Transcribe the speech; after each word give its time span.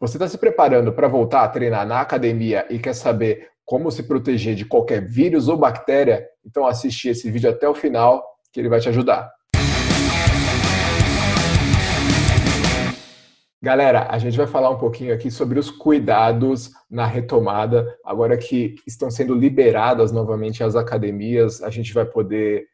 Você 0.00 0.16
está 0.16 0.26
se 0.26 0.36
preparando 0.36 0.92
para 0.92 1.06
voltar 1.06 1.44
a 1.44 1.48
treinar 1.48 1.86
na 1.86 2.00
academia 2.00 2.66
e 2.68 2.80
quer 2.80 2.94
saber 2.94 3.48
como 3.64 3.92
se 3.92 4.02
proteger 4.02 4.56
de 4.56 4.64
qualquer 4.64 5.06
vírus 5.06 5.48
ou 5.48 5.56
bactéria? 5.56 6.26
Então 6.44 6.66
assiste 6.66 7.08
esse 7.08 7.30
vídeo 7.30 7.48
até 7.48 7.68
o 7.68 7.74
final 7.74 8.20
que 8.52 8.58
ele 8.58 8.68
vai 8.68 8.80
te 8.80 8.88
ajudar. 8.88 9.32
Galera, 13.62 14.08
a 14.10 14.18
gente 14.18 14.36
vai 14.36 14.48
falar 14.48 14.68
um 14.68 14.78
pouquinho 14.78 15.14
aqui 15.14 15.30
sobre 15.30 15.60
os 15.60 15.70
cuidados 15.70 16.72
na 16.90 17.06
retomada, 17.06 17.96
agora 18.04 18.36
que 18.36 18.74
estão 18.84 19.10
sendo 19.12 19.32
liberadas 19.32 20.10
novamente 20.10 20.62
as 20.62 20.74
academias, 20.74 21.62
a 21.62 21.70
gente 21.70 21.94
vai 21.94 22.04
poder 22.04 22.66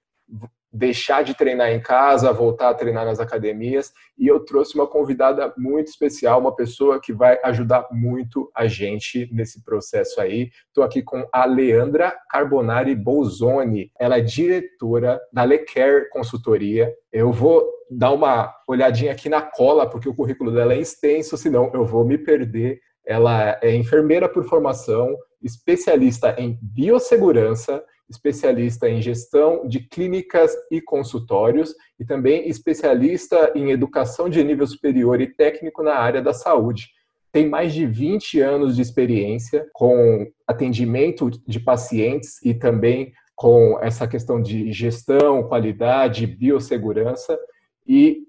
deixar 0.73 1.23
de 1.23 1.35
treinar 1.35 1.71
em 1.71 1.81
casa, 1.81 2.33
voltar 2.33 2.71
a 2.71 2.75
treinar 2.75 3.05
nas 3.05 3.19
academias. 3.19 3.93
E 4.19 4.27
eu 4.27 4.41
trouxe 4.41 4.75
uma 4.75 4.87
convidada 4.87 5.53
muito 5.57 5.89
especial, 5.89 6.41
uma 6.41 6.55
pessoa 6.55 7.01
que 7.01 7.13
vai 7.13 7.39
ajudar 7.45 7.89
muito 7.91 8.51
a 8.55 8.67
gente 8.67 9.29
nesse 9.33 9.65
processo 9.65 10.21
aí. 10.21 10.51
Estou 10.69 10.85
aqui 10.85 11.03
com 11.03 11.27
a 11.33 11.45
Leandra 11.45 12.17
Carbonari 12.31 12.95
Bolzoni. 12.95 13.91
Ela 13.99 14.19
é 14.19 14.21
diretora 14.21 15.21
da 15.33 15.43
Lecare 15.43 16.09
Consultoria. 16.11 16.95
Eu 17.13 17.33
vou 17.33 17.69
dar 17.91 18.13
uma 18.13 18.55
olhadinha 18.69 19.13
aqui 19.13 19.29
na 19.29 19.43
cola, 19.43 19.89
porque 19.89 20.09
o 20.09 20.15
currículo 20.15 20.53
dela 20.53 20.75
é 20.75 20.79
extenso, 20.79 21.37
senão 21.37 21.71
eu 21.75 21.85
vou 21.85 22.05
me 22.05 22.17
perder. 22.17 22.81
Ela 23.05 23.59
é 23.61 23.75
enfermeira 23.75 24.29
por 24.29 24.45
formação, 24.45 25.17
especialista 25.43 26.37
em 26.39 26.57
biossegurança 26.63 27.83
especialista 28.11 28.89
em 28.89 29.01
gestão 29.01 29.67
de 29.67 29.81
clínicas 29.81 30.53
e 30.71 30.81
consultórios 30.81 31.75
e 31.99 32.05
também 32.05 32.49
especialista 32.49 33.53
em 33.55 33.71
educação 33.71 34.29
de 34.29 34.43
nível 34.43 34.67
superior 34.67 35.21
e 35.21 35.29
técnico 35.29 35.83
na 35.83 35.95
área 35.95 36.21
da 36.21 36.35
saúde. 36.35 36.89
Tem 37.33 37.49
mais 37.49 37.73
de 37.73 37.87
20 37.87 38.41
anos 38.41 38.75
de 38.75 38.83
experiência 38.83 39.67
com 39.73 40.27
atendimento 40.47 41.31
de 41.47 41.61
pacientes 41.61 42.43
e 42.45 42.53
também 42.53 43.13
com 43.37 43.79
essa 43.81 44.07
questão 44.07 44.43
de 44.43 44.73
gestão, 44.73 45.45
qualidade, 45.45 46.27
biossegurança 46.27 47.39
e 47.87 48.25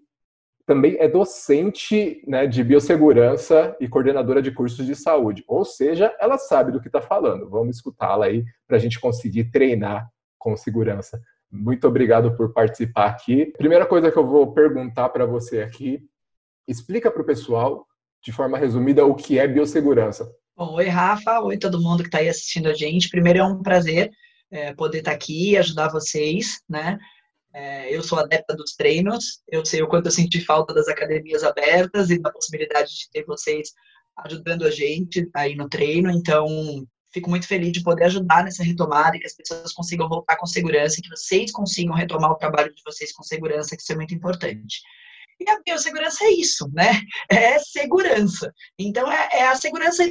também 0.66 0.96
é 1.00 1.08
docente 1.08 2.24
né, 2.28 2.48
de 2.48 2.64
biossegurança 2.64 3.76
e 3.80 3.88
coordenadora 3.88 4.42
de 4.42 4.52
cursos 4.52 4.86
de 4.86 4.96
saúde. 4.96 5.44
Ou 5.48 5.66
seja, 5.66 6.16
ela 6.20 6.38
sabe 6.38 6.72
do 6.72 6.80
que 6.80 6.88
está 6.88 7.02
falando. 7.02 7.50
Vamos 7.50 7.78
escutá-la 7.78 8.26
aí 8.26 8.44
para 8.68 8.78
a 8.78 8.80
gente 8.80 9.00
conseguir 9.00 9.46
treinar 9.46 10.10
com 10.38 10.56
segurança. 10.56 11.22
Muito 11.52 11.88
obrigado 11.88 12.36
por 12.36 12.54
participar 12.54 13.08
aqui. 13.08 13.48
Primeira 13.58 13.86
coisa 13.86 14.12
que 14.12 14.18
eu 14.18 14.26
vou 14.26 14.54
perguntar 14.54 15.10
para 15.10 15.26
você 15.26 15.62
aqui, 15.62 16.02
explica 16.68 17.12
para 17.12 17.22
o 17.22 17.26
pessoal, 17.26 17.86
de 18.24 18.32
forma 18.32 18.58
resumida, 18.58 19.06
o 19.06 19.16
que 19.16 19.38
é 19.38 19.48
biossegurança. 19.48 20.32
oi, 20.56 20.88
Rafa. 20.88 21.42
Oi, 21.42 21.58
todo 21.58 21.82
mundo 21.82 22.04
que 22.04 22.08
está 22.08 22.20
aí 22.20 22.30
assistindo 22.30 22.70
a 22.70 22.74
gente. 22.74 23.10
Primeiro, 23.10 23.40
é 23.40 23.44
um 23.44 23.62
prazer 23.62 24.12
é, 24.50 24.74
poder 24.74 25.00
estar 25.00 25.12
tá 25.12 25.16
aqui 25.16 25.52
e 25.52 25.58
ajudar 25.58 25.90
vocês, 25.90 26.62
né? 26.70 26.98
É, 27.54 27.94
eu 27.94 28.02
sou 28.02 28.18
adepta 28.20 28.56
dos 28.56 28.76
treinos, 28.76 29.42
eu 29.48 29.66
sei 29.66 29.82
o 29.82 29.88
quanto 29.88 30.06
eu 30.06 30.12
senti 30.12 30.40
falta 30.44 30.74
das 30.74 30.88
academias 30.88 31.44
abertas 31.44 32.10
e 32.10 32.20
da 32.20 32.32
possibilidade 32.32 32.90
de 32.90 33.10
ter 33.12 33.26
vocês 33.26 33.72
ajudando 34.18 34.66
a 34.66 34.72
gente 34.72 35.30
aí 35.34 35.56
no 35.56 35.68
treino, 35.68 36.10
então 36.12 36.48
fico 37.14 37.30
muito 37.30 37.48
feliz 37.48 37.72
de 37.72 37.84
poder 37.84 38.06
ajudar 38.06 38.44
nessa 38.44 38.64
retomada 38.64 39.18
e 39.18 39.20
que 39.20 39.28
as 39.28 39.36
pessoas 39.36 39.74
consigam 39.74 40.08
voltar 40.08 40.38
com 40.38 40.46
segurança, 40.46 41.02
que 41.02 41.10
vocês 41.10 41.52
consigam 41.52 41.94
retomar 41.94 42.32
o 42.32 42.38
trabalho 42.38 42.74
de 42.74 42.82
vocês 42.86 43.12
com 43.12 43.24
segurança, 43.24 43.76
que 43.76 43.82
isso 43.82 43.92
é 43.92 43.96
muito 43.96 44.14
importante. 44.14 44.82
E 45.40 45.50
a 45.50 45.60
biossegurança 45.66 46.24
é 46.24 46.32
isso, 46.32 46.70
né? 46.72 47.02
É 47.30 47.58
segurança. 47.60 48.54
Então, 48.78 49.12
é, 49.12 49.30
é 49.40 49.48
a 49.48 49.56
segurança 49.56 50.04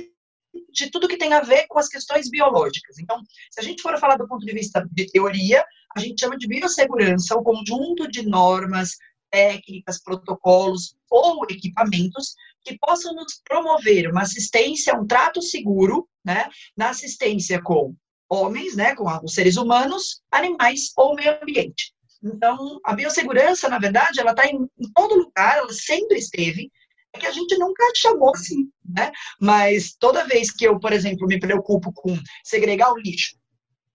de 0.72 0.90
tudo 0.90 1.08
que 1.08 1.16
tem 1.16 1.32
a 1.32 1.40
ver 1.40 1.66
com 1.68 1.78
as 1.78 1.88
questões 1.88 2.28
biológicas. 2.28 2.98
Então, 2.98 3.22
se 3.50 3.60
a 3.60 3.62
gente 3.62 3.82
for 3.82 3.98
falar 3.98 4.16
do 4.16 4.26
ponto 4.26 4.44
de 4.44 4.52
vista 4.52 4.86
de 4.90 5.06
teoria, 5.10 5.64
a 5.96 6.00
gente 6.00 6.20
chama 6.20 6.36
de 6.36 6.46
biossegurança 6.46 7.36
o 7.36 7.42
conjunto 7.42 8.08
de 8.08 8.26
normas, 8.26 8.96
técnicas, 9.30 10.02
protocolos 10.02 10.94
ou 11.10 11.44
equipamentos 11.48 12.34
que 12.62 12.76
possam 12.78 13.14
nos 13.14 13.40
promover 13.48 14.10
uma 14.10 14.22
assistência, 14.22 14.94
um 14.94 15.06
trato 15.06 15.40
seguro, 15.40 16.08
né, 16.24 16.48
na 16.76 16.90
assistência 16.90 17.62
com 17.62 17.94
homens, 18.28 18.76
né, 18.76 18.94
com 18.94 19.06
os 19.24 19.34
seres 19.34 19.56
humanos, 19.56 20.20
animais 20.30 20.92
ou 20.96 21.14
meio 21.14 21.40
ambiente. 21.40 21.92
Então, 22.22 22.78
a 22.84 22.94
biossegurança, 22.94 23.68
na 23.68 23.78
verdade, 23.78 24.20
ela 24.20 24.32
está 24.32 24.46
em, 24.46 24.68
em 24.78 24.92
todo 24.94 25.16
lugar, 25.16 25.58
ela 25.58 25.72
sempre 25.72 26.18
esteve, 26.18 26.70
que 27.18 27.26
a 27.26 27.32
gente 27.32 27.56
nunca 27.58 27.84
chamou 27.96 28.30
assim, 28.34 28.70
né? 28.84 29.10
Mas 29.40 29.94
toda 29.98 30.26
vez 30.26 30.50
que 30.50 30.64
eu, 30.66 30.78
por 30.78 30.92
exemplo, 30.92 31.26
me 31.26 31.40
preocupo 31.40 31.92
com 31.92 32.16
segregar 32.44 32.92
o 32.92 32.98
lixo, 32.98 33.36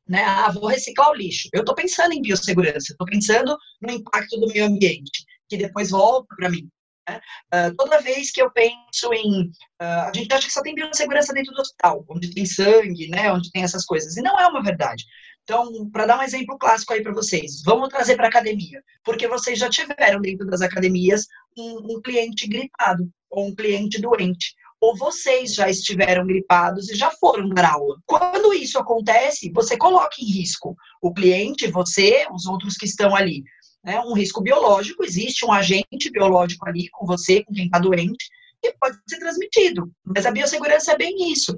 né? 0.08 0.24
Ah, 0.24 0.52
vou 0.52 0.68
reciclar 0.68 1.10
o 1.12 1.16
lixo. 1.16 1.50
Eu 1.54 1.62
estou 1.62 1.76
pensando 1.76 2.14
em 2.14 2.22
biossegurança, 2.22 2.92
estou 2.92 3.08
pensando 3.08 3.58
no 3.82 3.92
impacto 3.92 4.40
do 4.40 4.48
meio 4.48 4.66
ambiente, 4.66 5.26
que 5.48 5.58
depois 5.58 5.92
volta 5.92 6.28
para 6.36 6.50
mim. 6.50 6.70
Né? 7.08 7.22
Uh, 7.54 7.76
toda 7.76 8.02
vez 8.02 8.32
que 8.32 8.42
eu 8.42 8.52
penso 8.52 9.14
em. 9.14 9.44
Uh, 9.82 10.10
a 10.10 10.12
gente 10.14 10.34
acha 10.34 10.48
que 10.48 10.54
só 10.54 10.62
tem 10.62 10.76
biossegurança 10.76 11.34
dentro 11.34 11.54
do 11.54 11.62
hospital, 11.62 12.04
onde 12.10 12.34
tem 12.34 12.46
sangue, 12.46 13.08
né? 13.10 13.32
onde 13.32 13.52
tem 13.52 13.64
essas 13.64 13.86
coisas. 13.86 14.18
E 14.18 14.22
não 14.22 14.40
é 14.40 14.48
uma 14.48 14.64
verdade. 14.64 15.04
Então, 15.46 15.88
para 15.92 16.08
dar 16.08 16.20
um 16.20 16.24
exemplo 16.24 16.58
clássico 16.58 16.92
aí 16.92 17.04
para 17.04 17.14
vocês, 17.14 17.62
vamos 17.64 17.90
trazer 17.90 18.16
para 18.16 18.28
academia, 18.28 18.84
porque 19.04 19.28
vocês 19.28 19.60
já 19.60 19.70
tiveram 19.70 20.20
dentro 20.20 20.48
das 20.48 20.62
academias 20.62 21.28
um, 21.56 21.96
um 21.96 22.02
cliente 22.02 22.48
gripado 22.48 23.08
ou 23.30 23.48
um 23.48 23.56
cliente 23.56 24.02
doente 24.02 24.56
ou 24.82 24.96
vocês 24.96 25.54
já 25.54 25.70
estiveram 25.70 26.26
gripados 26.26 26.90
e 26.90 26.96
já 26.96 27.10
foram 27.12 27.50
dar 27.50 27.74
aula. 27.74 27.98
Quando 28.06 28.54
isso 28.54 28.78
acontece, 28.78 29.52
você 29.52 29.78
coloca 29.78 30.16
em 30.20 30.26
risco 30.26 30.76
o 31.02 31.14
cliente, 31.14 31.72
você, 31.72 32.26
os 32.32 32.46
outros 32.46 32.76
que 32.76 32.86
estão 32.86 33.16
ali. 33.16 33.44
Né? 33.84 34.00
Um 34.02 34.14
risco 34.14 34.42
biológico, 34.42 35.04
existe 35.04 35.46
um 35.46 35.52
agente 35.52 36.12
biológico 36.12 36.68
ali 36.68 36.90
com 36.90 37.06
você, 37.06 37.44
com 37.44 37.54
quem 37.54 37.66
está 37.66 37.80
doente, 37.80 38.30
que 38.62 38.76
pode 38.80 38.98
ser 39.08 39.20
transmitido. 39.20 39.92
Mas 40.04 40.26
a 40.26 40.32
biossegurança 40.32 40.92
é 40.92 40.98
bem 40.98 41.32
isso. 41.32 41.56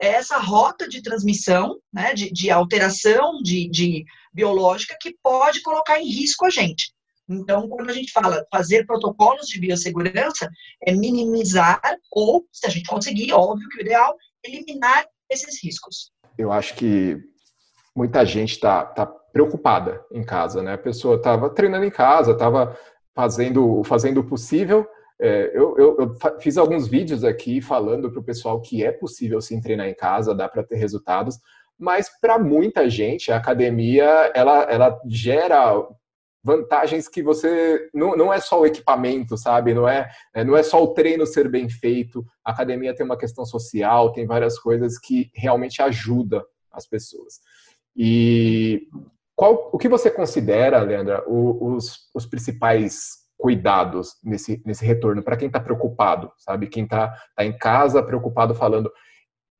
É 0.00 0.08
essa 0.08 0.38
rota 0.38 0.88
de 0.88 1.02
transmissão, 1.02 1.78
né, 1.92 2.14
de, 2.14 2.30
de 2.32 2.50
alteração 2.50 3.42
de, 3.42 3.68
de 3.68 4.04
biológica 4.32 4.96
que 5.00 5.16
pode 5.22 5.60
colocar 5.62 6.00
em 6.00 6.08
risco 6.08 6.46
a 6.46 6.50
gente. 6.50 6.92
Então, 7.28 7.68
quando 7.68 7.90
a 7.90 7.92
gente 7.92 8.10
fala 8.10 8.44
fazer 8.50 8.84
protocolos 8.86 9.46
de 9.46 9.60
biossegurança, 9.60 10.50
é 10.84 10.92
minimizar 10.92 11.80
ou, 12.10 12.44
se 12.50 12.66
a 12.66 12.70
gente 12.70 12.88
conseguir, 12.88 13.32
óbvio 13.32 13.68
que 13.68 13.78
o 13.78 13.80
ideal, 13.82 14.16
eliminar 14.44 15.06
esses 15.30 15.62
riscos. 15.62 16.10
Eu 16.36 16.50
acho 16.50 16.74
que 16.74 17.16
muita 17.94 18.24
gente 18.24 18.52
está 18.52 18.84
tá 18.84 19.06
preocupada 19.06 20.04
em 20.10 20.24
casa, 20.24 20.60
né? 20.60 20.74
A 20.74 20.78
pessoa 20.78 21.16
estava 21.16 21.48
treinando 21.50 21.84
em 21.84 21.90
casa, 21.90 22.32
estava 22.32 22.76
fazendo, 23.14 23.84
fazendo 23.84 24.20
o 24.20 24.26
possível. 24.26 24.86
É, 25.20 25.50
eu, 25.52 25.76
eu, 25.76 25.96
eu, 25.98 26.40
fiz 26.40 26.56
alguns 26.56 26.88
vídeos 26.88 27.24
aqui 27.24 27.60
falando 27.60 28.10
para 28.10 28.20
o 28.20 28.24
pessoal 28.24 28.60
que 28.60 28.82
é 28.82 28.90
possível 28.90 29.40
sim 29.40 29.60
treinar 29.60 29.86
em 29.86 29.94
casa, 29.94 30.34
dá 30.34 30.48
para 30.48 30.62
ter 30.62 30.76
resultados, 30.76 31.38
mas 31.78 32.08
para 32.20 32.38
muita 32.38 32.88
gente 32.88 33.30
a 33.30 33.36
academia 33.36 34.32
ela, 34.34 34.62
ela 34.62 35.00
gera 35.06 35.86
vantagens 36.42 37.06
que 37.06 37.22
você 37.22 37.90
não, 37.92 38.16
não 38.16 38.32
é 38.32 38.40
só 38.40 38.60
o 38.60 38.66
equipamento, 38.66 39.36
sabe? 39.36 39.74
Não 39.74 39.86
é, 39.86 40.10
é, 40.34 40.42
não 40.42 40.56
é 40.56 40.62
só 40.62 40.82
o 40.82 40.94
treino 40.94 41.26
ser 41.26 41.48
bem 41.50 41.68
feito. 41.68 42.24
A 42.42 42.52
academia 42.52 42.94
tem 42.94 43.04
uma 43.04 43.18
questão 43.18 43.44
social, 43.44 44.12
tem 44.12 44.26
várias 44.26 44.58
coisas 44.58 44.98
que 44.98 45.30
realmente 45.34 45.82
ajudam 45.82 46.42
as 46.72 46.86
pessoas. 46.86 47.40
E 47.94 48.88
qual, 49.36 49.68
o 49.72 49.78
que 49.78 49.88
você 49.88 50.10
considera, 50.10 50.80
Leandra, 50.80 51.22
os, 51.28 52.08
os 52.14 52.26
principais 52.26 53.20
cuidados 53.40 54.16
nesse, 54.22 54.62
nesse 54.66 54.84
retorno 54.84 55.22
para 55.22 55.36
quem 55.36 55.46
está 55.46 55.58
preocupado, 55.58 56.30
sabe? 56.36 56.68
Quem 56.68 56.84
está 56.84 57.08
tá 57.34 57.44
em 57.44 57.56
casa 57.56 58.02
preocupado, 58.02 58.54
falando, 58.54 58.92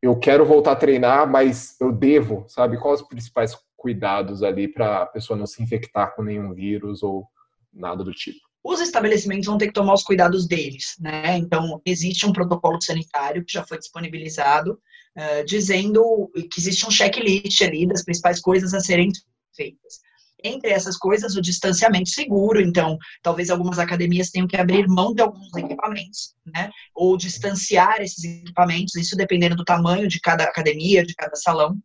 eu 0.02 0.18
quero 0.18 0.44
voltar 0.44 0.72
a 0.72 0.76
treinar, 0.76 1.28
mas 1.28 1.80
eu 1.80 1.90
devo, 1.90 2.44
sabe? 2.46 2.78
Quais 2.78 3.00
os 3.00 3.08
principais 3.08 3.56
cuidados 3.80 4.42
ali 4.42 4.68
para 4.68 5.02
a 5.02 5.06
pessoa 5.06 5.38
não 5.38 5.46
se 5.46 5.62
infectar 5.62 6.14
com 6.14 6.22
nenhum 6.22 6.52
vírus 6.52 7.02
ou 7.02 7.26
nada 7.72 8.04
do 8.04 8.12
tipo. 8.12 8.38
Os 8.62 8.78
estabelecimentos 8.80 9.46
vão 9.46 9.56
ter 9.56 9.68
que 9.68 9.72
tomar 9.72 9.94
os 9.94 10.02
cuidados 10.02 10.46
deles, 10.46 10.96
né? 11.00 11.38
Então, 11.38 11.80
existe 11.84 12.26
um 12.26 12.32
protocolo 12.32 12.80
sanitário 12.80 13.42
que 13.42 13.54
já 13.54 13.64
foi 13.66 13.78
disponibilizado, 13.78 14.78
uh, 15.16 15.44
dizendo 15.46 16.30
que 16.34 16.60
existe 16.60 16.86
um 16.86 16.90
checklist 16.90 17.62
ali 17.62 17.86
das 17.86 18.04
principais 18.04 18.38
coisas 18.38 18.74
a 18.74 18.80
serem 18.80 19.10
feitas. 19.56 20.00
Entre 20.42 20.70
essas 20.70 20.96
coisas, 20.96 21.36
o 21.36 21.42
distanciamento 21.42 22.10
seguro, 22.10 22.60
então, 22.60 22.96
talvez 23.22 23.50
algumas 23.50 23.78
academias 23.78 24.30
tenham 24.30 24.46
que 24.46 24.56
abrir 24.56 24.86
mão 24.88 25.14
de 25.14 25.22
alguns 25.22 25.54
equipamentos, 25.56 26.34
né? 26.46 26.70
Ou 26.94 27.16
distanciar 27.16 28.00
esses 28.00 28.24
equipamentos, 28.24 28.94
isso 28.96 29.16
dependendo 29.16 29.56
do 29.56 29.64
tamanho 29.64 30.08
de 30.08 30.20
cada 30.20 30.44
academia, 30.44 31.04
de 31.04 31.14
cada 31.14 31.36
salão 31.36 31.76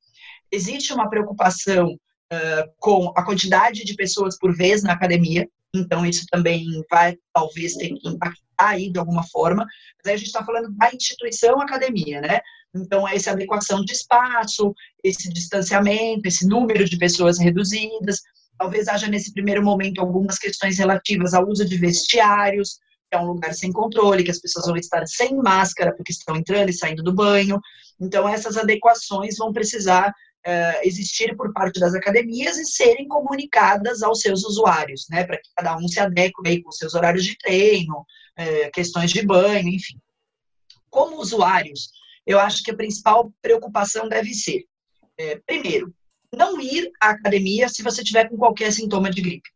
existe 0.52 0.94
uma 0.94 1.10
preocupação 1.10 1.94
uh, 1.94 2.72
com 2.80 3.12
a 3.16 3.24
quantidade 3.24 3.84
de 3.84 3.96
pessoas 3.96 4.38
por 4.38 4.56
vez 4.56 4.84
na 4.84 4.94
academia. 4.94 5.48
então 5.76 6.06
isso 6.06 6.26
também 6.32 6.66
vai 6.90 7.18
talvez 7.34 7.74
ter 7.74 7.90
que 7.90 8.08
impactar 8.08 8.42
aí 8.58 8.90
de 8.92 8.98
alguma 8.98 9.24
forma, 9.24 9.66
mas 9.66 10.08
aí 10.08 10.14
a 10.14 10.18
gente 10.18 10.28
está 10.28 10.44
falando 10.44 10.72
da 10.76 10.94
instituição 10.94 11.60
academia, 11.60 12.22
né? 12.22 12.40
Então, 12.74 13.08
essa 13.08 13.32
adequação 13.32 13.86
de 13.86 13.94
espaço, 13.94 14.74
esse 15.02 15.30
distanciamento, 15.30 16.28
esse 16.28 16.46
número 16.46 16.84
de 16.84 16.98
pessoas 16.98 17.40
reduzidas, 17.40 18.22
talvez 18.58 18.88
haja 18.88 19.08
nesse 19.08 19.34
primeiro 19.34 19.64
momento 19.64 20.00
algumas 20.00 20.38
questões 20.38 20.78
relativas 20.78 21.34
ao 21.34 21.48
uso 21.48 21.66
de 21.66 21.78
vestiários, 21.78 22.80
que 23.10 23.16
é 23.16 23.20
um 23.20 23.28
lugar 23.28 23.54
sem 23.54 23.72
controle, 23.72 24.24
que 24.24 24.32
as 24.32 24.40
pessoas 24.40 24.66
vão 24.66 24.76
estar 24.76 25.06
sem 25.08 25.36
máscara 25.36 25.94
porque 25.96 26.12
estão 26.12 26.36
entrando 26.36 26.70
e 26.70 26.74
saindo 26.74 27.04
do 27.04 27.14
banho. 27.14 27.60
Então, 28.00 28.28
essas 28.28 28.58
adequações 28.58 29.38
vão 29.38 29.54
precisar 29.54 30.10
uh, 30.10 30.80
existir 30.84 31.36
por 31.36 31.54
parte 31.54 31.80
das 31.80 31.94
academias 31.94 32.58
e 32.58 32.66
serem 32.66 33.08
comunicadas 33.08 34.02
aos 34.02 34.22
seus 34.22 34.44
usuários, 34.44 35.06
né, 35.10 35.24
para 35.24 35.38
que 35.38 35.50
cada 35.56 35.78
um 35.78 35.88
se 35.88 36.00
adeque 36.00 36.36
aí 36.46 36.62
com 36.62 36.72
seus 36.72 36.94
horários 36.94 37.24
de 37.24 37.38
treino, 37.38 38.00
uh, 38.00 38.72
questões 38.74 39.12
de 39.12 39.26
banho, 39.26 39.70
enfim. 39.70 40.00
Como 40.90 41.20
usuários, 41.20 41.90
eu 42.26 42.40
acho 42.40 42.64
que 42.64 42.72
a 42.72 42.76
principal 42.76 43.32
preocupação 43.42 44.08
deve 44.08 44.34
ser, 44.34 44.64
é, 45.18 45.40
primeiro, 45.46 45.94
não 46.34 46.60
ir 46.60 46.92
à 47.02 47.10
academia 47.10 47.70
se 47.70 47.84
você 47.84 48.04
tiver 48.04 48.30
com 48.30 48.38
qualquer 48.38 48.72
sintoma 48.72 49.10
de 49.10 49.22
gripe. 49.22 49.50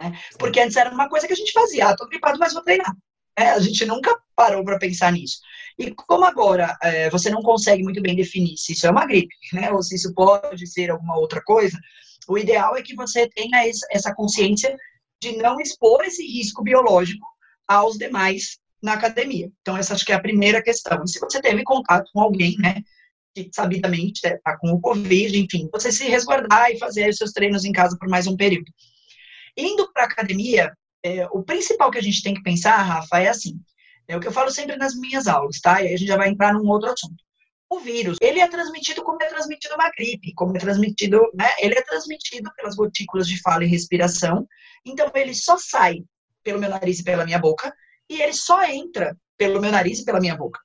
Né? 0.00 0.18
Porque 0.38 0.60
antes 0.60 0.76
era 0.76 0.90
uma 0.90 1.08
coisa 1.08 1.26
que 1.26 1.32
a 1.32 1.36
gente 1.36 1.52
fazia, 1.52 1.88
ah, 1.88 1.96
tô 1.96 2.06
gripado, 2.08 2.38
mas 2.38 2.52
vou 2.52 2.62
treinar. 2.62 2.94
É, 3.36 3.50
a 3.50 3.58
gente 3.58 3.84
nunca 3.84 4.16
parou 4.36 4.64
para 4.64 4.78
pensar 4.78 5.10
nisso. 5.12 5.38
E 5.78 5.92
como 5.92 6.24
agora 6.24 6.76
é, 6.82 7.10
você 7.10 7.30
não 7.30 7.42
consegue 7.42 7.82
muito 7.82 8.00
bem 8.00 8.14
definir 8.14 8.56
se 8.56 8.72
isso 8.72 8.86
é 8.86 8.90
uma 8.90 9.06
gripe, 9.06 9.34
né, 9.52 9.72
ou 9.72 9.82
se 9.82 9.96
isso 9.96 10.14
pode 10.14 10.66
ser 10.68 10.90
alguma 10.90 11.18
outra 11.18 11.42
coisa, 11.42 11.76
o 12.28 12.38
ideal 12.38 12.76
é 12.76 12.82
que 12.82 12.94
você 12.94 13.28
tenha 13.28 13.68
essa 13.90 14.14
consciência 14.14 14.76
de 15.20 15.36
não 15.36 15.60
expor 15.60 16.04
esse 16.04 16.24
risco 16.24 16.62
biológico 16.62 17.26
aos 17.66 17.96
demais 17.96 18.58
na 18.82 18.92
academia. 18.92 19.50
Então, 19.62 19.76
essa 19.76 19.94
acho 19.94 20.04
que 20.04 20.12
é 20.12 20.14
a 20.14 20.20
primeira 20.20 20.62
questão. 20.62 21.02
E 21.02 21.08
se 21.08 21.18
você 21.18 21.40
teve 21.40 21.64
contato 21.64 22.10
com 22.12 22.20
alguém, 22.20 22.54
né, 22.58 22.82
que 23.34 23.50
sabidamente 23.52 24.20
está 24.24 24.56
com 24.56 24.70
o 24.70 24.80
Covid, 24.80 25.36
enfim, 25.38 25.68
você 25.72 25.90
se 25.90 26.04
resguardar 26.04 26.70
e 26.70 26.78
fazer 26.78 27.08
os 27.08 27.16
seus 27.16 27.32
treinos 27.32 27.64
em 27.64 27.72
casa 27.72 27.96
por 27.98 28.08
mais 28.08 28.26
um 28.26 28.36
período. 28.36 28.70
Indo 29.56 29.92
para 29.92 30.04
a 30.04 30.06
academia, 30.06 30.72
é, 31.02 31.26
o 31.26 31.42
principal 31.42 31.90
que 31.90 31.98
a 31.98 32.02
gente 32.02 32.22
tem 32.22 32.34
que 32.34 32.42
pensar, 32.42 32.76
Rafa, 32.76 33.18
é 33.18 33.28
assim, 33.28 33.58
é 34.06 34.16
o 34.16 34.20
que 34.20 34.28
eu 34.28 34.32
falo 34.32 34.50
sempre 34.50 34.76
nas 34.76 34.94
minhas 34.94 35.26
aulas, 35.26 35.60
tá? 35.60 35.82
E 35.82 35.88
aí 35.88 35.94
a 35.94 35.96
gente 35.96 36.08
já 36.08 36.16
vai 36.16 36.28
entrar 36.28 36.54
num 36.54 36.68
outro 36.68 36.90
assunto. 36.90 37.22
O 37.68 37.80
vírus, 37.80 38.16
ele 38.20 38.40
é 38.40 38.46
transmitido 38.46 39.02
como 39.02 39.20
é 39.22 39.26
transmitido 39.26 39.74
uma 39.74 39.90
gripe, 39.90 40.32
como 40.34 40.56
é 40.56 40.60
transmitido, 40.60 41.20
né? 41.34 41.50
Ele 41.58 41.74
é 41.74 41.82
transmitido 41.82 42.50
pelas 42.54 42.76
gotículas 42.76 43.26
de 43.26 43.40
fala 43.40 43.64
e 43.64 43.68
respiração. 43.68 44.46
Então, 44.84 45.10
ele 45.14 45.34
só 45.34 45.56
sai 45.58 46.04
pelo 46.42 46.60
meu 46.60 46.70
nariz 46.70 47.00
e 47.00 47.04
pela 47.04 47.24
minha 47.24 47.38
boca, 47.38 47.74
e 48.08 48.20
ele 48.20 48.34
só 48.34 48.62
entra 48.64 49.16
pelo 49.36 49.60
meu 49.60 49.72
nariz 49.72 50.00
e 50.00 50.04
pela 50.04 50.20
minha 50.20 50.36
boca. 50.36 50.60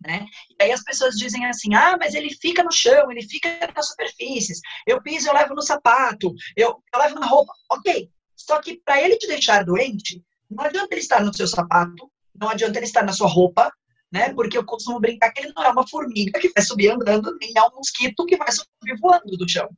Né? 0.00 0.26
E 0.50 0.62
aí 0.62 0.72
as 0.72 0.82
pessoas 0.82 1.16
dizem 1.16 1.44
assim, 1.46 1.74
ah, 1.74 1.96
mas 1.98 2.14
ele 2.14 2.30
fica 2.40 2.62
no 2.62 2.72
chão, 2.72 3.10
ele 3.10 3.22
fica 3.22 3.48
nas 3.74 3.88
superfícies, 3.88 4.60
eu 4.86 5.02
piso, 5.02 5.28
eu 5.28 5.34
levo 5.34 5.54
no 5.54 5.62
sapato, 5.62 6.32
eu, 6.56 6.80
eu 6.94 7.00
levo 7.00 7.16
na 7.16 7.26
roupa. 7.26 7.52
Ok, 7.72 8.08
só 8.36 8.60
que 8.60 8.80
para 8.84 9.02
ele 9.02 9.16
te 9.16 9.26
deixar 9.26 9.64
doente, 9.64 10.22
não 10.48 10.64
adianta 10.64 10.88
ele 10.92 11.00
estar 11.00 11.22
no 11.24 11.34
seu 11.34 11.48
sapato, 11.48 12.10
não 12.34 12.48
adianta 12.48 12.78
ele 12.78 12.86
estar 12.86 13.02
na 13.02 13.12
sua 13.12 13.28
roupa, 13.28 13.72
né? 14.10 14.32
Porque 14.32 14.56
eu 14.56 14.64
costumo 14.64 15.00
brincar 15.00 15.32
que 15.32 15.42
ele 15.42 15.52
não 15.54 15.64
é 15.64 15.68
uma 15.68 15.86
formiga 15.86 16.38
que 16.38 16.50
vai 16.54 16.64
subir 16.64 16.90
andando, 16.90 17.36
nem 17.40 17.52
é 17.56 17.62
um 17.62 17.74
mosquito 17.74 18.24
que 18.24 18.36
vai 18.36 18.50
subir 18.52 18.96
voando 19.00 19.36
do 19.36 19.48
chão. 19.48 19.68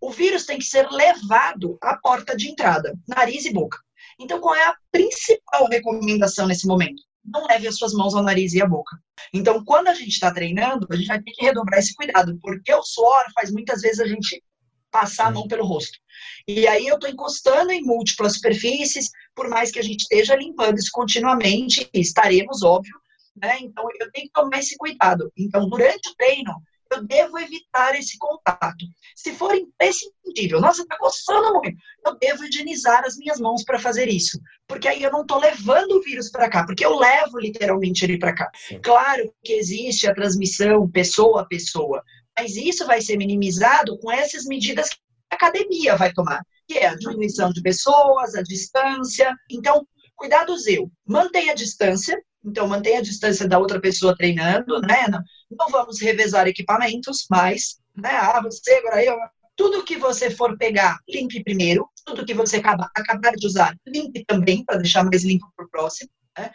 O 0.00 0.10
vírus 0.10 0.46
tem 0.46 0.58
que 0.58 0.64
ser 0.64 0.88
levado 0.90 1.76
à 1.82 1.96
porta 1.96 2.36
de 2.36 2.48
entrada, 2.48 2.96
nariz 3.06 3.44
e 3.44 3.52
boca. 3.52 3.78
Então, 4.18 4.40
qual 4.40 4.54
é 4.54 4.64
a 4.64 4.76
principal 4.90 5.66
recomendação 5.66 6.46
nesse 6.46 6.66
momento? 6.66 7.02
Não 7.32 7.46
leve 7.46 7.68
as 7.68 7.76
suas 7.76 7.92
mãos 7.92 8.14
ao 8.14 8.22
nariz 8.22 8.52
e 8.54 8.62
à 8.62 8.66
boca. 8.66 8.96
Então, 9.32 9.64
quando 9.64 9.88
a 9.88 9.94
gente 9.94 10.10
está 10.10 10.32
treinando, 10.32 10.86
a 10.90 10.96
gente 10.96 11.06
vai 11.06 11.22
ter 11.22 11.32
que 11.32 11.44
redobrar 11.44 11.78
esse 11.78 11.94
cuidado, 11.94 12.38
porque 12.40 12.72
o 12.72 12.82
suor 12.82 13.24
faz 13.34 13.50
muitas 13.50 13.82
vezes 13.82 14.00
a 14.00 14.06
gente 14.06 14.42
passar 14.90 15.26
a 15.26 15.30
mão 15.30 15.46
pelo 15.46 15.66
rosto. 15.66 15.98
E 16.46 16.66
aí 16.66 16.86
eu 16.86 16.94
estou 16.94 17.10
encostando 17.10 17.72
em 17.72 17.82
múltiplas 17.82 18.34
superfícies, 18.34 19.10
por 19.34 19.48
mais 19.48 19.70
que 19.70 19.78
a 19.78 19.82
gente 19.82 20.00
esteja 20.00 20.34
limpando 20.34 20.78
isso 20.78 20.90
continuamente, 20.92 21.88
estaremos, 21.92 22.62
óbvio, 22.62 22.94
né? 23.36 23.58
Então 23.60 23.84
eu 24.00 24.10
tenho 24.12 24.26
que 24.26 24.32
tomar 24.32 24.58
esse 24.58 24.76
cuidado. 24.76 25.30
Então, 25.36 25.68
durante 25.68 26.08
o 26.08 26.14
treino, 26.16 26.52
eu 26.90 27.04
devo 27.04 27.38
evitar 27.38 27.94
esse 27.96 28.16
contato. 28.18 28.84
Se 29.14 29.32
for 29.32 29.54
imprescindível, 29.54 30.60
nossa, 30.60 30.82
está 30.82 30.96
coçando 30.96 31.52
muito, 31.54 31.76
eu 32.06 32.16
devo 32.18 32.44
higienizar 32.44 33.04
as 33.04 33.16
minhas 33.16 33.38
mãos 33.38 33.64
para 33.64 33.78
fazer 33.78 34.08
isso, 34.08 34.40
porque 34.66 34.88
aí 34.88 35.02
eu 35.02 35.12
não 35.12 35.22
estou 35.22 35.38
levando 35.38 35.92
o 35.92 36.02
vírus 36.02 36.30
para 36.30 36.48
cá, 36.48 36.64
porque 36.64 36.84
eu 36.84 36.96
levo 36.96 37.38
literalmente 37.38 38.04
ele 38.04 38.18
para 38.18 38.34
cá. 38.34 38.50
Sim. 38.54 38.80
Claro 38.80 39.32
que 39.44 39.52
existe 39.52 40.08
a 40.08 40.14
transmissão 40.14 40.88
pessoa 40.90 41.42
a 41.42 41.46
pessoa, 41.46 42.02
mas 42.38 42.56
isso 42.56 42.86
vai 42.86 43.00
ser 43.00 43.16
minimizado 43.16 43.98
com 43.98 44.10
essas 44.10 44.44
medidas 44.44 44.88
que 44.88 44.96
a 45.30 45.34
academia 45.34 45.96
vai 45.96 46.12
tomar, 46.12 46.42
que 46.66 46.78
é 46.78 46.86
a 46.86 46.94
diminuição 46.94 47.50
de 47.50 47.60
pessoas, 47.60 48.34
a 48.34 48.42
distância. 48.42 49.34
Então, 49.50 49.86
cuidado 50.16 50.54
eu. 50.66 50.90
Mantenha 51.06 51.52
a 51.52 51.54
distância, 51.54 52.16
então 52.48 52.66
mantenha 52.66 52.98
a 52.98 53.02
distância 53.02 53.46
da 53.46 53.58
outra 53.58 53.80
pessoa 53.80 54.16
treinando, 54.16 54.80
né? 54.80 55.06
Não, 55.08 55.22
não 55.50 55.68
vamos 55.68 56.00
revezar 56.00 56.46
equipamentos, 56.46 57.26
mas, 57.30 57.78
né? 57.96 58.10
Ah, 58.10 58.40
você, 58.42 58.74
agora 58.74 59.04
eu. 59.04 59.16
Tudo 59.54 59.84
que 59.84 59.96
você 59.96 60.30
for 60.30 60.56
pegar, 60.56 60.98
limpe 61.08 61.42
primeiro. 61.42 61.88
Tudo 62.04 62.24
que 62.24 62.32
você 62.32 62.58
acabar, 62.58 62.88
acabar 62.94 63.32
de 63.32 63.46
usar, 63.46 63.76
limpe 63.86 64.24
também, 64.24 64.64
para 64.64 64.78
deixar 64.78 65.04
mais 65.04 65.24
limpo 65.24 65.50
para 65.56 65.66
o 65.66 65.68
próximo. 65.68 66.10
Né? 66.38 66.50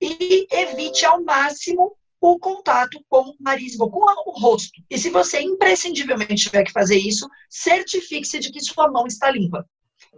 E 0.00 0.46
evite 0.50 1.06
ao 1.06 1.22
máximo 1.22 1.96
o 2.20 2.38
contato 2.38 3.00
com 3.08 3.30
o 3.30 3.36
nariz, 3.38 3.76
com 3.76 3.84
o 3.84 4.38
rosto. 4.40 4.82
E 4.90 4.98
se 4.98 5.08
você 5.08 5.40
imprescindivelmente 5.40 6.46
tiver 6.46 6.64
que 6.64 6.72
fazer 6.72 6.96
isso, 6.96 7.28
certifique-se 7.48 8.40
de 8.40 8.50
que 8.50 8.60
sua 8.60 8.90
mão 8.90 9.06
está 9.06 9.30
limpa. 9.30 9.64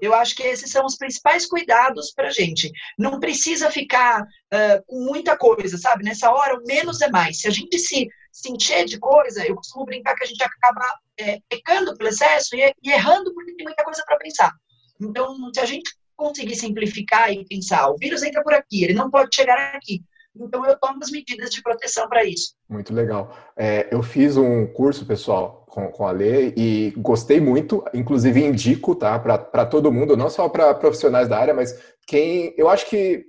Eu 0.00 0.14
acho 0.14 0.34
que 0.34 0.42
esses 0.42 0.70
são 0.70 0.84
os 0.84 0.96
principais 0.96 1.46
cuidados 1.46 2.12
para 2.12 2.28
a 2.28 2.32
gente. 2.32 2.70
Não 2.98 3.20
precisa 3.20 3.70
ficar 3.70 4.22
uh, 4.22 4.84
com 4.86 5.04
muita 5.04 5.36
coisa, 5.36 5.76
sabe? 5.78 6.04
Nessa 6.04 6.30
hora, 6.30 6.58
o 6.58 6.66
menos 6.66 7.00
é 7.00 7.10
mais. 7.10 7.40
Se 7.40 7.48
a 7.48 7.50
gente 7.50 7.78
se, 7.78 8.08
se 8.32 8.50
encher 8.50 8.84
de 8.84 8.98
coisa, 8.98 9.46
eu 9.46 9.54
costumo 9.54 9.84
brincar 9.84 10.14
que 10.14 10.24
a 10.24 10.26
gente 10.26 10.42
acaba 10.42 10.84
é, 11.18 11.38
pecando 11.48 11.96
pelo 11.96 12.10
excesso 12.10 12.56
e, 12.56 12.72
e 12.82 12.90
errando 12.90 13.32
porque 13.34 13.54
tem 13.54 13.64
muita 13.64 13.84
coisa 13.84 14.02
para 14.06 14.18
pensar. 14.18 14.52
Então, 15.00 15.36
se 15.54 15.60
a 15.60 15.64
gente 15.64 15.90
conseguir 16.16 16.56
simplificar 16.56 17.32
e 17.32 17.46
pensar, 17.46 17.88
o 17.88 17.96
vírus 17.96 18.22
entra 18.22 18.42
por 18.42 18.52
aqui, 18.52 18.84
ele 18.84 18.92
não 18.92 19.10
pode 19.10 19.34
chegar 19.34 19.74
aqui. 19.74 20.02
Então, 20.36 20.64
eu 20.64 20.78
tomo 20.78 20.98
as 21.02 21.10
medidas 21.10 21.50
de 21.50 21.62
proteção 21.62 22.08
para 22.08 22.24
isso. 22.24 22.54
Muito 22.68 22.94
legal. 22.94 23.36
É, 23.56 23.88
eu 23.90 24.02
fiz 24.02 24.36
um 24.36 24.66
curso, 24.66 25.04
pessoal, 25.04 25.64
com, 25.68 25.88
com 25.88 26.06
a 26.06 26.12
Lê 26.12 26.52
e 26.56 26.92
gostei 26.96 27.40
muito, 27.40 27.84
inclusive 27.92 28.44
indico, 28.44 28.94
tá, 28.94 29.18
para 29.18 29.66
todo 29.66 29.92
mundo, 29.92 30.16
não 30.16 30.30
só 30.30 30.48
para 30.48 30.74
profissionais 30.74 31.28
da 31.28 31.38
área, 31.38 31.54
mas 31.54 31.78
quem. 32.06 32.54
Eu 32.56 32.68
acho 32.68 32.88
que, 32.88 33.24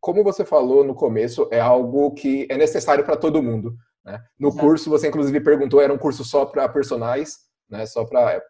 como 0.00 0.24
você 0.24 0.44
falou 0.44 0.84
no 0.84 0.94
começo, 0.94 1.48
é 1.50 1.60
algo 1.60 2.12
que 2.12 2.46
é 2.50 2.56
necessário 2.56 3.04
para 3.04 3.16
todo 3.16 3.42
mundo. 3.42 3.76
Né? 4.04 4.20
No 4.38 4.48
Exato. 4.48 4.64
curso, 4.64 4.90
você 4.90 5.08
inclusive 5.08 5.40
perguntou, 5.40 5.80
era 5.80 5.92
um 5.92 5.98
curso 5.98 6.24
só 6.24 6.44
para 6.44 6.68
personagens, 6.68 7.38
né, 7.68 7.86
só 7.86 8.04
para 8.04 8.42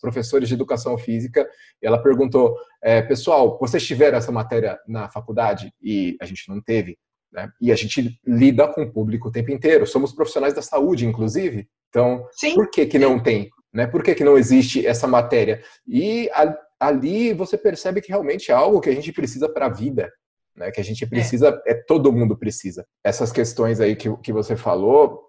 professores 0.00 0.48
de 0.48 0.54
educação 0.54 0.98
física, 0.98 1.48
e 1.80 1.86
ela 1.86 2.02
perguntou, 2.02 2.56
é, 2.82 3.00
pessoal, 3.00 3.56
vocês 3.58 3.86
tiveram 3.86 4.18
essa 4.18 4.32
matéria 4.32 4.78
na 4.86 5.08
faculdade? 5.08 5.72
E 5.80 6.16
a 6.20 6.24
gente 6.24 6.48
não 6.48 6.60
teve. 6.60 6.98
Né? 7.36 7.50
E 7.60 7.70
a 7.70 7.76
gente 7.76 8.18
lida 8.26 8.66
com 8.66 8.82
o 8.82 8.90
público 8.90 9.28
o 9.28 9.30
tempo 9.30 9.52
inteiro. 9.52 9.86
Somos 9.86 10.12
profissionais 10.12 10.54
da 10.54 10.62
saúde, 10.62 11.06
inclusive. 11.06 11.68
Então, 11.90 12.26
Sim. 12.32 12.54
por 12.54 12.70
que, 12.70 12.86
que 12.86 12.98
não 12.98 13.22
tem? 13.22 13.50
Né? 13.72 13.86
Por 13.86 14.02
que, 14.02 14.14
que 14.14 14.24
não 14.24 14.38
existe 14.38 14.86
essa 14.86 15.06
matéria? 15.06 15.62
E 15.86 16.30
a, 16.32 16.56
ali 16.80 17.34
você 17.34 17.58
percebe 17.58 18.00
que 18.00 18.08
realmente 18.08 18.50
é 18.50 18.54
algo 18.54 18.80
que 18.80 18.88
a 18.88 18.94
gente 18.94 19.12
precisa 19.12 19.50
para 19.50 19.66
a 19.66 19.72
vida. 19.72 20.10
Né? 20.56 20.70
Que 20.70 20.80
a 20.80 20.84
gente 20.84 21.06
precisa, 21.06 21.60
é. 21.66 21.72
é. 21.72 21.74
todo 21.74 22.10
mundo 22.10 22.38
precisa. 22.38 22.86
Essas 23.04 23.30
questões 23.30 23.80
aí 23.80 23.94
que, 23.94 24.14
que 24.18 24.32
você 24.32 24.56
falou, 24.56 25.22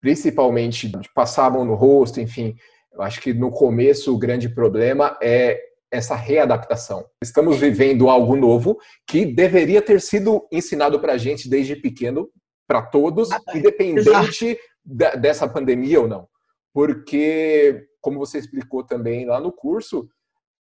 principalmente 0.00 0.88
de 0.88 1.12
passar 1.14 1.44
a 1.44 1.50
mão 1.50 1.66
no 1.66 1.74
rosto, 1.74 2.22
enfim, 2.22 2.56
eu 2.90 3.02
acho 3.02 3.20
que 3.20 3.34
no 3.34 3.50
começo 3.50 4.14
o 4.14 4.18
grande 4.18 4.48
problema 4.48 5.18
é 5.22 5.60
essa 5.90 6.14
readaptação. 6.14 7.04
Estamos 7.22 7.58
vivendo 7.58 8.08
algo 8.08 8.36
novo 8.36 8.78
que 9.06 9.26
deveria 9.26 9.82
ter 9.82 10.00
sido 10.00 10.46
ensinado 10.52 11.00
para 11.00 11.14
a 11.14 11.18
gente 11.18 11.48
desde 11.48 11.74
pequeno, 11.74 12.30
para 12.66 12.82
todos, 12.82 13.30
ah, 13.32 13.40
independente 13.54 14.56
da, 14.84 15.14
dessa 15.14 15.48
pandemia 15.48 16.00
ou 16.00 16.08
não. 16.08 16.28
Porque, 16.72 17.88
como 18.00 18.18
você 18.18 18.38
explicou 18.38 18.84
também 18.84 19.26
lá 19.26 19.40
no 19.40 19.50
curso, 19.50 20.08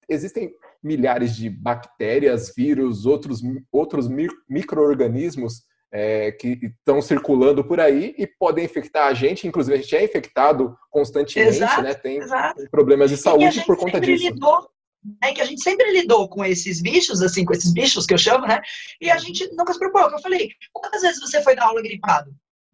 existem 0.08 0.54
milhares 0.84 1.36
de 1.36 1.50
bactérias, 1.50 2.54
vírus, 2.56 3.06
outros, 3.06 3.42
outros 3.72 4.08
micro-organismos 4.48 5.64
é, 5.92 6.32
que 6.32 6.60
estão 6.62 7.02
circulando 7.02 7.64
por 7.64 7.80
aí 7.80 8.14
e 8.18 8.28
podem 8.28 8.66
infectar 8.66 9.08
a 9.08 9.14
gente, 9.14 9.48
inclusive 9.48 9.78
a 9.78 9.82
gente 9.82 9.96
é 9.96 10.04
infectado 10.04 10.78
constantemente, 10.92 11.58
exato, 11.58 11.82
né? 11.82 11.94
Tem 11.94 12.18
exato. 12.18 12.70
problemas 12.70 13.10
de 13.10 13.18
saúde 13.18 13.64
por 13.66 13.78
conta 13.78 14.00
disso. 14.00 14.26
Lidou 14.26 14.70
né, 15.22 15.34
que 15.34 15.42
a 15.42 15.46
gente 15.46 15.62
sempre 15.62 15.92
lidou 15.92 16.28
com 16.30 16.44
esses 16.44 16.82
bichos, 16.82 17.22
assim, 17.22 17.46
com 17.46 17.54
esses 17.54 17.74
bichos 17.74 18.06
que 18.06 18.14
eu 18.14 18.18
chamo, 18.18 18.46
né? 18.46 18.62
E 19.02 19.10
a 19.10 19.18
gente 19.18 19.48
nunca 19.56 19.74
se 19.74 19.80
preocupou. 19.80 20.12
Eu 20.12 20.22
falei, 20.22 20.52
quantas 20.74 21.02
vezes 21.02 21.20
você 21.20 21.42
foi 21.42 21.56
dar 21.56 21.66
aula 21.66 21.82
gripado, 21.82 22.32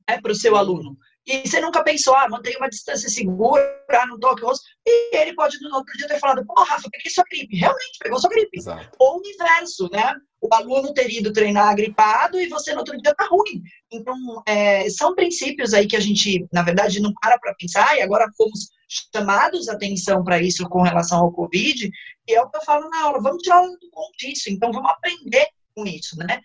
né, 0.10 0.20
para 0.22 0.32
o 0.32 0.36
seu 0.36 0.56
aluno? 0.56 0.98
E 1.26 1.48
você 1.48 1.62
nunca 1.62 1.82
pensou, 1.84 2.14
ah, 2.16 2.28
mantenha 2.28 2.58
uma 2.58 2.70
distância 2.70 3.08
segura, 3.10 3.64
não 4.08 4.20
toque 4.20 4.44
o 4.44 4.48
rosto. 4.48 4.66
E 4.86 5.16
ele 5.16 5.34
pode 5.34 5.58
no 5.62 5.74
outro 5.74 5.98
dia 5.98 6.08
ter 6.08 6.20
falado, 6.20 6.46
pô, 6.46 6.54
Rafa, 6.64 6.90
peguei 6.92 7.10
sua 7.10 7.24
gripe. 7.30 7.56
Realmente, 7.56 7.98
pegou 8.00 8.20
sua 8.20 8.30
gripe. 8.30 8.58
Exato. 8.58 8.90
Ou 9.00 9.20
o 9.20 9.22
inverso, 9.26 9.90
né? 9.90 10.14
O 10.42 10.54
aluno 10.54 10.94
ter 10.94 11.10
ido 11.10 11.32
treinar 11.32 11.76
gripado 11.76 12.38
e 12.38 12.50
você 12.50 12.74
no 12.74 12.80
outro 12.80 12.98
dia 13.02 13.16
tá 13.16 13.26
ruim. 13.28 13.64
Então, 13.90 14.18
é, 14.46 14.90
são 14.90 15.16
princípios 15.16 15.74
aí 15.74 15.88
que 15.88 15.96
a 15.96 16.02
gente, 16.02 16.46
na 16.52 16.62
verdade, 16.62 17.00
não 17.00 17.14
para 17.14 17.40
para 17.40 17.56
pensar, 17.56 17.98
e 17.98 18.02
agora 18.02 18.30
fomos 18.36 18.68
chamados 19.14 19.70
atenção 19.70 20.24
para 20.24 20.42
isso 20.42 20.68
com 20.70 20.82
relação 20.82 21.20
ao 21.20 21.32
Covid, 21.32 21.90
e 22.28 22.34
é 22.34 22.42
o 22.42 22.50
que 22.50 22.58
eu 22.58 22.64
falo 22.64 22.90
na 22.90 23.04
aula, 23.04 23.22
vamos 23.22 23.42
tirar 23.44 23.62
do 23.62 23.90
conto 23.92 24.18
disso, 24.18 24.50
então 24.50 24.72
vamos 24.72 24.90
aprender 24.90 25.48
com 25.76 25.86
isso, 25.86 26.18
né? 26.18 26.40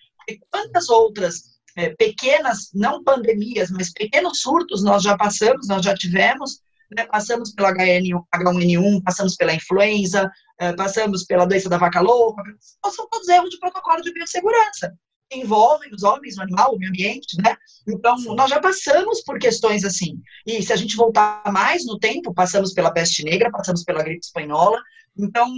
Quantas 0.50 0.88
outras 0.88 1.58
é, 1.76 1.90
pequenas, 1.94 2.70
não 2.74 3.02
pandemias, 3.04 3.70
mas 3.70 3.92
pequenos 3.92 4.40
surtos 4.40 4.82
nós 4.82 5.02
já 5.02 5.16
passamos, 5.16 5.68
nós 5.68 5.84
já 5.84 5.94
tivemos, 5.94 6.60
né, 6.90 7.06
passamos 7.06 7.52
pelo 7.52 7.68
H1N1, 7.68 9.02
passamos 9.04 9.36
pela 9.36 9.54
influenza, 9.54 10.30
é, 10.58 10.72
passamos 10.72 11.24
pela 11.24 11.46
doença 11.46 11.68
da 11.68 11.78
vaca 11.78 12.00
louca, 12.00 12.42
são 12.90 13.08
todos 13.08 13.28
erros 13.28 13.50
de 13.50 13.58
protocolo 13.58 14.02
de 14.02 14.12
biossegurança, 14.12 14.92
envolvem 15.30 15.90
os 15.92 16.02
homens, 16.02 16.36
o 16.36 16.42
animal, 16.42 16.74
o 16.74 16.78
meio 16.78 16.90
ambiente, 16.90 17.36
né? 17.42 17.56
Então, 17.86 18.16
nós 18.34 18.50
já 18.50 18.60
passamos 18.60 19.22
por 19.22 19.38
questões 19.38 19.84
assim. 19.84 20.20
E 20.46 20.62
se 20.62 20.72
a 20.72 20.76
gente 20.76 20.96
voltar 20.96 21.42
mais 21.52 21.84
no 21.84 21.98
tempo, 21.98 22.32
passamos 22.32 22.72
pela 22.72 22.92
peste 22.92 23.22
negra, 23.24 23.50
passamos 23.50 23.84
pela 23.84 24.02
gripe 24.02 24.24
espanhola. 24.24 24.80
Então, 25.16 25.48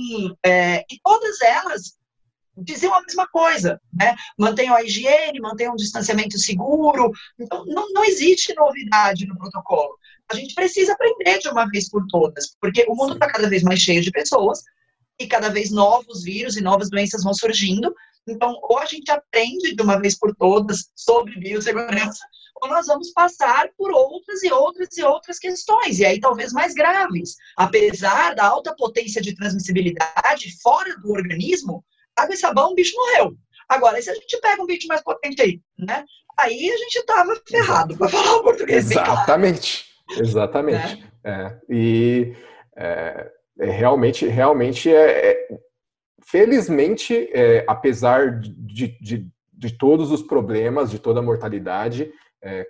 é, 0.45 0.81
e 0.91 0.99
todas 1.03 1.41
elas 1.41 1.99
diziam 2.57 2.95
a 2.95 3.03
mesma 3.03 3.27
coisa, 3.29 3.81
né? 3.93 4.15
Mantenham 4.39 4.75
a 4.75 4.83
higiene, 4.83 5.41
mantenham 5.41 5.73
um 5.73 5.77
distanciamento 5.77 6.39
seguro. 6.39 7.11
Então, 7.39 7.65
não, 7.67 7.91
não 7.93 8.05
existe 8.05 8.55
novidade 8.55 9.27
no 9.27 9.37
protocolo. 9.39 9.97
A 10.31 10.35
gente 10.35 10.55
precisa 10.55 10.93
aprender 10.93 11.39
de 11.39 11.49
uma 11.49 11.69
vez 11.69 11.89
por 11.89 12.07
todas, 12.07 12.57
porque 12.61 12.85
o 12.89 12.95
mundo 12.95 13.15
está 13.15 13.29
cada 13.29 13.49
vez 13.49 13.63
mais 13.63 13.81
cheio 13.81 14.03
de 14.03 14.11
pessoas 14.11 14.63
e 15.21 15.27
cada 15.27 15.51
vez 15.51 15.71
novos 15.71 16.25
vírus 16.25 16.57
e 16.57 16.63
novas 16.63 16.89
doenças 16.89 17.23
vão 17.23 17.35
surgindo. 17.35 17.95
Então, 18.27 18.59
ou 18.63 18.79
a 18.79 18.87
gente 18.87 19.11
aprende 19.11 19.75
de 19.75 19.83
uma 19.83 20.01
vez 20.01 20.19
por 20.19 20.35
todas 20.35 20.91
sobre 20.97 21.39
biossegurança, 21.39 22.25
ou 22.63 22.69
nós 22.69 22.87
vamos 22.87 23.13
passar 23.13 23.69
por 23.77 23.91
outras 23.93 24.43
e 24.43 24.53
outras 24.53 24.97
e 24.97 25.03
outras 25.03 25.39
questões, 25.39 25.99
e 25.99 26.05
aí 26.05 26.21
talvez 26.21 26.53
mais 26.53 26.75
graves. 26.75 27.37
Apesar 27.57 28.35
da 28.35 28.47
alta 28.47 28.75
potência 28.75 29.21
de 29.21 29.35
transmissibilidade 29.35 30.59
fora 30.63 30.97
do 30.99 31.13
organismo, 31.13 31.85
água 32.17 32.35
e 32.35 32.39
sabão, 32.39 32.73
o 32.73 32.75
bicho 32.75 32.97
morreu. 32.97 33.37
Agora, 33.69 34.01
se 34.01 34.11
a 34.11 34.15
gente 34.15 34.41
pega 34.41 34.63
um 34.63 34.67
bicho 34.67 34.87
mais 34.89 35.03
potente 35.03 35.43
aí, 35.43 35.61
né? 35.79 36.05
Aí 36.39 36.71
a 36.71 36.77
gente 36.77 37.05
tava 37.05 37.41
ferrado, 37.49 37.97
para 37.97 38.09
falar 38.09 38.37
o 38.37 38.43
português. 38.43 38.91
Exatamente, 38.91 39.85
claro. 40.07 40.23
exatamente. 40.23 41.05
É. 41.25 41.31
É. 41.31 41.59
E 41.69 42.35
é, 42.77 43.31
é 43.61 43.71
realmente, 43.71 44.27
realmente 44.27 44.93
é, 44.93 45.31
é 45.31 45.49
felizmente, 46.25 47.31
é, 47.33 47.65
apesar 47.69 48.41
de, 48.41 48.99
de, 49.01 49.29
de, 49.53 49.79
todos 49.79 50.11
os 50.11 50.23
problemas, 50.23 50.91
de 50.91 50.99
toda 50.99 51.21
a 51.21 51.23
mortalidade 51.23 52.11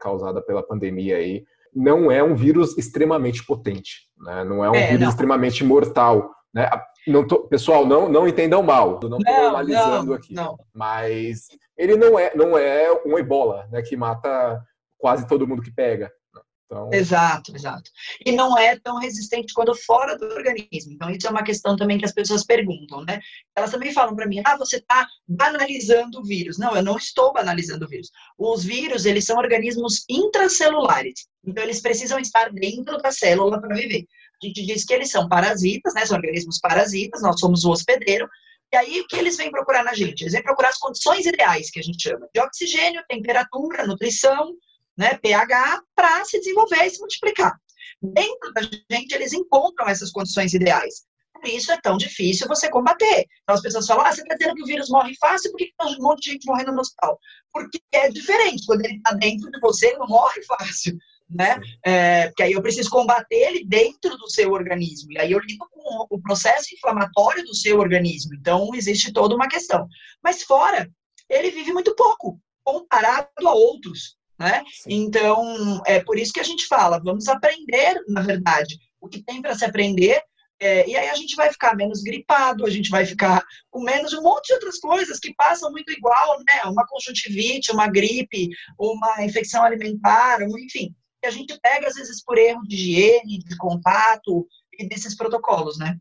causada 0.00 0.42
pela 0.42 0.66
pandemia 0.66 1.16
aí, 1.16 1.44
não 1.74 2.10
é 2.10 2.22
um 2.22 2.34
vírus 2.34 2.76
extremamente 2.76 3.44
potente, 3.46 4.08
né? 4.18 4.44
não 4.44 4.64
é 4.64 4.68
um 4.68 4.72
vírus 4.72 5.00
não. 5.00 5.08
extremamente 5.08 5.62
mortal. 5.62 6.34
Né? 6.52 6.68
Não 7.06 7.26
tô, 7.26 7.46
pessoal, 7.46 7.86
não, 7.86 8.08
não 8.08 8.26
entendam 8.26 8.62
mal, 8.62 8.98
não 9.02 9.18
estou 9.18 9.42
normalizando 9.42 10.14
aqui. 10.14 10.34
Não. 10.34 10.58
Mas 10.74 11.46
ele 11.76 11.96
não 11.96 12.18
é, 12.18 12.34
não 12.34 12.58
é 12.58 12.90
um 13.06 13.18
ebola, 13.18 13.66
né, 13.70 13.80
que 13.82 13.96
mata 13.96 14.60
quase 14.98 15.26
todo 15.26 15.46
mundo 15.46 15.62
que 15.62 15.72
pega. 15.72 16.12
Então... 16.70 16.88
Exato, 16.92 17.54
exato. 17.54 17.90
E 18.24 18.30
não 18.30 18.56
é 18.56 18.78
tão 18.78 18.98
resistente 18.98 19.52
quando 19.52 19.74
fora 19.74 20.16
do 20.16 20.24
organismo. 20.26 20.92
Então, 20.92 21.10
isso 21.10 21.26
é 21.26 21.30
uma 21.30 21.42
questão 21.42 21.74
também 21.74 21.98
que 21.98 22.04
as 22.04 22.12
pessoas 22.12 22.44
perguntam, 22.44 23.04
né? 23.04 23.18
Elas 23.56 23.72
também 23.72 23.92
falam 23.92 24.14
para 24.14 24.28
mim, 24.28 24.40
ah, 24.44 24.56
você 24.56 24.76
está 24.76 25.04
banalizando 25.26 26.20
o 26.20 26.24
vírus. 26.24 26.58
Não, 26.58 26.76
eu 26.76 26.82
não 26.82 26.96
estou 26.96 27.32
banalizando 27.32 27.84
o 27.84 27.88
vírus. 27.88 28.10
Os 28.38 28.62
vírus, 28.62 29.04
eles 29.04 29.24
são 29.24 29.36
organismos 29.36 30.04
intracelulares. 30.08 31.26
Então, 31.44 31.64
eles 31.64 31.80
precisam 31.80 32.20
estar 32.20 32.52
dentro 32.52 32.98
da 32.98 33.10
célula 33.10 33.60
para 33.60 33.74
viver. 33.74 34.06
A 34.40 34.46
gente 34.46 34.64
diz 34.64 34.84
que 34.84 34.94
eles 34.94 35.10
são 35.10 35.28
parasitas, 35.28 35.92
né? 35.92 36.06
São 36.06 36.16
organismos 36.16 36.60
parasitas, 36.60 37.20
nós 37.20 37.40
somos 37.40 37.64
o 37.64 37.70
hospedeiro. 37.70 38.28
E 38.72 38.76
aí, 38.76 39.00
o 39.00 39.08
que 39.08 39.16
eles 39.16 39.36
vêm 39.36 39.50
procurar 39.50 39.82
na 39.82 39.92
gente? 39.92 40.20
Eles 40.20 40.34
vêm 40.34 40.42
procurar 40.44 40.68
as 40.68 40.78
condições 40.78 41.26
ideais, 41.26 41.68
que 41.68 41.80
a 41.80 41.82
gente 41.82 42.00
chama 42.00 42.28
de 42.32 42.40
oxigênio, 42.40 43.02
temperatura, 43.08 43.84
nutrição, 43.84 44.54
né, 45.00 45.18
pH, 45.18 45.82
para 45.96 46.24
se 46.24 46.38
desenvolver 46.38 46.84
e 46.84 46.90
se 46.90 47.00
multiplicar. 47.00 47.58
Dentro 48.02 48.52
da 48.52 48.62
gente, 48.62 49.14
eles 49.14 49.32
encontram 49.32 49.88
essas 49.88 50.10
condições 50.10 50.52
ideais. 50.52 51.06
Por 51.32 51.48
isso 51.48 51.72
é 51.72 51.80
tão 51.80 51.96
difícil 51.96 52.46
você 52.46 52.68
combater. 52.68 53.26
Então, 53.42 53.54
as 53.54 53.62
pessoas 53.62 53.86
falam, 53.86 54.04
ah, 54.04 54.12
você 54.12 54.20
está 54.20 54.34
dizendo 54.34 54.54
que 54.54 54.62
o 54.62 54.66
vírus 54.66 54.90
morre 54.90 55.14
fácil, 55.18 55.50
por 55.50 55.56
que 55.56 55.72
tem 55.78 55.96
um 55.96 56.02
monte 56.02 56.24
de 56.24 56.32
gente 56.32 56.46
morrendo 56.46 56.72
no 56.72 56.82
hospital? 56.82 57.18
Porque 57.50 57.80
é 57.92 58.10
diferente. 58.10 58.66
Quando 58.66 58.84
ele 58.84 58.96
está 58.96 59.12
dentro 59.12 59.50
de 59.50 59.58
você, 59.58 59.88
ele 59.88 59.98
não 59.98 60.06
morre 60.06 60.42
fácil 60.42 60.98
né? 61.30 61.60
É, 61.84 62.26
porque 62.26 62.42
aí 62.42 62.52
eu 62.52 62.62
preciso 62.62 62.90
combater 62.90 63.36
ele 63.36 63.64
dentro 63.64 64.16
do 64.16 64.28
seu 64.28 64.50
organismo. 64.50 65.12
E 65.12 65.18
aí 65.18 65.30
eu 65.30 65.38
lido 65.38 65.64
com 65.70 66.06
o 66.10 66.20
processo 66.20 66.74
inflamatório 66.74 67.44
do 67.44 67.54
seu 67.54 67.78
organismo. 67.78 68.34
Então, 68.34 68.70
existe 68.74 69.12
toda 69.12 69.34
uma 69.34 69.48
questão. 69.48 69.86
Mas 70.22 70.42
fora, 70.42 70.90
ele 71.28 71.50
vive 71.50 71.72
muito 71.72 71.94
pouco, 71.94 72.40
comparado 72.64 73.28
a 73.46 73.54
outros, 73.54 74.16
né? 74.40 74.64
Então, 74.86 75.82
é 75.86 76.02
por 76.02 76.18
isso 76.18 76.32
que 76.32 76.40
a 76.40 76.44
gente 76.44 76.66
fala, 76.66 76.98
vamos 76.98 77.28
aprender, 77.28 78.02
na 78.08 78.22
verdade, 78.22 78.76
o 79.00 79.08
que 79.08 79.22
tem 79.22 79.42
para 79.42 79.54
se 79.54 79.64
aprender. 79.64 80.20
É, 80.62 80.88
e 80.88 80.96
aí 80.96 81.08
a 81.08 81.14
gente 81.14 81.36
vai 81.36 81.50
ficar 81.50 81.76
menos 81.76 82.02
gripado, 82.02 82.66
a 82.66 82.70
gente 82.70 82.90
vai 82.90 83.06
ficar 83.06 83.42
com 83.70 83.82
menos 83.82 84.12
um 84.12 84.22
monte 84.22 84.48
de 84.48 84.54
outras 84.54 84.78
coisas 84.78 85.18
que 85.18 85.34
passam 85.34 85.70
muito 85.70 85.92
igual, 85.92 86.38
né? 86.38 86.68
Uma 86.70 86.86
conjuntivite, 86.86 87.72
uma 87.72 87.86
gripe, 87.86 88.48
uma 88.78 89.24
infecção 89.24 89.62
alimentar, 89.62 90.42
enfim 90.42 90.94
que 91.20 91.28
a 91.28 91.30
gente 91.30 91.58
pega, 91.60 91.86
às 91.86 91.94
vezes, 91.94 92.24
por 92.24 92.38
erro 92.38 92.62
de 92.62 92.74
higiene, 92.74 93.38
de 93.38 93.56
contato 93.56 94.46
e 94.78 94.88
desses 94.88 95.14
protocolos, 95.14 95.78
né? 95.78 95.96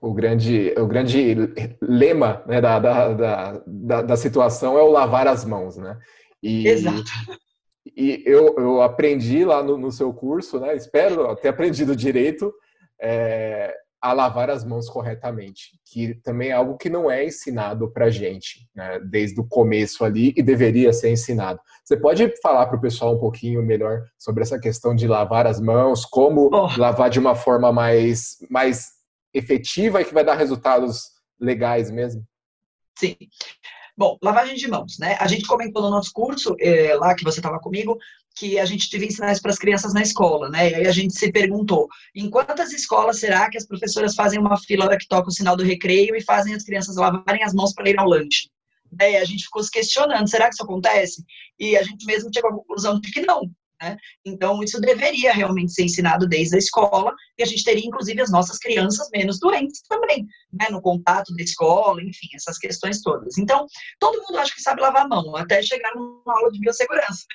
O 0.00 0.12
grande, 0.12 0.74
o 0.76 0.86
grande 0.86 1.34
lema 1.80 2.44
né, 2.46 2.60
da, 2.60 2.78
da, 2.78 3.62
da, 3.66 4.02
da, 4.02 4.16
situação 4.16 4.76
é 4.76 4.82
o 4.82 4.90
lavar 4.90 5.26
as 5.26 5.44
mãos, 5.44 5.78
né? 5.78 5.98
E, 6.42 6.68
Exato. 6.68 7.10
E 7.86 8.22
eu, 8.24 8.54
eu 8.56 8.82
aprendi 8.82 9.44
lá 9.44 9.62
no, 9.62 9.76
no 9.76 9.92
seu 9.92 10.12
curso, 10.12 10.58
né? 10.58 10.74
Espero 10.74 11.34
ter 11.36 11.48
aprendido 11.48 11.94
direito, 11.94 12.52
é, 13.00 13.74
a 14.04 14.12
lavar 14.12 14.50
as 14.50 14.62
mãos 14.66 14.86
corretamente, 14.86 15.80
que 15.86 16.14
também 16.16 16.50
é 16.50 16.52
algo 16.52 16.76
que 16.76 16.90
não 16.90 17.10
é 17.10 17.24
ensinado 17.24 17.90
para 17.90 18.10
gente, 18.10 18.68
né, 18.74 19.00
desde 19.00 19.40
o 19.40 19.48
começo 19.48 20.04
ali 20.04 20.34
e 20.36 20.42
deveria 20.42 20.92
ser 20.92 21.10
ensinado. 21.10 21.58
Você 21.82 21.96
pode 21.96 22.30
falar 22.42 22.66
para 22.66 22.76
o 22.76 22.80
pessoal 22.82 23.14
um 23.14 23.18
pouquinho 23.18 23.62
melhor 23.62 24.02
sobre 24.18 24.42
essa 24.42 24.58
questão 24.58 24.94
de 24.94 25.08
lavar 25.08 25.46
as 25.46 25.58
mãos, 25.58 26.04
como 26.04 26.50
oh. 26.52 26.68
lavar 26.78 27.08
de 27.08 27.18
uma 27.18 27.34
forma 27.34 27.72
mais, 27.72 28.36
mais 28.50 28.90
efetiva 29.32 30.02
e 30.02 30.04
que 30.04 30.12
vai 30.12 30.22
dar 30.22 30.36
resultados 30.36 31.04
legais 31.40 31.90
mesmo? 31.90 32.22
Sim. 32.98 33.16
Bom, 33.96 34.18
lavagem 34.20 34.56
de 34.56 34.66
mãos, 34.66 34.98
né? 34.98 35.16
A 35.20 35.28
gente 35.28 35.46
comentou 35.46 35.80
no 35.80 35.90
nosso 35.90 36.10
curso, 36.12 36.56
é, 36.58 36.94
lá 36.96 37.14
que 37.14 37.22
você 37.22 37.38
estava 37.38 37.60
comigo, 37.60 37.96
que 38.36 38.58
a 38.58 38.64
gente 38.64 38.90
devia 38.90 39.06
ensinar 39.06 39.30
isso 39.30 39.40
para 39.40 39.52
as 39.52 39.58
crianças 39.58 39.94
na 39.94 40.02
escola, 40.02 40.48
né? 40.48 40.70
E 40.70 40.74
aí 40.74 40.86
a 40.88 40.92
gente 40.92 41.16
se 41.16 41.30
perguntou, 41.30 41.86
em 42.14 42.28
quantas 42.28 42.72
escolas 42.72 43.20
será 43.20 43.48
que 43.48 43.56
as 43.56 43.66
professoras 43.66 44.16
fazem 44.16 44.40
uma 44.40 44.58
fila 44.58 44.96
que 44.96 45.06
toca 45.06 45.28
o 45.28 45.32
sinal 45.32 45.56
do 45.56 45.62
recreio 45.62 46.16
e 46.16 46.24
fazem 46.24 46.54
as 46.54 46.64
crianças 46.64 46.96
lavarem 46.96 47.44
as 47.44 47.54
mãos 47.54 47.72
para 47.72 47.88
ir 47.88 47.96
ao 47.96 48.08
lanche? 48.08 48.50
É, 49.00 49.18
a 49.18 49.24
gente 49.24 49.44
ficou 49.44 49.62
se 49.62 49.70
questionando, 49.70 50.28
será 50.28 50.48
que 50.48 50.54
isso 50.54 50.64
acontece? 50.64 51.24
E 51.58 51.76
a 51.76 51.82
gente 51.84 52.04
mesmo 52.04 52.30
chegou 52.34 52.50
à 52.50 52.54
conclusão 52.54 52.98
de 52.98 53.12
que 53.12 53.20
não, 53.20 53.48
né? 53.84 53.96
Então, 54.24 54.62
isso 54.62 54.80
deveria 54.80 55.32
realmente 55.32 55.72
ser 55.72 55.84
ensinado 55.84 56.26
desde 56.26 56.56
a 56.56 56.58
escola, 56.58 57.12
e 57.38 57.42
a 57.42 57.46
gente 57.46 57.62
teria, 57.62 57.86
inclusive, 57.86 58.20
as 58.20 58.30
nossas 58.30 58.58
crianças 58.58 59.08
menos 59.12 59.38
doentes 59.38 59.82
também, 59.82 60.26
né? 60.52 60.68
no 60.70 60.80
contato 60.80 61.34
da 61.36 61.42
escola, 61.42 62.02
enfim, 62.02 62.28
essas 62.34 62.58
questões 62.58 63.02
todas. 63.02 63.36
Então, 63.36 63.66
todo 64.00 64.22
mundo 64.22 64.38
acha 64.38 64.54
que 64.54 64.62
sabe 64.62 64.80
lavar 64.80 65.04
a 65.04 65.08
mão, 65.08 65.36
até 65.36 65.62
chegar 65.62 65.94
numa 65.94 66.34
aula 66.34 66.50
de 66.50 66.58
biossegurança. 66.58 67.24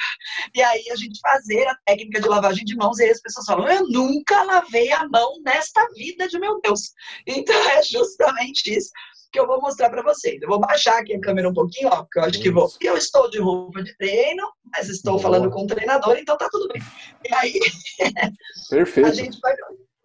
E 0.55 0.61
aí, 0.61 0.89
a 0.91 0.95
gente 0.95 1.19
fazer 1.21 1.67
a 1.67 1.75
técnica 1.85 2.21
de 2.21 2.27
lavagem 2.27 2.65
de 2.65 2.75
mãos, 2.75 2.97
e 2.99 3.03
aí 3.03 3.11
as 3.11 3.21
pessoas 3.21 3.45
falam, 3.45 3.67
eu 3.67 3.87
nunca 3.87 4.41
lavei 4.43 4.91
a 4.91 5.07
mão 5.07 5.39
nesta 5.45 5.85
vida 5.93 6.27
de 6.27 6.39
meu 6.39 6.59
Deus. 6.61 6.91
Então, 7.27 7.55
é 7.77 7.83
justamente 7.83 8.75
isso 8.75 8.89
que 9.31 9.39
eu 9.39 9.45
vou 9.45 9.61
mostrar 9.61 9.89
para 9.89 10.01
vocês. 10.01 10.41
Eu 10.41 10.47
vou 10.47 10.59
baixar 10.59 10.99
aqui 10.99 11.13
a 11.13 11.19
câmera 11.21 11.49
um 11.49 11.53
pouquinho, 11.53 11.89
ó, 11.89 12.03
porque 12.03 12.19
eu 12.19 12.23
acho 12.23 12.31
Isso. 12.33 12.41
que 12.41 12.51
vou. 12.51 12.69
Eu 12.81 12.97
estou 12.97 13.29
de 13.29 13.39
roupa 13.39 13.83
de 13.83 13.95
treino, 13.97 14.43
mas 14.73 14.89
estou 14.89 15.13
Boa. 15.13 15.23
falando 15.23 15.49
com 15.51 15.63
o 15.63 15.67
treinador, 15.67 16.17
então 16.17 16.37
tá 16.37 16.47
tudo 16.51 16.67
bem. 16.67 16.81
E 17.29 17.33
aí, 17.33 17.59
Perfeito. 18.69 19.09
a 19.09 19.13
gente 19.13 19.39
vai 19.39 19.55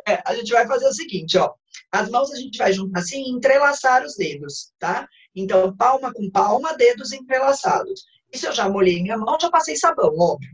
É, 0.06 0.22
a 0.26 0.34
gente 0.34 0.52
vai 0.52 0.66
fazer 0.66 0.86
o 0.86 0.92
seguinte, 0.92 1.38
ó. 1.38 1.52
As 1.90 2.10
mãos 2.10 2.30
a 2.32 2.36
gente 2.36 2.58
vai 2.58 2.72
juntar 2.72 3.00
assim 3.00 3.22
e 3.22 3.30
entrelaçar 3.30 4.04
os 4.04 4.16
dedos, 4.16 4.72
tá? 4.78 5.08
Então, 5.34 5.74
palma 5.76 6.12
com 6.12 6.30
palma, 6.30 6.76
dedos 6.76 7.12
entrelaçados. 7.12 8.04
E 8.32 8.38
se 8.38 8.46
eu 8.46 8.52
já 8.52 8.68
molhei 8.68 9.02
minha 9.02 9.16
mão, 9.16 9.38
já 9.40 9.50
passei 9.50 9.76
sabão, 9.76 10.14
óbvio. 10.18 10.50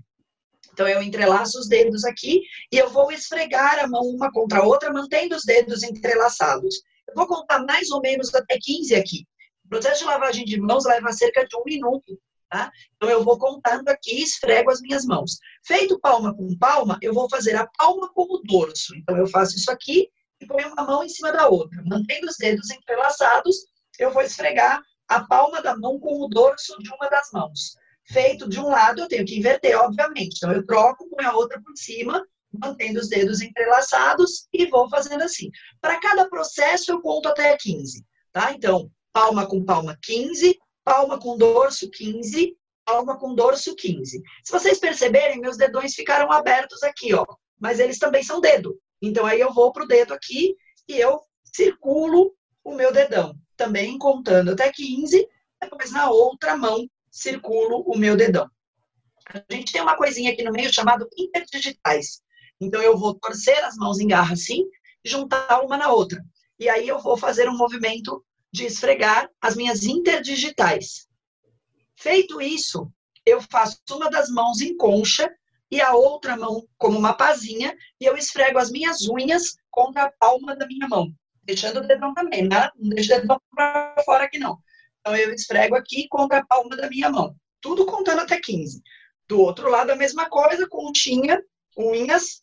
Então, 0.73 0.87
eu 0.87 1.03
entrelaço 1.03 1.59
os 1.59 1.69
dedos 1.69 2.05
aqui 2.05 2.43
e 2.73 2.79
eu 2.79 2.89
vou 2.89 3.11
esfregar 3.11 3.83
a 3.83 3.89
mão 3.89 4.03
uma 4.03 4.31
contra 4.31 4.61
a 4.61 4.65
outra, 4.65 4.93
mantendo 4.93 5.35
os 5.35 5.43
dedos 5.45 5.83
entrelaçados. 5.83 6.83
Vou 7.15 7.27
contar 7.27 7.65
mais 7.65 7.91
ou 7.91 8.01
menos 8.01 8.35
até 8.35 8.59
15 8.61 8.95
aqui. 8.95 9.27
O 9.65 9.69
processo 9.69 10.01
de 10.01 10.05
lavagem 10.05 10.45
de 10.45 10.61
mãos 10.61 10.85
leva 10.85 11.13
cerca 11.13 11.47
de 11.47 11.57
um 11.57 11.63
minuto, 11.65 12.19
tá? 12.51 12.71
Então, 12.97 13.09
eu 13.09 13.23
vou 13.25 13.39
contando 13.39 13.89
aqui 13.89 14.17
e 14.17 14.23
esfrego 14.23 14.71
as 14.71 14.81
minhas 14.81 15.05
mãos. 15.05 15.39
Feito 15.65 16.01
palma 16.01 16.35
com 16.35 16.57
palma, 16.59 16.99
eu 17.01 17.15
vou 17.15 17.29
fazer 17.31 17.55
a 17.57 17.67
palma 17.79 18.11
com 18.13 18.23
o 18.23 18.43
dorso. 18.45 18.95
Então, 18.97 19.17
eu 19.17 19.27
faço 19.27 19.57
isso 19.57 19.71
aqui 19.71 20.09
e 20.41 20.47
ponho 20.47 20.73
uma 20.73 20.85
mão 20.85 21.05
em 21.05 21.09
cima 21.09 21.33
da 21.33 21.49
outra. 21.49 21.83
Mantendo 21.85 22.27
os 22.27 22.37
dedos 22.37 22.71
entrelaçados, 22.71 23.57
eu 23.99 24.13
vou 24.13 24.23
esfregar 24.23 24.81
a 25.09 25.25
palma 25.25 25.61
da 25.63 25.77
mão 25.77 25.99
com 25.99 26.21
o 26.21 26.29
dorso 26.29 26.77
de 26.79 26.91
uma 26.91 27.09
das 27.09 27.31
mãos. 27.33 27.77
Feito 28.05 28.49
de 28.49 28.59
um 28.59 28.69
lado, 28.69 29.03
eu 29.03 29.09
tenho 29.09 29.25
que 29.25 29.39
inverter, 29.39 29.79
obviamente. 29.79 30.37
Então, 30.39 30.53
eu 30.53 30.67
troco, 30.67 31.09
com 31.09 31.25
a 31.25 31.33
outra 31.35 31.61
por 31.63 31.77
cima, 31.77 32.25
mantendo 32.53 33.01
os 33.01 33.09
dedos 33.09 33.41
entrelaçados 33.41 34.49
e 34.53 34.67
vou 34.67 34.89
fazendo 34.89 35.23
assim. 35.23 35.51
Para 35.81 36.01
cada 36.01 36.29
processo, 36.29 36.91
eu 36.91 37.01
conto 37.01 37.29
até 37.29 37.57
15, 37.57 38.05
tá? 38.33 38.53
Então, 38.53 38.91
palma 39.13 39.47
com 39.47 39.65
palma, 39.65 39.99
15, 40.03 40.59
palma 40.85 41.19
com 41.19 41.37
dorso, 41.37 41.91
15, 41.91 42.57
palma 42.85 43.19
com 43.19 43.35
dorso, 43.35 43.75
15. 43.77 44.23
Se 44.45 44.53
vocês 44.53 44.79
perceberem, 44.79 45.41
meus 45.41 45.57
dedões 45.57 45.95
ficaram 45.95 46.31
abertos 46.33 46.83
aqui, 46.83 47.15
ó. 47.15 47.25
Mas 47.59 47.79
eles 47.79 47.99
também 47.99 48.23
são 48.23 48.41
dedo. 48.41 48.79
Então, 49.03 49.27
aí 49.27 49.41
eu 49.41 49.53
vou 49.53 49.73
pro 49.73 49.87
dedo 49.87 50.15
aqui 50.15 50.57
e 50.89 50.99
eu 50.99 51.21
circulo 51.45 52.35
o 52.65 52.75
meu 52.75 52.93
dedão 52.93 53.35
também 53.61 53.99
contando 53.99 54.53
até 54.53 54.73
15, 54.73 55.29
depois 55.61 55.93
na 55.93 56.11
outra 56.11 56.57
mão 56.57 56.89
circulo 57.11 57.83
o 57.87 57.95
meu 57.95 58.17
dedão. 58.17 58.49
A 59.29 59.55
gente 59.55 59.71
tem 59.71 59.83
uma 59.83 59.99
coisinha 59.99 60.33
aqui 60.33 60.43
no 60.43 60.51
meio 60.51 60.73
chamado 60.73 61.07
interdigitais. 61.15 62.23
Então 62.61 62.83
eu 62.83 62.97
vou 62.97 63.15
torcer 63.15 63.65
as 63.65 63.77
mãos 63.77 64.01
em 64.01 64.07
garra 64.07 64.35
assim, 64.35 64.65
juntar 65.05 65.61
uma 65.63 65.77
na 65.77 65.91
outra. 65.93 66.23
E 66.59 66.69
aí 66.69 66.87
eu 66.87 66.99
vou 66.99 67.17
fazer 67.17 67.49
um 67.49 67.57
movimento 67.57 68.25
de 68.53 68.67
esfregar 68.67 69.31
as 69.41 69.57
minhas 69.57 69.85
interdigitais. 69.85 71.09
Feito 71.97 72.41
isso, 72.41 72.91
eu 73.25 73.41
faço 73.41 73.79
uma 73.93 74.11
das 74.11 74.29
mãos 74.29 74.61
em 74.61 74.77
concha 74.77 75.31
e 75.71 75.81
a 75.81 75.95
outra 75.95 76.37
mão 76.37 76.67
como 76.77 76.99
uma 76.99 77.15
pazinha 77.15 77.77
e 78.01 78.05
eu 78.05 78.17
esfrego 78.17 78.59
as 78.59 78.71
minhas 78.71 79.09
unhas 79.09 79.55
contra 79.71 80.05
a 80.05 80.13
palma 80.13 80.57
da 80.57 80.67
minha 80.67 80.89
mão 80.89 81.15
deixando 81.51 81.79
o 81.79 81.87
dedão 81.87 82.15
também, 82.15 82.49
né? 82.49 82.71
não 82.77 82.91
deixa 82.91 83.17
o 83.17 83.21
dedão 83.21 83.41
para 83.55 83.95
fora 84.05 84.25
aqui 84.25 84.39
não. 84.39 84.59
Então 85.01 85.17
eu 85.17 85.33
esfrego 85.33 85.75
aqui 85.75 86.07
contra 86.09 86.39
a 86.39 86.47
palma 86.47 86.77
da 86.77 86.89
minha 86.89 87.11
mão, 87.11 87.35
tudo 87.61 87.87
contando 87.87 88.21
até 88.21 88.39
15. 88.41 88.83
Do 89.29 89.41
outro 89.41 89.69
lado 89.69 89.91
a 89.91 89.97
mesma 89.97 90.29
coisa, 90.29 90.69
continha, 90.69 91.43
unhas. 91.77 92.43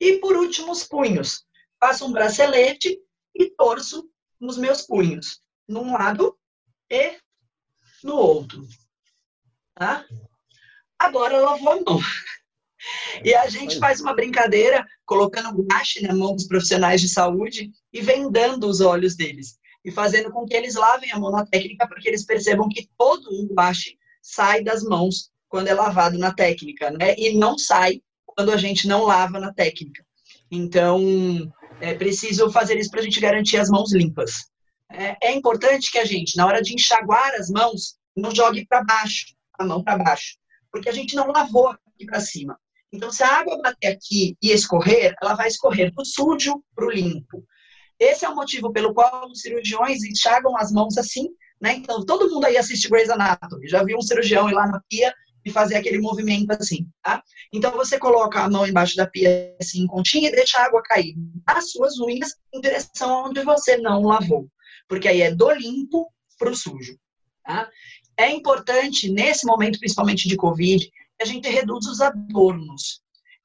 E 0.00 0.18
por 0.18 0.36
último 0.36 0.72
os 0.72 0.84
punhos. 0.84 1.44
Faço 1.80 2.06
um 2.06 2.12
bracelete 2.12 2.98
e 3.34 3.50
torço 3.50 4.08
nos 4.40 4.56
meus 4.56 4.82
punhos, 4.82 5.40
num 5.66 5.92
lado 5.92 6.36
e 6.90 7.16
no 8.02 8.14
outro. 8.14 8.66
Tá? 9.74 10.04
Agora 10.98 11.38
lavou 11.38 11.72
a 11.72 11.80
mão. 11.80 12.00
E 13.24 13.34
a 13.34 13.48
gente 13.48 13.78
faz 13.78 14.00
uma 14.00 14.14
brincadeira 14.14 14.86
colocando 15.04 15.62
guache 15.62 16.02
na 16.02 16.14
mão 16.14 16.34
dos 16.34 16.46
profissionais 16.46 17.00
de 17.00 17.08
saúde 17.08 17.70
e 17.92 18.00
vendando 18.00 18.68
os 18.68 18.80
olhos 18.80 19.16
deles. 19.16 19.58
E 19.84 19.90
fazendo 19.90 20.30
com 20.30 20.46
que 20.46 20.54
eles 20.54 20.74
lavem 20.74 21.10
a 21.12 21.18
mão 21.18 21.30
na 21.30 21.46
técnica, 21.46 21.88
porque 21.88 22.08
eles 22.08 22.24
percebam 22.24 22.68
que 22.68 22.88
todo 22.96 23.28
o 23.30 23.54
guache 23.54 23.98
sai 24.22 24.62
das 24.62 24.82
mãos 24.82 25.30
quando 25.48 25.68
é 25.68 25.74
lavado 25.74 26.18
na 26.18 26.32
técnica, 26.32 26.90
né? 26.90 27.14
E 27.16 27.36
não 27.36 27.56
sai 27.56 28.02
quando 28.38 28.52
a 28.52 28.56
gente 28.56 28.86
não 28.86 29.02
lava 29.02 29.40
na 29.40 29.52
técnica. 29.52 30.04
Então, 30.48 31.02
é 31.80 31.92
preciso 31.92 32.48
fazer 32.52 32.78
isso 32.78 32.88
para 32.88 33.00
a 33.00 33.02
gente 33.02 33.18
garantir 33.18 33.56
as 33.56 33.68
mãos 33.68 33.92
limpas. 33.92 34.44
É, 34.88 35.30
é 35.30 35.32
importante 35.34 35.90
que 35.90 35.98
a 35.98 36.04
gente, 36.04 36.36
na 36.36 36.46
hora 36.46 36.62
de 36.62 36.72
enxaguar 36.72 37.34
as 37.34 37.50
mãos, 37.50 37.96
não 38.16 38.32
jogue 38.32 38.64
para 38.64 38.84
baixo, 38.84 39.34
a 39.58 39.64
mão 39.64 39.82
para 39.82 39.98
baixo, 39.98 40.36
porque 40.70 40.88
a 40.88 40.92
gente 40.92 41.16
não 41.16 41.32
lavou 41.32 41.66
aqui 41.66 42.06
para 42.06 42.20
cima. 42.20 42.56
Então, 42.92 43.10
se 43.10 43.24
a 43.24 43.40
água 43.40 43.60
bater 43.60 43.88
aqui 43.88 44.36
e 44.40 44.52
escorrer, 44.52 45.16
ela 45.20 45.34
vai 45.34 45.48
escorrer 45.48 45.92
do 45.92 46.04
sujo 46.04 46.62
para 46.76 46.86
o 46.86 46.92
limpo. 46.92 47.44
Esse 47.98 48.24
é 48.24 48.28
o 48.28 48.36
motivo 48.36 48.72
pelo 48.72 48.94
qual 48.94 49.28
os 49.28 49.40
cirurgiões 49.40 50.04
enxagam 50.04 50.56
as 50.56 50.70
mãos 50.70 50.96
assim, 50.96 51.26
né? 51.60 51.72
Então, 51.72 52.06
todo 52.06 52.30
mundo 52.32 52.44
aí 52.44 52.56
assiste 52.56 52.88
Grey's 52.88 53.10
Anatomy, 53.10 53.66
já 53.66 53.82
viu 53.82 53.98
um 53.98 54.02
cirurgião 54.02 54.48
ir 54.48 54.54
lá 54.54 54.68
na 54.68 54.80
pia 54.88 55.12
e 55.44 55.50
fazer 55.50 55.76
aquele 55.76 55.98
movimento 55.98 56.50
assim, 56.52 56.88
tá? 57.02 57.22
Então, 57.52 57.72
você 57.72 57.98
coloca 57.98 58.40
a 58.40 58.50
mão 58.50 58.66
embaixo 58.66 58.96
da 58.96 59.06
pia 59.06 59.56
assim, 59.60 59.86
continha, 59.86 60.28
e 60.28 60.32
deixa 60.32 60.58
a 60.58 60.64
água 60.64 60.82
cair 60.82 61.14
nas 61.46 61.70
suas 61.70 61.98
unhas 61.98 62.34
em 62.52 62.60
direção 62.60 63.26
onde 63.26 63.42
você 63.42 63.76
não 63.76 64.02
lavou. 64.02 64.48
Porque 64.88 65.08
aí 65.08 65.22
é 65.22 65.34
do 65.34 65.50
limpo 65.50 66.12
para 66.38 66.50
o 66.50 66.56
sujo, 66.56 66.98
tá? 67.44 67.68
É 68.16 68.30
importante, 68.30 69.10
nesse 69.10 69.46
momento, 69.46 69.78
principalmente 69.78 70.28
de 70.28 70.36
Covid, 70.36 70.90
a 71.20 71.24
gente 71.24 71.48
reduz 71.48 71.86
os 71.86 72.00
adornos. 72.00 73.00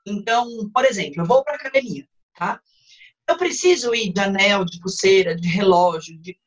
Então, 0.05 0.69
por 0.73 0.85
exemplo, 0.85 1.21
eu 1.21 1.25
vou 1.25 1.43
para 1.43 1.55
academia, 1.55 2.07
tá? 2.35 2.59
Eu 3.27 3.37
preciso 3.37 3.93
ir 3.95 4.11
de 4.11 4.19
anel, 4.19 4.65
de 4.65 4.79
pulseira, 4.79 5.35
de 5.35 5.47
relógio, 5.47 6.17
de... 6.19 6.37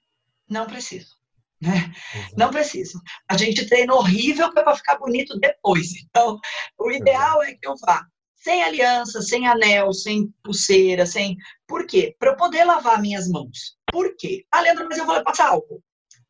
não 0.48 0.66
preciso. 0.66 1.15
Né? 1.60 1.92
Não 2.36 2.50
preciso. 2.50 3.00
A 3.28 3.36
gente 3.36 3.66
treina 3.66 3.94
horrível 3.94 4.52
para 4.52 4.76
ficar 4.76 4.98
bonito 4.98 5.38
depois. 5.38 5.88
Então, 6.04 6.38
o 6.78 6.90
ideal 6.90 7.42
é 7.42 7.54
que 7.54 7.66
eu 7.66 7.74
vá 7.80 8.06
sem 8.36 8.62
aliança, 8.62 9.22
sem 9.22 9.46
anel, 9.46 9.92
sem 9.92 10.32
pulseira, 10.42 11.04
sem. 11.04 11.36
Por 11.66 11.86
quê? 11.86 12.14
Para 12.18 12.30
eu 12.30 12.36
poder 12.36 12.64
lavar 12.64 13.00
minhas 13.00 13.28
mãos. 13.28 13.76
Por 13.90 14.14
quê? 14.16 14.44
Ah, 14.52 14.60
Leandro, 14.60 14.86
mas 14.88 14.98
eu 14.98 15.06
vou 15.06 15.22
passar 15.24 15.48
álcool. 15.48 15.82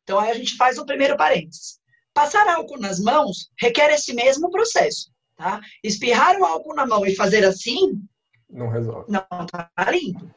Então, 0.03 0.19
aí 0.19 0.31
a 0.31 0.33
gente 0.33 0.55
faz 0.55 0.77
o 0.77 0.85
primeiro 0.85 1.17
parênteses. 1.17 1.79
Passar 2.13 2.47
álcool 2.47 2.79
nas 2.79 2.99
mãos 2.99 3.49
requer 3.59 3.91
esse 3.91 4.13
mesmo 4.13 4.49
processo, 4.49 5.11
tá? 5.35 5.59
Espirrar 5.83 6.39
o 6.39 6.45
álcool 6.45 6.73
na 6.73 6.87
mão 6.87 7.05
e 7.05 7.15
fazer 7.15 7.45
assim 7.45 8.01
não 8.49 8.69
resolve. 8.69 9.11
Não 9.11 9.21
tá 9.45 9.69
limpo, 9.91 10.29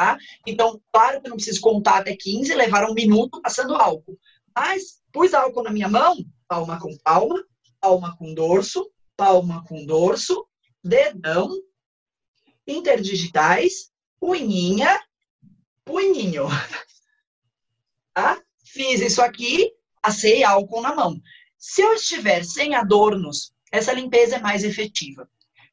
tá? 0.00 0.16
Então, 0.46 0.80
claro 0.90 1.20
que 1.20 1.26
eu 1.26 1.30
não 1.30 1.36
preciso 1.36 1.60
contar 1.60 1.98
até 1.98 2.16
15, 2.16 2.54
levar 2.54 2.88
um 2.88 2.94
minuto 2.94 3.38
passando 3.42 3.74
álcool. 3.74 4.18
Mas 4.56 5.02
pus 5.12 5.34
álcool 5.34 5.62
na 5.62 5.70
minha 5.70 5.90
mão, 5.90 6.16
palma 6.48 6.80
com 6.80 6.96
palma, 7.04 7.44
palma 7.78 8.16
com 8.16 8.32
dorso, 8.32 8.90
palma 9.14 9.62
com 9.68 9.84
dorso, 9.84 10.46
dedão, 10.82 11.50
interdigitais, 12.66 13.92
unhinha, 14.20 14.98
punhinho. 15.84 16.46
Tá? 18.12 18.42
Fiz 18.64 19.00
isso 19.00 19.22
aqui, 19.22 19.72
passei 20.02 20.42
álcool 20.42 20.82
na 20.82 20.94
mão. 20.94 21.20
Se 21.56 21.80
eu 21.80 21.94
estiver 21.94 22.44
sem 22.44 22.74
adornos, 22.74 23.52
essa 23.70 23.92
limpeza 23.92 24.36
é 24.36 24.40
mais 24.40 24.64
efetiva. 24.64 25.30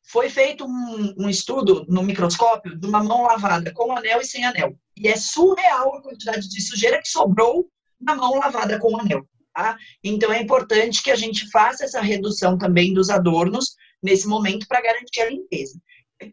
Foi 0.10 0.30
feito 0.30 0.66
um, 0.66 1.14
um, 1.18 1.30
estudo 1.30 1.86
no 1.90 2.02
microscópio 2.02 2.78
de 2.78 2.88
uma 2.88 3.04
mão 3.04 3.24
lavada 3.24 3.74
com 3.74 3.92
anel 3.92 4.22
e 4.22 4.26
sem 4.26 4.46
anel. 4.46 4.78
E 4.96 5.08
é 5.08 5.18
surreal 5.18 5.96
a 5.96 6.02
quantidade 6.02 6.48
de 6.48 6.62
sujeira 6.62 7.02
que 7.02 7.10
sobrou 7.10 7.70
na 8.00 8.16
mão 8.16 8.36
lavada 8.40 8.80
com 8.80 8.98
anel. 8.98 9.28
Tá? 9.54 9.78
Então 10.04 10.32
é 10.32 10.42
importante 10.42 11.04
que 11.04 11.12
a 11.12 11.16
gente 11.16 11.50
faça 11.50 11.84
essa 11.84 12.00
redução 12.00 12.58
também 12.58 12.94
dos 12.94 13.10
adornos 13.10 13.76
nesse 14.02 14.28
momento 14.28 14.68
para 14.68 14.82
garantir 14.82 15.22
a 15.22 15.30
limpeza. 15.30 15.78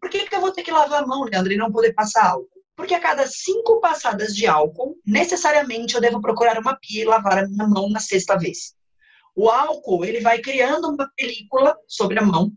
Por 0.01 0.09
que, 0.09 0.29
que 0.29 0.35
eu 0.35 0.41
vou 0.41 0.53
ter 0.53 0.63
que 0.63 0.71
lavar 0.71 1.03
a 1.03 1.07
mão, 1.07 1.25
Leandro, 1.25 1.53
e 1.53 1.57
não 1.57 1.73
poder 1.73 1.93
passar 1.95 2.27
álcool? 2.27 2.49
Porque 2.77 2.95
a 2.95 3.01
cada 3.01 3.27
cinco 3.27 3.81
passadas 3.81 4.35
de 4.35 4.47
álcool, 4.47 4.97
necessariamente 5.07 5.95
eu 5.95 6.01
devo 6.01 6.21
procurar 6.21 6.59
uma 6.59 6.77
pia 6.77 7.03
e 7.03 7.05
lavar 7.05 7.39
a 7.39 7.49
minha 7.49 7.67
mão 7.67 7.89
na 7.89 8.01
sexta 8.01 8.37
vez. 8.37 8.75
O 9.35 9.49
álcool, 9.49 10.05
ele 10.05 10.21
vai 10.21 10.39
criando 10.41 10.89
uma 10.89 11.11
película 11.17 11.77
sobre 11.89 12.19
a 12.19 12.23
mão. 12.23 12.53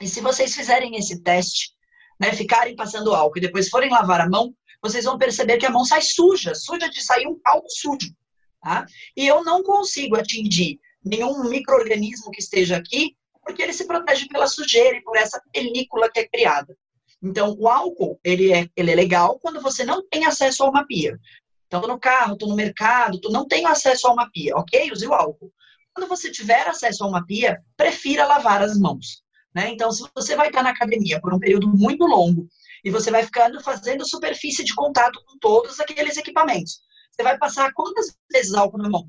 E 0.00 0.08
se 0.08 0.20
vocês 0.20 0.54
fizerem 0.54 0.96
esse 0.96 1.22
teste, 1.22 1.72
né, 2.20 2.32
ficarem 2.32 2.76
passando 2.76 3.14
álcool 3.14 3.38
e 3.38 3.42
depois 3.42 3.68
forem 3.68 3.90
lavar 3.90 4.20
a 4.20 4.28
mão, 4.28 4.54
vocês 4.82 5.04
vão 5.04 5.18
perceber 5.18 5.56
que 5.56 5.66
a 5.66 5.70
mão 5.70 5.84
sai 5.84 6.02
suja, 6.02 6.54
suja 6.54 6.88
de 6.88 7.02
sair 7.02 7.26
um 7.26 7.38
álcool 7.44 7.70
sujo. 7.70 8.14
Tá? 8.60 8.86
E 9.16 9.26
eu 9.26 9.44
não 9.44 9.62
consigo 9.62 10.16
atingir 10.16 10.78
nenhum 11.04 11.48
microorganismo 11.48 12.30
que 12.30 12.40
esteja 12.40 12.76
aqui, 12.76 13.16
porque 13.42 13.62
ele 13.62 13.72
se 13.72 13.86
protege 13.86 14.26
pela 14.28 14.46
sujeira 14.46 14.96
e 14.96 15.02
por 15.02 15.16
essa 15.16 15.40
película 15.52 16.10
que 16.10 16.20
é 16.20 16.28
criada. 16.28 16.76
Então, 17.22 17.54
o 17.58 17.68
álcool, 17.68 18.18
ele 18.22 18.52
é, 18.52 18.68
ele 18.76 18.90
é 18.90 18.94
legal 18.94 19.38
quando 19.38 19.60
você 19.60 19.84
não 19.84 20.06
tem 20.06 20.26
acesso 20.26 20.62
a 20.62 20.68
uma 20.68 20.86
pia. 20.86 21.18
Então, 21.66 21.80
tô 21.80 21.88
no 21.88 21.98
carro, 21.98 22.36
tô 22.36 22.46
no 22.46 22.54
mercado, 22.54 23.20
tu 23.20 23.30
não 23.30 23.46
tenho 23.46 23.66
acesso 23.66 24.06
a 24.06 24.12
uma 24.12 24.30
pia, 24.30 24.54
ok? 24.56 24.92
Use 24.92 25.06
o 25.06 25.14
álcool. 25.14 25.52
Quando 25.94 26.08
você 26.08 26.30
tiver 26.30 26.66
acesso 26.66 27.04
a 27.04 27.06
uma 27.06 27.24
pia, 27.24 27.58
prefira 27.76 28.26
lavar 28.26 28.62
as 28.62 28.78
mãos. 28.78 29.23
Né? 29.54 29.70
Então, 29.70 29.90
se 29.92 30.04
você 30.14 30.34
vai 30.34 30.48
estar 30.48 30.62
na 30.62 30.70
academia 30.70 31.20
por 31.20 31.32
um 31.32 31.38
período 31.38 31.68
muito 31.68 32.04
longo 32.04 32.48
E 32.84 32.90
você 32.90 33.10
vai 33.10 33.22
ficando 33.22 33.62
fazendo 33.62 34.06
superfície 34.06 34.64
de 34.64 34.74
contato 34.74 35.22
com 35.24 35.38
todos 35.38 35.78
aqueles 35.78 36.16
equipamentos. 36.16 36.80
Você 37.10 37.22
vai 37.22 37.38
passar 37.38 37.72
quantas 37.72 38.14
vezes 38.30 38.54
álcool 38.54 38.78
na 38.78 38.90
mão? 38.90 39.08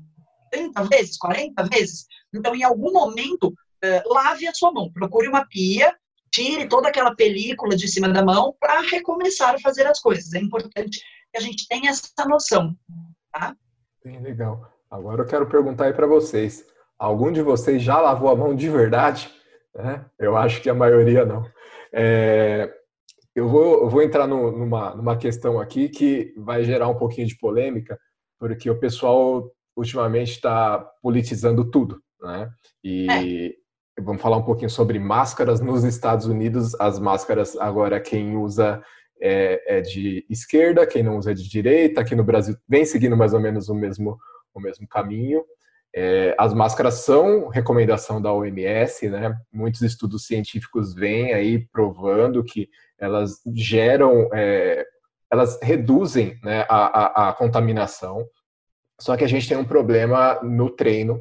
30 0.52 0.84
vezes? 0.84 1.18
40 1.18 1.64
vezes? 1.64 2.06
Então, 2.32 2.54
em 2.54 2.62
algum 2.62 2.92
momento, 2.92 3.48
uh, 3.48 4.14
lave 4.14 4.46
a 4.46 4.54
sua 4.54 4.72
mão. 4.72 4.90
Procure 4.92 5.28
uma 5.28 5.44
pia, 5.46 5.92
tire 6.30 6.68
toda 6.68 6.88
aquela 6.88 7.14
película 7.14 7.76
de 7.76 7.88
cima 7.88 8.08
da 8.08 8.24
mão 8.24 8.54
para 8.60 8.80
recomeçar 8.80 9.56
a 9.56 9.58
fazer 9.58 9.86
as 9.86 10.00
coisas. 10.00 10.32
É 10.32 10.38
importante 10.38 11.00
que 11.32 11.38
a 11.38 11.40
gente 11.40 11.66
tenha 11.66 11.90
essa 11.90 12.24
noção. 12.26 12.74
Tá? 13.32 13.54
Bem 14.04 14.22
legal. 14.22 14.70
Agora 14.90 15.22
eu 15.22 15.26
quero 15.26 15.46
perguntar 15.48 15.86
aí 15.86 15.92
para 15.92 16.06
vocês. 16.06 16.64
Algum 16.98 17.32
de 17.32 17.42
vocês 17.42 17.82
já 17.82 18.00
lavou 18.00 18.30
a 18.30 18.36
mão 18.36 18.54
de 18.54 18.70
verdade? 18.70 19.28
É, 19.78 20.04
eu 20.18 20.36
acho 20.36 20.62
que 20.62 20.70
a 20.70 20.74
maioria 20.74 21.24
não. 21.24 21.44
É, 21.92 22.72
eu, 23.34 23.48
vou, 23.48 23.82
eu 23.82 23.88
vou 23.88 24.02
entrar 24.02 24.26
no, 24.26 24.50
numa, 24.50 24.94
numa 24.94 25.16
questão 25.16 25.60
aqui 25.60 25.88
que 25.88 26.34
vai 26.36 26.64
gerar 26.64 26.88
um 26.88 26.96
pouquinho 26.96 27.26
de 27.26 27.36
polêmica, 27.36 27.98
porque 28.38 28.70
o 28.70 28.78
pessoal 28.78 29.50
ultimamente 29.76 30.32
está 30.32 30.78
politizando 31.02 31.70
tudo. 31.70 32.00
Né? 32.20 32.50
E 32.82 33.54
é. 33.98 34.02
vamos 34.02 34.22
falar 34.22 34.38
um 34.38 34.44
pouquinho 34.44 34.70
sobre 34.70 34.98
máscaras 34.98 35.60
nos 35.60 35.84
Estados 35.84 36.26
Unidos. 36.26 36.74
As 36.80 36.98
máscaras 36.98 37.56
agora 37.56 38.00
quem 38.00 38.36
usa 38.36 38.82
é, 39.20 39.78
é, 39.78 39.80
de 39.80 40.24
esquerda, 40.28 40.86
quem 40.86 41.02
não 41.02 41.18
usa 41.18 41.32
é 41.32 41.34
de 41.34 41.48
direita. 41.48 42.00
Aqui 42.00 42.14
no 42.14 42.24
Brasil 42.24 42.56
vem 42.68 42.84
seguindo 42.84 43.16
mais 43.16 43.34
ou 43.34 43.40
menos 43.40 43.68
o 43.68 43.74
mesmo, 43.74 44.18
o 44.54 44.60
mesmo 44.60 44.88
caminho. 44.88 45.44
É, 45.98 46.34
as 46.38 46.52
máscaras 46.52 47.06
são 47.06 47.48
recomendação 47.48 48.20
da 48.20 48.30
OMS, 48.30 49.08
né? 49.08 49.34
Muitos 49.50 49.80
estudos 49.80 50.26
científicos 50.26 50.92
vêm 50.92 51.32
aí 51.32 51.66
provando 51.72 52.44
que 52.44 52.68
elas 52.98 53.40
geram, 53.54 54.28
é, 54.34 54.84
elas 55.30 55.58
reduzem 55.62 56.38
né, 56.44 56.66
a, 56.68 57.24
a, 57.24 57.28
a, 57.30 57.32
contaminação. 57.32 58.28
Só 59.00 59.16
que 59.16 59.24
a 59.24 59.26
gente 59.26 59.48
tem 59.48 59.56
um 59.56 59.64
problema 59.64 60.38
no 60.42 60.68
treino. 60.68 61.18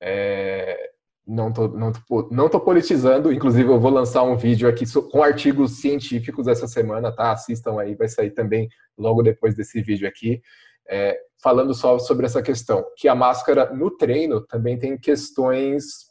É, 0.00 0.90
não 1.26 1.52
tô, 1.52 1.66
não, 1.66 1.90
tô, 1.90 2.28
não 2.30 2.48
tô 2.48 2.60
politizando, 2.60 3.32
inclusive 3.32 3.68
eu 3.68 3.80
vou 3.80 3.90
lançar 3.90 4.22
um 4.22 4.36
vídeo 4.36 4.68
aqui 4.68 4.84
com 5.10 5.20
artigos 5.20 5.80
científicos 5.80 6.46
essa 6.46 6.68
semana, 6.68 7.10
tá? 7.10 7.32
Assistam 7.32 7.80
aí, 7.80 7.96
vai 7.96 8.06
sair 8.06 8.30
também 8.30 8.68
logo 8.96 9.20
depois 9.20 9.56
desse 9.56 9.82
vídeo 9.82 10.06
aqui 10.06 10.40
é, 10.88 11.18
falando 11.42 11.74
só 11.74 11.98
sobre 11.98 12.26
essa 12.26 12.42
questão, 12.42 12.84
que 12.96 13.08
a 13.08 13.14
máscara 13.14 13.72
no 13.72 13.90
treino 13.90 14.40
também 14.40 14.78
tem 14.78 14.98
questões 14.98 16.06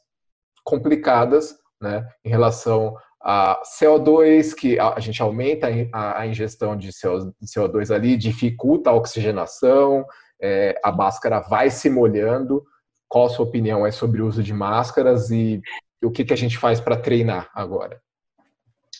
complicadas, 0.63 1.55
né, 1.81 2.07
em 2.23 2.29
relação 2.29 2.95
a 3.21 3.59
CO2, 3.79 4.53
que 4.53 4.79
a, 4.79 4.99
gente 4.99 5.21
aumenta 5.21 5.67
a, 5.91 6.27
ingestão 6.27 6.77
de 6.77 6.89
CO2 6.89 7.93
ali, 7.93 8.15
dificulta 8.15 8.91
a 8.91 8.93
oxigenação, 8.93 10.05
é, 10.39 10.79
a 10.83 10.91
máscara 10.91 11.39
vai 11.39 11.71
se 11.71 11.89
molhando. 11.89 12.63
Qual 13.07 13.25
a 13.25 13.29
sua 13.29 13.45
opinião 13.45 13.85
é 13.85 13.91
sobre 13.91 14.21
o 14.21 14.27
uso 14.27 14.43
de 14.43 14.53
máscaras 14.53 15.31
e 15.31 15.59
o 16.03 16.11
que, 16.11 16.23
que 16.23 16.33
a 16.33 16.38
gente 16.38 16.57
faz 16.57 16.79
para 16.79 16.97
treinar 16.97 17.49
agora? 17.55 17.99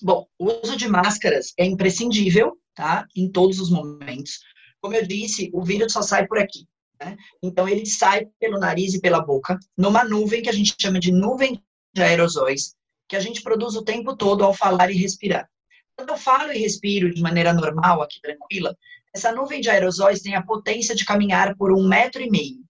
Bom, 0.02 0.26
o 0.40 0.52
uso 0.64 0.76
de 0.76 0.88
máscaras 0.88 1.54
é 1.58 1.66
imprescindível, 1.66 2.58
tá? 2.74 3.06
Em 3.16 3.32
todos 3.32 3.60
os 3.60 3.70
momentos. 3.70 4.40
Como 4.86 4.96
eu 4.96 5.08
disse, 5.08 5.50
o 5.52 5.64
vírus 5.64 5.94
só 5.94 6.04
sai 6.04 6.28
por 6.28 6.38
aqui. 6.38 6.64
Né? 7.02 7.18
Então, 7.42 7.68
ele 7.68 7.88
sai 7.88 8.28
pelo 8.40 8.60
nariz 8.60 8.94
e 8.94 9.02
pela 9.02 9.20
boca, 9.20 9.58
numa 9.76 10.04
nuvem 10.04 10.44
que 10.44 10.50
a 10.50 10.54
gente 10.54 10.76
chama 10.80 11.00
de 11.00 11.12
nuvem 11.12 11.60
de 11.92 12.04
aerosóis, 12.04 12.76
que 13.10 13.16
a 13.16 13.20
gente 13.20 13.42
produz 13.42 13.76
o 13.76 13.84
tempo 13.84 14.16
todo 14.16 14.44
ao 14.44 14.54
falar 14.54 14.92
e 14.92 14.96
respirar. 14.96 15.50
Quando 15.96 16.12
eu 16.12 16.18
falo 16.18 16.54
e 16.54 16.60
respiro 16.60 17.12
de 17.12 17.20
maneira 17.20 17.52
normal, 17.52 18.04
aqui 18.04 18.22
tranquila, 18.22 18.78
essa 19.12 19.32
nuvem 19.32 19.60
de 19.60 19.72
aerosóis 19.72 20.22
tem 20.22 20.36
a 20.36 20.44
potência 20.44 20.94
de 20.94 21.04
caminhar 21.04 21.58
por 21.58 21.74
um 21.74 21.88
metro 21.88 22.22
e 22.22 22.30
meio. 22.30 22.64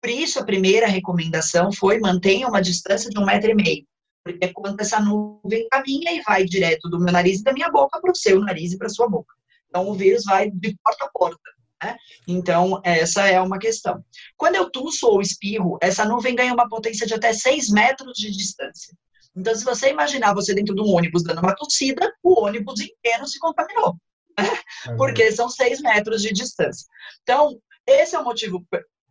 Por 0.00 0.10
isso, 0.10 0.38
a 0.38 0.44
primeira 0.44 0.86
recomendação 0.86 1.72
foi 1.72 1.98
mantenha 1.98 2.46
uma 2.46 2.62
distância 2.62 3.10
de 3.10 3.18
um 3.18 3.26
metro 3.26 3.50
e 3.50 3.56
meio. 3.56 3.84
Porque 4.22 4.44
é 4.44 4.52
quando 4.52 4.80
essa 4.80 5.00
nuvem 5.00 5.66
caminha 5.68 6.12
e 6.12 6.22
vai 6.22 6.44
direto 6.44 6.88
do 6.88 7.00
meu 7.00 7.12
nariz 7.12 7.40
e 7.40 7.42
da 7.42 7.52
minha 7.52 7.72
boca 7.72 8.00
para 8.00 8.12
o 8.12 8.14
seu 8.14 8.38
nariz 8.38 8.72
e 8.72 8.78
para 8.78 8.88
sua 8.88 9.08
boca. 9.08 9.34
Então, 9.68 9.88
o 9.88 9.94
vírus 9.94 10.22
vai 10.22 10.48
de 10.48 10.76
porta 10.80 11.06
a 11.06 11.10
porta. 11.12 11.55
Né? 11.82 11.96
Então, 12.26 12.80
essa 12.84 13.26
é 13.26 13.40
uma 13.40 13.58
questão. 13.58 14.04
Quando 14.36 14.56
eu 14.56 14.70
tuço 14.70 15.06
ou 15.06 15.20
espirro, 15.20 15.78
essa 15.80 16.04
nuvem 16.04 16.34
ganha 16.34 16.54
uma 16.54 16.68
potência 16.68 17.06
de 17.06 17.14
até 17.14 17.32
6 17.32 17.70
metros 17.70 18.12
de 18.16 18.30
distância. 18.30 18.96
Então, 19.36 19.54
se 19.54 19.64
você 19.64 19.90
imaginar 19.90 20.34
você 20.34 20.54
dentro 20.54 20.74
de 20.74 20.80
um 20.80 20.88
ônibus 20.88 21.22
dando 21.22 21.40
uma 21.40 21.54
tossida, 21.54 22.10
o 22.22 22.40
ônibus 22.40 22.80
inteiro 22.80 23.26
se 23.26 23.38
contaminou. 23.38 23.96
Né? 24.38 24.94
Porque 24.96 25.30
são 25.32 25.48
6 25.48 25.82
metros 25.82 26.22
de 26.22 26.32
distância. 26.32 26.86
Então, 27.22 27.60
esse 27.86 28.16
é 28.16 28.18
o 28.18 28.24
motivo 28.24 28.66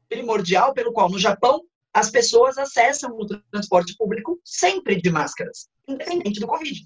primordial 0.10 0.74
pelo 0.74 0.92
qual 0.92 1.10
no 1.10 1.20
Japão 1.20 1.62
as 1.94 2.10
pessoas 2.10 2.58
acessam 2.58 3.12
o 3.12 3.26
transporte 3.26 3.96
público 3.96 4.40
sempre 4.44 5.02
de 5.02 5.10
máscaras, 5.10 5.70
independente 5.88 6.40
do 6.40 6.48
Covid. 6.48 6.86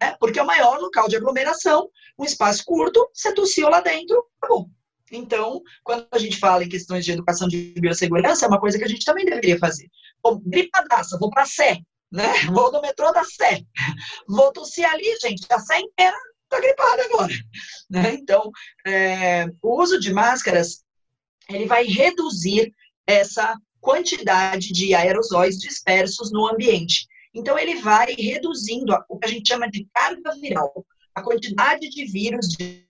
Né? 0.00 0.16
Porque 0.20 0.38
é 0.38 0.42
o 0.42 0.46
maior 0.46 0.78
local 0.78 1.08
de 1.08 1.16
aglomeração, 1.16 1.88
um 2.18 2.24
espaço 2.24 2.62
curto, 2.64 3.08
você 3.14 3.32
tossiu 3.32 3.68
lá 3.68 3.80
dentro, 3.80 4.22
acabou. 4.40 4.68
Então, 5.12 5.60
quando 5.84 6.06
a 6.10 6.18
gente 6.18 6.38
fala 6.38 6.64
em 6.64 6.68
questões 6.68 7.04
de 7.04 7.12
educação 7.12 7.46
de 7.46 7.74
biossegurança, 7.78 8.46
é 8.46 8.48
uma 8.48 8.58
coisa 8.58 8.78
que 8.78 8.84
a 8.84 8.88
gente 8.88 9.04
também 9.04 9.26
deveria 9.26 9.58
fazer. 9.58 9.88
Vou 10.22 10.40
gripadaça, 10.40 11.18
vou 11.18 11.28
para 11.28 11.42
a 11.42 11.46
Sé, 11.46 11.78
né? 12.10 12.32
Vou 12.50 12.72
no 12.72 12.80
metrô 12.80 13.12
da 13.12 13.22
Sé. 13.22 13.60
Vou 14.26 14.50
tossir 14.52 14.86
ali, 14.86 15.04
gente, 15.20 15.44
a 15.50 15.58
Sé 15.58 15.78
inteira 15.78 16.16
está 16.44 16.60
gripada 16.60 17.04
agora. 17.04 17.34
Né? 17.90 18.14
Então, 18.14 18.50
é, 18.86 19.46
o 19.60 19.82
uso 19.82 20.00
de 20.00 20.12
máscaras, 20.12 20.82
ele 21.48 21.66
vai 21.66 21.84
reduzir 21.84 22.72
essa 23.06 23.54
quantidade 23.80 24.72
de 24.72 24.94
aerosóis 24.94 25.58
dispersos 25.58 26.32
no 26.32 26.46
ambiente. 26.46 27.06
Então, 27.34 27.58
ele 27.58 27.76
vai 27.76 28.14
reduzindo 28.14 28.94
o 29.08 29.18
que 29.18 29.26
a 29.26 29.30
gente 29.30 29.48
chama 29.48 29.70
de 29.70 29.86
carga 29.92 30.34
viral, 30.40 30.86
a 31.14 31.22
quantidade 31.22 31.88
de 31.90 32.04
vírus 32.06 32.48
de 32.48 32.86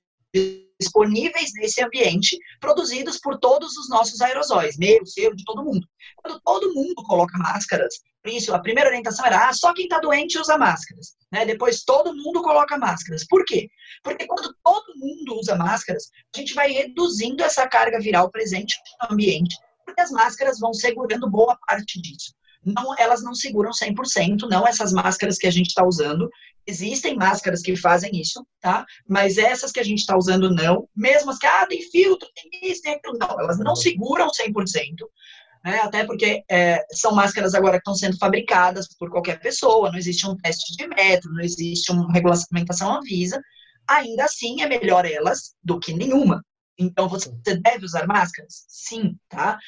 disponíveis 0.82 1.52
nesse 1.54 1.82
ambiente, 1.82 2.36
produzidos 2.60 3.18
por 3.18 3.38
todos 3.38 3.76
os 3.76 3.88
nossos 3.88 4.20
aerosóis, 4.20 4.76
meu, 4.76 5.04
seu, 5.06 5.34
de 5.34 5.44
todo 5.44 5.64
mundo. 5.64 5.86
Quando 6.16 6.40
todo 6.44 6.74
mundo 6.74 7.02
coloca 7.06 7.38
máscaras, 7.38 7.94
isso 8.24 8.54
a 8.54 8.60
primeira 8.60 8.88
orientação 8.88 9.24
era 9.26 9.48
ah, 9.48 9.52
só 9.52 9.72
quem 9.72 9.84
está 9.84 9.98
doente 9.98 10.38
usa 10.38 10.58
máscaras. 10.58 11.16
Né? 11.30 11.44
Depois 11.44 11.82
todo 11.84 12.14
mundo 12.14 12.42
coloca 12.42 12.78
máscaras. 12.78 13.26
Por 13.26 13.44
quê? 13.44 13.68
Porque 14.02 14.26
quando 14.26 14.54
todo 14.62 14.96
mundo 14.96 15.38
usa 15.38 15.56
máscaras, 15.56 16.10
a 16.34 16.38
gente 16.38 16.54
vai 16.54 16.70
reduzindo 16.70 17.42
essa 17.42 17.66
carga 17.68 17.98
viral 17.98 18.30
presente 18.30 18.74
no 19.02 19.14
ambiente, 19.14 19.56
porque 19.84 20.00
as 20.00 20.10
máscaras 20.10 20.58
vão 20.58 20.72
segurando 20.72 21.30
boa 21.30 21.56
parte 21.66 22.00
disso 22.00 22.32
não, 22.64 22.94
elas 22.98 23.22
não 23.22 23.34
seguram 23.34 23.70
100%, 23.70 24.48
não 24.48 24.66
essas 24.66 24.92
máscaras 24.92 25.36
que 25.36 25.46
a 25.46 25.50
gente 25.50 25.68
está 25.68 25.84
usando. 25.84 26.30
Existem 26.66 27.16
máscaras 27.16 27.60
que 27.60 27.74
fazem 27.76 28.10
isso, 28.14 28.46
tá? 28.60 28.86
Mas 29.08 29.36
essas 29.36 29.72
que 29.72 29.80
a 29.80 29.84
gente 29.84 29.98
está 29.98 30.16
usando 30.16 30.48
não. 30.54 30.88
Mesmo 30.94 31.30
as 31.30 31.38
que, 31.38 31.46
ah, 31.46 31.66
tem 31.66 31.82
filtro, 31.90 32.28
tem 32.34 32.70
isso, 32.70 32.82
tem 32.82 32.94
aquilo. 32.94 33.18
Não, 33.18 33.40
elas 33.40 33.58
não 33.58 33.74
seguram 33.74 34.28
100%. 34.28 34.54
Né? 35.64 35.80
Até 35.80 36.04
porque 36.04 36.44
é, 36.48 36.84
são 36.92 37.12
máscaras 37.14 37.54
agora 37.54 37.74
que 37.74 37.80
estão 37.80 37.94
sendo 37.94 38.18
fabricadas 38.18 38.88
por 38.96 39.10
qualquer 39.10 39.40
pessoa, 39.40 39.90
não 39.90 39.98
existe 39.98 40.26
um 40.26 40.36
teste 40.36 40.76
de 40.76 40.86
metro, 40.88 41.32
não 41.32 41.40
existe 41.40 41.90
uma 41.90 42.12
regulamentação 42.12 42.96
Anvisa. 42.96 43.40
Ainda 43.88 44.24
assim, 44.24 44.62
é 44.62 44.68
melhor 44.68 45.04
elas 45.04 45.54
do 45.62 45.78
que 45.78 45.92
nenhuma. 45.92 46.44
Então, 46.78 47.08
você 47.08 47.30
deve 47.60 47.84
usar 47.84 48.06
máscaras? 48.06 48.64
Sim, 48.68 49.16
tá? 49.28 49.58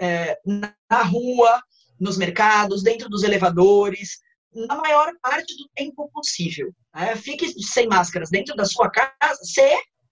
É, 0.00 0.38
na 0.44 1.02
rua, 1.02 1.60
nos 1.98 2.16
mercados, 2.16 2.82
dentro 2.82 3.08
dos 3.08 3.22
elevadores, 3.22 4.18
na 4.54 4.76
maior 4.76 5.12
parte 5.20 5.56
do 5.56 5.68
tempo 5.74 6.10
possível. 6.12 6.72
Né? 6.94 7.16
Fique 7.16 7.48
sem 7.62 7.86
máscaras 7.86 8.30
dentro 8.30 8.54
da 8.56 8.64
sua 8.64 8.90
casa, 8.90 9.40
se 9.42 9.62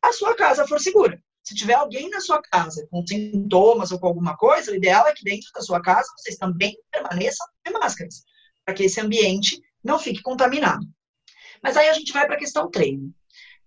a 0.02 0.12
sua 0.12 0.34
casa 0.34 0.66
for 0.66 0.80
segura. 0.80 1.20
Se 1.42 1.54
tiver 1.54 1.74
alguém 1.74 2.10
na 2.10 2.20
sua 2.20 2.42
casa 2.42 2.86
com 2.90 3.06
sintomas 3.06 3.92
ou 3.92 4.00
com 4.00 4.08
alguma 4.08 4.36
coisa, 4.36 4.72
o 4.72 4.74
ideal 4.74 5.06
é 5.06 5.12
que 5.12 5.22
dentro 5.22 5.48
da 5.54 5.60
sua 5.60 5.80
casa 5.80 6.08
vocês 6.18 6.36
também 6.36 6.76
permaneçam 6.90 7.46
sem 7.64 7.72
máscaras, 7.72 8.24
para 8.64 8.74
que 8.74 8.82
esse 8.82 9.00
ambiente 9.00 9.60
não 9.82 9.98
fique 9.98 10.22
contaminado. 10.22 10.84
Mas 11.62 11.76
aí 11.76 11.88
a 11.88 11.92
gente 11.92 12.12
vai 12.12 12.26
para 12.26 12.34
a 12.34 12.38
questão 12.38 12.68
treino. 12.68 13.14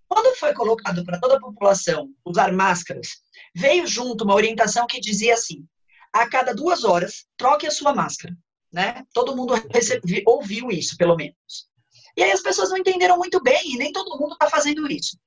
Quando 0.06 0.36
foi 0.36 0.52
colocado 0.52 1.04
para 1.04 1.18
toda 1.18 1.36
a 1.36 1.40
população 1.40 2.10
usar 2.24 2.52
máscaras, 2.52 3.08
veio 3.54 3.86
junto 3.86 4.24
uma 4.24 4.34
orientação 4.34 4.86
que 4.86 5.00
dizia 5.00 5.34
assim: 5.34 5.64
a 6.12 6.28
cada 6.28 6.54
duas 6.54 6.84
horas, 6.84 7.26
troque 7.36 7.66
a 7.66 7.70
sua 7.70 7.94
máscara. 7.94 8.36
Né? 8.72 9.04
Todo 9.12 9.34
mundo 9.34 9.54
recebe, 9.72 10.22
ouviu 10.26 10.70
isso, 10.70 10.96
pelo 10.96 11.16
menos. 11.16 11.68
E 12.16 12.22
aí 12.22 12.32
as 12.32 12.42
pessoas 12.42 12.70
não 12.70 12.76
entenderam 12.76 13.16
muito 13.16 13.42
bem, 13.42 13.60
e 13.64 13.76
nem 13.76 13.92
todo 13.92 14.18
mundo 14.18 14.32
está 14.32 14.48
fazendo 14.48 14.90
isso. 14.90 15.18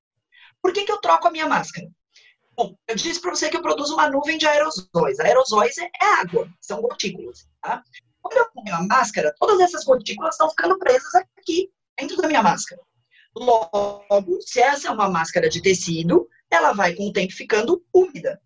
Por 0.61 0.71
que, 0.71 0.85
que 0.85 0.91
eu 0.91 1.01
troco 1.01 1.27
a 1.27 1.31
minha 1.31 1.47
máscara? 1.47 1.87
Bom, 2.55 2.75
eu 2.87 2.95
disse 2.95 3.19
para 3.19 3.35
você 3.35 3.49
que 3.49 3.57
eu 3.57 3.61
produzo 3.61 3.95
uma 3.95 4.09
nuvem 4.09 4.37
de 4.37 4.45
aerosóis. 4.45 5.19
Aerosóis 5.19 5.77
é, 5.77 5.89
é 6.01 6.05
água, 6.21 6.47
são 6.61 6.81
gotículas. 6.81 7.47
Tá? 7.61 7.83
Quando 8.21 8.37
eu 8.37 8.51
ponho 8.51 8.75
a 8.75 8.83
máscara, 8.83 9.33
todas 9.37 9.59
essas 9.59 9.83
gotículas 9.83 10.35
estão 10.35 10.49
ficando 10.49 10.77
presas 10.77 11.13
aqui, 11.15 11.71
dentro 11.97 12.17
da 12.17 12.27
minha 12.27 12.43
máscara. 12.43 12.81
Logo, 13.35 14.39
se 14.41 14.61
essa 14.61 14.87
é 14.87 14.91
uma 14.91 15.09
máscara 15.09 15.49
de 15.49 15.61
tecido, 15.61 16.29
ela 16.49 16.71
vai 16.73 16.93
com 16.93 17.07
o 17.07 17.13
tempo 17.13 17.33
ficando 17.33 17.83
úmida, 17.91 18.39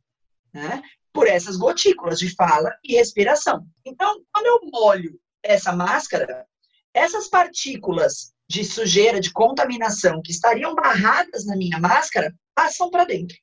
né? 0.53 0.81
Por 1.17 1.27
essas 1.27 1.57
gotículas 1.57 2.19
de 2.19 2.29
fala 2.35 2.69
e 2.83 2.93
respiração. 2.93 3.65
Então, 3.83 4.21
quando 4.31 4.45
eu 4.45 4.69
molho 4.71 5.19
essa 5.41 5.73
máscara, 5.73 6.45
essas 6.93 7.27
partículas 7.27 8.35
de 8.47 8.63
sujeira, 8.63 9.19
de 9.19 9.33
contaminação 9.33 10.21
que 10.21 10.29
estariam 10.29 10.75
barradas 10.75 11.43
na 11.43 11.55
minha 11.55 11.79
máscara, 11.79 12.31
passam 12.53 12.91
para 12.91 13.03
dentro. 13.03 13.35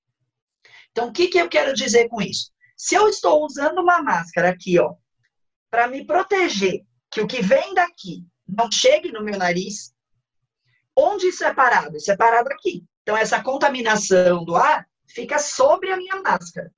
Então, 0.93 1.09
o 1.09 1.13
que, 1.13 1.27
que 1.27 1.37
eu 1.37 1.49
quero 1.49 1.75
dizer 1.75 2.09
com 2.09 2.23
isso? 2.23 2.53
Se 2.77 2.95
eu 2.95 3.09
estou 3.09 3.45
usando 3.45 3.81
uma 3.81 4.01
máscara 4.01 4.51
aqui, 4.51 4.79
ó, 4.79 4.95
para 5.69 5.89
me 5.89 6.07
proteger 6.07 6.85
que 7.11 7.23
o 7.23 7.27
que 7.27 7.43
vem 7.43 7.75
daqui 7.75 8.25
não 8.47 8.71
chegue 8.71 9.11
no 9.11 9.25
meu 9.25 9.37
nariz, 9.37 9.93
onde 10.97 11.27
isso 11.27 11.43
é 11.43 11.53
parado? 11.53 11.97
Isso 11.97 12.13
é 12.13 12.17
parado 12.17 12.49
aqui. 12.53 12.85
Então, 13.03 13.17
essa 13.17 13.43
contaminação 13.43 14.45
do 14.45 14.55
ar 14.55 14.87
fica 15.09 15.41
sobre 15.41 15.91
a 15.91 15.97
minha 15.97 16.23
máscara. 16.23 16.71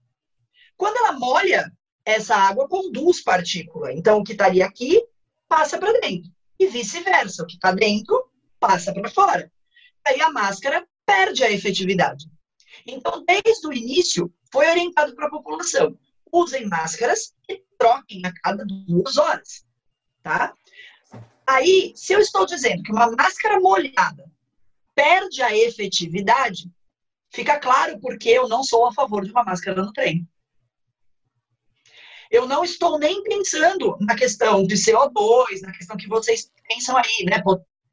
Quando 0.77 0.97
ela 0.99 1.13
molha, 1.13 1.73
essa 2.05 2.37
água 2.37 2.69
conduz 2.69 3.23
partícula. 3.23 3.93
Então, 3.93 4.19
o 4.19 4.25
que 4.25 4.33
estaria 4.33 4.65
aqui 4.65 5.05
passa 5.49 5.79
para 5.79 5.99
dentro. 6.01 6.31
E 6.59 6.67
vice-versa. 6.67 7.43
O 7.43 7.47
que 7.47 7.55
está 7.55 7.73
dentro 7.73 8.31
passa 8.61 8.93
para 8.93 9.11
fora. 9.11 9.51
Aí 10.07 10.21
a 10.21 10.31
máscara 10.31 10.87
perde 11.05 11.43
a 11.43 11.51
efetividade. 11.51 12.27
Então, 12.87 13.25
desde 13.25 13.67
o 13.67 13.73
início, 13.73 14.33
foi 14.53 14.69
orientado 14.69 15.15
para 15.15 15.27
a 15.27 15.31
população: 15.31 15.99
usem 16.31 16.67
máscaras 16.67 17.35
e 17.49 17.63
troquem 17.79 18.23
a 18.25 18.33
cada 18.33 18.65
duas 18.65 19.17
horas. 19.17 19.65
Tá? 20.23 20.55
Aí, 21.47 21.93
se 21.95 22.13
eu 22.13 22.21
estou 22.21 22.45
dizendo 22.45 22.83
que 22.83 22.93
uma 22.93 23.11
máscara 23.11 23.61
molhada 23.61 24.31
perde 24.95 25.43
a 25.43 25.57
efetividade, 25.57 26.71
fica 27.31 27.59
claro 27.59 28.01
porque 28.01 28.29
eu 28.29 28.49
não 28.49 28.65
sou 28.65 28.87
a 28.87 28.93
favor 28.93 29.25
de 29.25 29.31
uma 29.31 29.45
máscara 29.45 29.83
no 29.83 29.93
trem. 29.93 30.27
Eu 32.31 32.47
não 32.47 32.65
estou 32.65 32.99
nem 32.99 33.23
pensando 33.23 33.97
na 34.01 34.15
questão 34.17 34.67
de 34.67 34.75
CO2, 34.75 35.61
na 35.63 35.73
questão 35.73 35.97
que 35.97 36.09
vocês 36.09 36.51
pensam 36.69 36.97
aí, 36.97 37.25
né? 37.25 37.43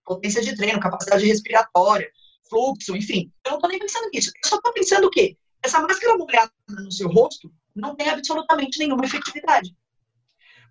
Potência 0.04 0.42
de 0.42 0.56
treino, 0.56 0.80
capacidade 0.80 1.26
respiratória, 1.26 2.10
fluxo, 2.50 2.96
enfim. 2.96 3.32
Eu 3.46 3.52
não 3.52 3.58
estou 3.58 3.70
nem 3.70 3.80
pensando 3.80 4.10
nisso. 4.14 4.32
Eu 4.44 4.50
só 4.50 4.56
estou 4.58 4.74
pensando 4.74 5.08
o 5.08 5.10
quê? 5.10 5.38
Essa 5.62 5.80
máscara 5.80 6.18
molhada 6.18 6.52
no 6.70 6.92
seu 6.92 7.08
rosto 7.08 7.52
não 7.76 7.96
tem 7.96 8.10
absolutamente 8.10 8.80
nenhuma 8.80 9.06
efetividade. 9.06 9.76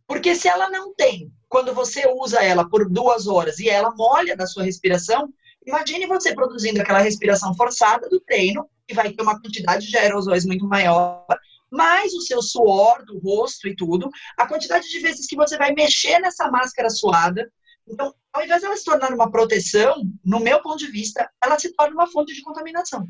Porque 0.06 0.34
se 0.34 0.48
ela 0.48 0.68
não 0.68 0.94
tem, 0.94 1.32
quando 1.48 1.72
você 1.72 2.06
usa 2.06 2.42
ela 2.42 2.68
por 2.68 2.88
duas 2.88 3.26
horas 3.26 3.58
e 3.58 3.68
ela 3.68 3.94
molha 3.94 4.36
da 4.36 4.46
sua 4.46 4.64
respiração, 4.64 5.32
imagine 5.66 6.06
você 6.06 6.34
produzindo 6.34 6.80
aquela 6.80 7.00
respiração 7.00 7.54
forçada 7.54 8.08
do 8.08 8.20
treino, 8.20 8.68
que 8.86 8.94
vai 8.94 9.12
ter 9.12 9.22
uma 9.22 9.40
quantidade 9.40 9.86
de 9.86 9.96
aerosóis 9.96 10.44
muito 10.44 10.66
maior, 10.66 11.24
mais 11.72 12.12
o 12.12 12.20
seu 12.20 12.42
suor 12.42 13.04
do 13.04 13.18
rosto 13.18 13.66
e 13.66 13.74
tudo, 13.74 14.10
a 14.38 14.46
quantidade 14.46 14.88
de 14.88 15.00
vezes 15.00 15.26
que 15.26 15.34
você 15.34 15.56
vai 15.56 15.72
mexer 15.72 16.18
nessa 16.20 16.50
máscara 16.50 16.90
suada. 16.90 17.50
Então, 17.88 18.14
ao 18.32 18.44
invés 18.44 18.62
dela 18.62 18.76
se 18.76 18.84
tornar 18.84 19.12
uma 19.12 19.30
proteção, 19.30 20.04
no 20.24 20.38
meu 20.38 20.60
ponto 20.62 20.78
de 20.78 20.86
vista, 20.88 21.28
ela 21.42 21.58
se 21.58 21.74
torna 21.74 21.94
uma 21.94 22.06
fonte 22.06 22.34
de 22.34 22.42
contaminação. 22.42 23.08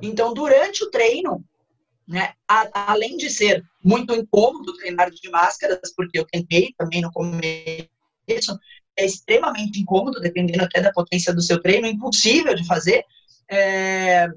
Então, 0.00 0.32
durante 0.32 0.82
o 0.82 0.90
treino, 0.90 1.44
né, 2.08 2.32
a, 2.48 2.92
além 2.92 3.16
de 3.16 3.30
ser 3.30 3.62
muito 3.84 4.14
incômodo 4.14 4.76
treinar 4.76 5.10
de 5.10 5.30
máscaras, 5.30 5.92
porque 5.94 6.18
eu 6.18 6.26
tentei 6.26 6.74
também 6.76 7.00
no 7.00 7.12
começo, 7.12 7.88
é 8.96 9.04
extremamente 9.04 9.80
incômodo, 9.80 10.20
dependendo 10.20 10.64
até 10.64 10.80
da 10.80 10.92
potência 10.92 11.32
do 11.32 11.40
seu 11.40 11.60
treino, 11.60 11.86
impossível 11.86 12.54
de 12.54 12.66
fazer. 12.66 13.04
É, 13.48 14.28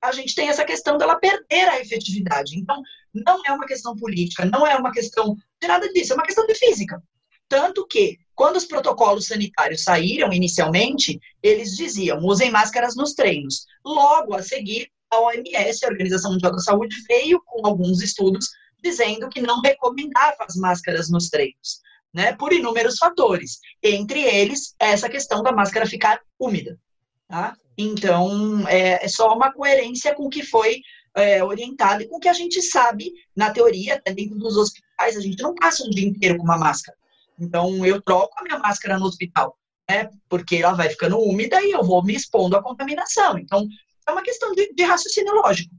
a 0.00 0.12
gente 0.12 0.34
tem 0.34 0.48
essa 0.48 0.64
questão 0.64 0.96
dela 0.96 1.18
perder 1.18 1.68
a 1.68 1.80
efetividade. 1.80 2.58
Então, 2.58 2.80
não 3.24 3.42
é 3.46 3.52
uma 3.52 3.66
questão 3.66 3.96
política, 3.96 4.44
não 4.44 4.66
é 4.66 4.76
uma 4.76 4.92
questão 4.92 5.36
de 5.60 5.68
nada 5.68 5.90
disso, 5.92 6.12
é 6.12 6.16
uma 6.16 6.24
questão 6.24 6.46
de 6.46 6.54
física. 6.54 7.02
Tanto 7.48 7.86
que, 7.86 8.18
quando 8.34 8.56
os 8.56 8.66
protocolos 8.66 9.26
sanitários 9.26 9.82
saíram 9.82 10.32
inicialmente, 10.32 11.18
eles 11.42 11.76
diziam: 11.76 12.18
usem 12.22 12.50
máscaras 12.50 12.94
nos 12.94 13.14
treinos. 13.14 13.64
Logo 13.84 14.34
a 14.34 14.42
seguir, 14.42 14.90
a 15.10 15.20
OMS, 15.20 15.84
a 15.84 15.88
Organização 15.88 16.32
Mundial 16.32 16.52
da 16.52 16.58
Saúde, 16.58 16.94
veio 17.08 17.40
com 17.46 17.66
alguns 17.66 18.02
estudos 18.02 18.48
dizendo 18.82 19.28
que 19.28 19.40
não 19.40 19.60
recomendava 19.60 20.36
as 20.40 20.54
máscaras 20.54 21.10
nos 21.10 21.28
treinos, 21.28 21.80
né, 22.14 22.34
por 22.36 22.52
inúmeros 22.52 22.96
fatores, 22.96 23.58
entre 23.82 24.22
eles 24.22 24.74
essa 24.78 25.08
questão 25.08 25.42
da 25.42 25.50
máscara 25.50 25.86
ficar 25.86 26.20
úmida. 26.38 26.78
Tá? 27.26 27.56
Então, 27.76 28.66
é, 28.68 29.04
é 29.04 29.08
só 29.08 29.34
uma 29.34 29.52
coerência 29.52 30.14
com 30.14 30.26
o 30.26 30.30
que 30.30 30.42
foi 30.42 30.80
é, 31.18 31.38
e 31.38 32.08
com 32.08 32.16
o 32.16 32.20
que 32.20 32.28
a 32.28 32.32
gente 32.32 32.62
sabe 32.62 33.12
na 33.34 33.50
teoria, 33.50 34.00
dentro 34.04 34.38
dos 34.38 34.56
hospitais, 34.56 35.16
a 35.16 35.20
gente 35.20 35.42
não 35.42 35.54
passa 35.54 35.84
o 35.84 35.90
dia 35.90 36.06
inteiro 36.06 36.36
com 36.36 36.44
uma 36.44 36.58
máscara. 36.58 36.96
Então, 37.38 37.84
eu 37.84 38.00
troco 38.02 38.34
a 38.38 38.42
minha 38.42 38.58
máscara 38.58 38.98
no 38.98 39.06
hospital, 39.06 39.56
né, 39.88 40.10
porque 40.28 40.56
ela 40.56 40.74
vai 40.74 40.88
ficando 40.88 41.18
úmida 41.18 41.60
e 41.62 41.70
eu 41.70 41.82
vou 41.82 42.04
me 42.04 42.14
expondo 42.14 42.56
à 42.56 42.62
contaminação. 42.62 43.38
Então, 43.38 43.66
é 44.06 44.12
uma 44.12 44.22
questão 44.22 44.52
de, 44.52 44.72
de 44.74 44.82
raciocínio 44.82 45.34
lógico. 45.34 45.74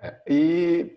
É, 0.00 0.20
e 0.28 0.96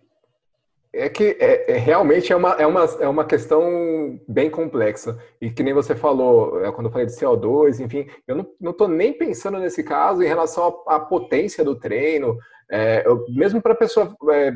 é 0.98 1.10
que 1.10 1.38
é, 1.40 1.72
é, 1.72 1.78
realmente 1.78 2.34
é 2.34 2.36
uma, 2.36 2.54
é, 2.54 2.66
uma, 2.66 2.84
é 3.00 3.08
uma 3.08 3.26
questão 3.26 4.20
bem 4.28 4.50
complexa. 4.50 5.18
E 5.40 5.50
que 5.50 5.64
nem 5.64 5.74
você 5.74 5.96
falou, 5.96 6.64
é, 6.64 6.72
quando 6.72 6.88
eu 6.88 6.92
falei 6.92 7.06
de 7.06 7.14
CO2, 7.14 7.80
enfim, 7.80 8.08
eu 8.28 8.36
não 8.60 8.72
estou 8.72 8.88
nem 8.88 9.14
pensando 9.14 9.60
nesse 9.60 9.84
caso 9.84 10.24
em 10.24 10.28
relação 10.28 10.84
à, 10.88 10.96
à 10.96 11.00
potência 11.00 11.64
do 11.64 11.76
treino, 11.76 12.38
é, 12.70 13.04
eu, 13.06 13.26
mesmo 13.30 13.62
para 13.62 13.74
a 13.74 13.78
pessoa 13.78 14.16
é, 14.32 14.52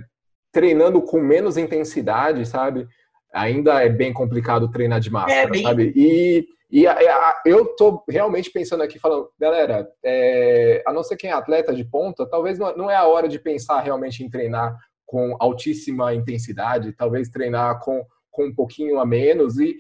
treinando 0.52 1.02
com 1.02 1.20
menos 1.20 1.58
intensidade, 1.58 2.46
sabe? 2.46 2.88
Ainda 3.34 3.82
é 3.82 3.88
bem 3.88 4.12
complicado 4.12 4.72
treinar 4.72 5.00
de 5.00 5.12
máscara, 5.12 5.50
bem... 5.50 5.64
sabe? 5.64 5.94
E 5.96 6.46
e 6.72 6.88
a, 6.88 6.94
a, 6.94 7.42
eu 7.46 7.66
tô 7.76 8.02
realmente 8.08 8.50
pensando 8.50 8.82
aqui, 8.82 8.98
falando, 8.98 9.30
galera, 9.38 9.90
é, 10.04 10.82
a 10.88 10.94
não 10.94 11.04
ser 11.04 11.18
quem 11.18 11.30
é 11.30 11.34
atleta 11.34 11.76
de 11.76 11.84
ponta, 11.84 12.26
talvez 12.26 12.58
não, 12.58 12.76
não 12.78 12.90
é 12.90 12.96
a 12.96 13.06
hora 13.06 13.28
de 13.28 13.38
pensar 13.38 13.82
realmente 13.82 14.24
em 14.24 14.30
treinar 14.30 14.74
com 15.12 15.36
altíssima 15.42 16.16
intensidade, 16.16 16.94
talvez 16.94 17.28
treinar 17.28 17.82
com, 17.82 18.02
com 18.32 18.46
um 18.46 18.56
pouquinho 18.56 18.98
a 18.98 19.06
menos. 19.06 19.60
E, 19.60 19.78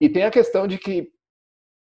e 0.00 0.08
tem 0.08 0.24
a 0.24 0.32
questão 0.32 0.66
de 0.66 0.76
que, 0.76 1.12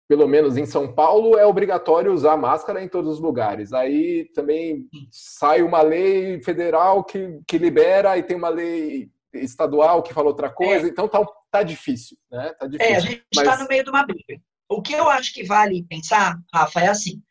pelo 0.08 0.28
menos 0.28 0.58
em 0.58 0.66
São 0.68 0.94
Paulo, 0.94 1.40
é 1.40 1.44
obrigatório 1.44 2.13
usar 2.13 2.38
máscara 2.38 2.84
em 2.84 2.88
todos 2.88 3.16
os 3.16 3.20
lugares. 3.20 3.74
Aí 3.74 4.26
também 4.26 4.88
sai 5.12 5.63
uma 5.63 5.82
lei 5.82 6.40
federal 6.44 7.04
que, 7.04 7.40
que 7.48 7.58
libera 7.58 8.16
e 8.16 8.22
tem 8.22 8.38
uma 8.38 8.50
lei 8.50 9.10
estadual 9.34 10.04
que 10.04 10.13
fala 10.13 10.28
outra 10.28 10.50
coisa, 10.52 10.86
é. 10.86 10.90
então 10.90 11.08
tá, 11.08 11.26
tá 11.50 11.63
difícil, 11.63 12.16
né? 12.32 12.54
Tá 12.60 12.68
difícil. 12.68 12.94
É, 12.94 12.96
a 12.96 13.00
gente 13.00 13.26
está 13.34 13.52
Mas... 13.52 13.60
no 13.60 13.68
meio 13.68 13.84
de 13.84 13.90
uma 13.90 14.06
briga. 14.06 14.40
O 14.70 14.84
que 14.84 14.94
eu 14.94 15.10
acho 15.10 15.34
que 15.34 15.44
vale 15.44 15.84
pensar, 15.84 16.38
Rafa, 16.54 16.82
é 16.82 16.90
assim, 16.90 17.24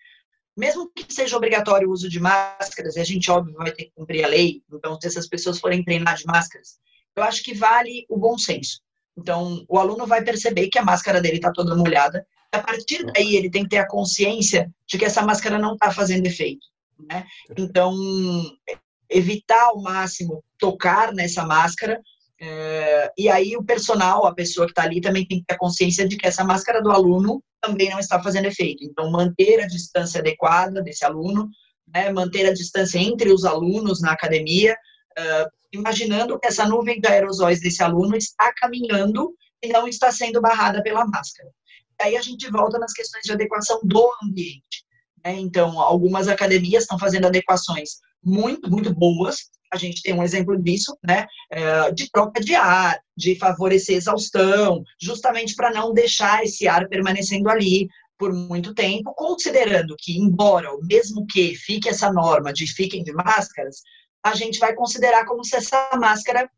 mesmo 0.56 0.90
que 0.94 1.12
seja 1.12 1.36
obrigatório 1.36 1.88
o 1.88 1.92
uso 1.92 2.08
de 2.08 2.18
máscaras, 2.18 2.96
e 2.96 3.00
a 3.00 3.04
gente, 3.04 3.30
óbvio, 3.30 3.54
vai 3.54 3.70
ter 3.72 3.84
que 3.84 3.92
cumprir 3.94 4.24
a 4.24 4.28
lei, 4.28 4.62
então, 4.72 4.98
se 5.00 5.06
essas 5.06 5.28
pessoas 5.28 5.58
forem 5.58 5.84
treinar 5.84 6.16
de 6.16 6.24
máscaras, 6.26 6.78
eu 7.14 7.22
acho 7.22 7.42
que 7.42 7.54
vale 7.54 8.06
o 8.08 8.18
bom 8.18 8.38
senso. 8.38 8.80
Então, 9.16 9.64
o 9.68 9.78
aluno 9.78 10.06
vai 10.06 10.22
perceber 10.22 10.68
que 10.68 10.78
a 10.78 10.84
máscara 10.84 11.20
dele 11.20 11.36
está 11.36 11.52
toda 11.52 11.74
molhada, 11.74 12.26
a 12.52 12.60
partir 12.60 13.04
daí 13.12 13.36
ele 13.36 13.50
tem 13.50 13.64
que 13.64 13.70
ter 13.70 13.78
a 13.78 13.88
consciência 13.88 14.70
de 14.86 14.98
que 14.98 15.04
essa 15.04 15.22
máscara 15.22 15.58
não 15.58 15.74
está 15.74 15.90
fazendo 15.90 16.26
efeito. 16.26 16.66
Né? 16.98 17.26
Então, 17.56 17.94
evitar 19.08 19.66
ao 19.66 19.80
máximo 19.80 20.42
tocar 20.58 21.12
nessa 21.12 21.44
máscara. 21.44 22.00
É, 22.40 23.10
e 23.16 23.28
aí 23.28 23.56
o 23.56 23.64
personal, 23.64 24.26
a 24.26 24.34
pessoa 24.34 24.66
que 24.66 24.72
está 24.72 24.82
ali, 24.82 25.00
também 25.00 25.26
tem 25.26 25.40
que 25.40 25.46
ter 25.46 25.56
consciência 25.56 26.06
de 26.06 26.16
que 26.16 26.26
essa 26.26 26.44
máscara 26.44 26.82
do 26.82 26.90
aluno 26.90 27.42
também 27.60 27.90
não 27.90 27.98
está 27.98 28.22
fazendo 28.22 28.46
efeito. 28.46 28.84
Então, 28.84 29.10
manter 29.10 29.60
a 29.60 29.66
distância 29.66 30.20
adequada 30.20 30.82
desse 30.82 31.04
aluno, 31.04 31.48
né, 31.92 32.12
manter 32.12 32.46
a 32.46 32.52
distância 32.52 32.98
entre 32.98 33.32
os 33.32 33.44
alunos 33.44 34.00
na 34.00 34.12
academia, 34.12 34.76
uh, 35.18 35.50
imaginando 35.72 36.38
que 36.38 36.46
essa 36.46 36.66
nuvem 36.66 37.00
de 37.00 37.08
aerosóis 37.08 37.60
desse 37.60 37.82
aluno 37.82 38.16
está 38.16 38.52
caminhando 38.54 39.34
e 39.62 39.68
não 39.68 39.88
está 39.88 40.12
sendo 40.12 40.40
barrada 40.40 40.82
pela 40.82 41.06
máscara. 41.06 41.48
Aí 42.00 42.16
a 42.16 42.22
gente 42.22 42.50
volta 42.50 42.78
nas 42.78 42.92
questões 42.92 43.22
de 43.24 43.32
adequação 43.32 43.80
do 43.82 44.10
ambiente. 44.22 44.84
Né? 45.24 45.34
Então, 45.34 45.80
algumas 45.80 46.28
academias 46.28 46.84
estão 46.84 46.98
fazendo 46.98 47.26
adequações 47.26 48.00
muito, 48.22 48.70
muito 48.70 48.94
boas. 48.94 49.50
A 49.72 49.76
gente 49.76 50.02
tem 50.02 50.14
um 50.14 50.22
exemplo 50.22 50.60
disso, 50.60 50.96
né? 51.04 51.26
É, 51.50 51.90
de 51.92 52.10
troca 52.10 52.40
de 52.40 52.54
ar, 52.54 52.98
de 53.16 53.36
favorecer 53.36 53.96
exaustão, 53.96 54.82
justamente 55.00 55.54
para 55.54 55.72
não 55.72 55.92
deixar 55.92 56.42
esse 56.44 56.68
ar 56.68 56.88
permanecendo 56.88 57.48
ali 57.48 57.88
por 58.18 58.32
muito 58.32 58.74
tempo, 58.74 59.12
considerando 59.14 59.94
que, 59.98 60.18
embora, 60.18 60.68
mesmo 60.82 61.26
que 61.26 61.54
fique 61.54 61.88
essa 61.88 62.10
norma 62.12 62.52
de 62.52 62.66
fiquem 62.66 63.02
de 63.02 63.12
máscaras, 63.12 63.82
a 64.24 64.34
gente 64.34 64.58
vai 64.58 64.74
considerar 64.74 65.24
como 65.26 65.44
se 65.44 65.56
essa 65.56 65.90
máscara 66.00 66.48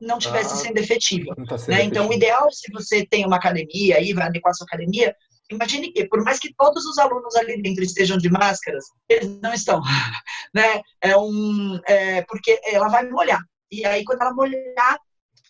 não 0.00 0.18
tivesse 0.18 0.54
ah, 0.54 0.56
sendo 0.56 0.78
efetiva. 0.78 1.34
Tá 1.46 1.58
sendo 1.58 1.76
né? 1.76 1.84
Então, 1.84 2.08
o 2.08 2.12
ideal, 2.12 2.50
se 2.50 2.70
você 2.72 3.06
tem 3.06 3.24
uma 3.24 3.36
academia 3.36 3.96
aí, 3.96 4.12
vai 4.12 4.26
adequar 4.26 4.50
a 4.50 4.54
sua 4.54 4.66
academia, 4.66 5.14
imagine 5.54 5.92
que, 5.92 6.06
por 6.06 6.22
mais 6.22 6.38
que 6.38 6.54
todos 6.54 6.84
os 6.84 6.98
alunos 6.98 7.34
ali 7.36 7.60
dentro 7.60 7.82
estejam 7.82 8.18
de 8.18 8.30
máscaras, 8.30 8.84
eles 9.08 9.40
não 9.40 9.52
estão, 9.52 9.80
né? 10.54 10.80
É 11.00 11.16
um, 11.16 11.80
é, 11.86 12.22
porque 12.22 12.60
ela 12.64 12.88
vai 12.88 13.08
molhar. 13.08 13.40
E 13.70 13.84
aí, 13.84 14.04
quando 14.04 14.22
ela 14.22 14.34
molhar, 14.34 14.98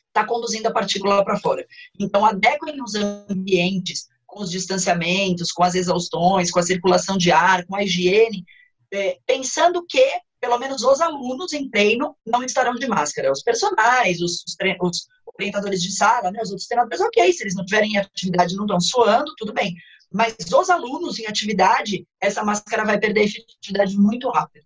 está 0.08 0.24
conduzindo 0.24 0.68
a 0.68 0.72
partícula 0.72 1.24
para 1.24 1.38
fora. 1.38 1.66
Então, 1.98 2.24
adequem 2.24 2.82
os 2.82 2.94
ambientes 2.94 4.08
com 4.26 4.42
os 4.42 4.50
distanciamentos, 4.50 5.52
com 5.52 5.62
as 5.62 5.74
exaustões, 5.74 6.50
com 6.50 6.60
a 6.60 6.62
circulação 6.62 7.18
de 7.18 7.32
ar, 7.32 7.66
com 7.66 7.76
a 7.76 7.82
higiene, 7.82 8.44
é, 8.92 9.18
pensando 9.26 9.84
que 9.86 10.04
pelo 10.40 10.58
menos 10.58 10.82
os 10.82 11.00
alunos 11.00 11.54
em 11.54 11.70
treino 11.70 12.14
não 12.24 12.42
estarão 12.42 12.74
de 12.74 12.86
máscara. 12.86 13.32
Os 13.32 13.42
personagens, 13.42 14.20
os, 14.20 14.44
os, 14.82 15.08
orientadores 15.36 15.82
de 15.82 15.90
sala, 15.90 16.30
né, 16.30 16.38
os 16.42 16.50
outros 16.50 16.68
treinadores, 16.68 17.00
ok, 17.00 17.32
se 17.32 17.42
eles 17.42 17.54
não 17.54 17.64
tiverem 17.64 17.96
atividade, 17.98 18.54
não 18.54 18.64
estão 18.64 18.80
suando, 18.80 19.32
tudo 19.36 19.54
bem. 19.54 19.74
Mas 20.14 20.36
os 20.38 20.70
alunos 20.70 21.18
em 21.18 21.26
atividade, 21.26 22.06
essa 22.20 22.44
máscara 22.44 22.84
vai 22.84 23.00
perder 23.00 23.24
efetividade 23.24 23.98
muito 23.98 24.30
rápido. 24.30 24.64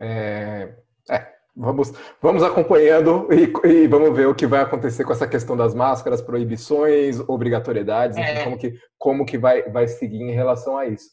É, 0.00 0.74
é, 1.10 1.26
vamos, 1.54 1.92
vamos 2.22 2.42
acompanhando 2.42 3.28
e, 3.30 3.52
e, 3.68 3.86
vamos 3.86 4.16
ver 4.16 4.26
o 4.26 4.34
que 4.34 4.46
vai 4.46 4.62
acontecer 4.62 5.04
com 5.04 5.12
essa 5.12 5.28
questão 5.28 5.54
das 5.54 5.74
máscaras, 5.74 6.22
proibições, 6.22 7.20
obrigatoriedades, 7.28 8.16
é. 8.16 8.32
enfim, 8.32 8.44
como 8.44 8.58
que, 8.58 8.78
como 8.96 9.26
que 9.26 9.36
vai, 9.36 9.62
vai 9.64 9.86
seguir 9.86 10.22
em 10.22 10.32
relação 10.32 10.78
a 10.78 10.86
isso. 10.86 11.10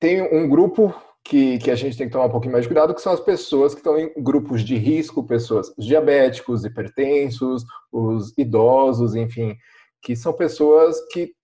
Tem 0.00 0.22
um 0.22 0.48
grupo 0.48 0.94
que, 1.22 1.58
que 1.58 1.70
a 1.70 1.74
gente 1.74 1.94
tem 1.94 2.06
que 2.06 2.12
tomar 2.14 2.24
um 2.24 2.30
pouquinho 2.30 2.52
mais 2.52 2.64
de 2.64 2.68
cuidado, 2.68 2.94
que 2.94 3.02
são 3.02 3.12
as 3.12 3.20
pessoas 3.20 3.74
que 3.74 3.80
estão 3.80 3.98
em 3.98 4.10
grupos 4.16 4.62
de 4.62 4.78
risco, 4.78 5.26
pessoas 5.26 5.70
diabéticos, 5.76 6.64
hipertensos, 6.64 7.64
os 7.92 8.32
idosos, 8.38 9.14
enfim, 9.14 9.54
que 10.00 10.16
são 10.16 10.32
pessoas 10.32 10.96
que 11.12 11.36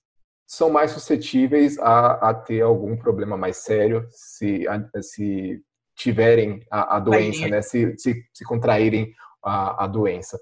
são 0.47 0.71
mais 0.71 0.91
suscetíveis 0.91 1.79
a, 1.79 2.31
a 2.31 2.35
ter 2.35 2.61
algum 2.61 2.97
problema 2.97 3.37
mais 3.37 3.59
sério 3.59 4.07
se, 4.11 4.67
a, 4.69 5.03
se 5.03 5.63
tiverem 5.97 6.65
a, 6.71 6.97
a 6.97 7.01
doença, 7.01 7.49
né? 7.49 7.63
Se, 7.63 7.95
se, 7.99 8.23
se 8.33 8.45
contraírem 8.45 9.13
a, 9.43 9.85
a 9.85 9.87
doença. 9.87 10.39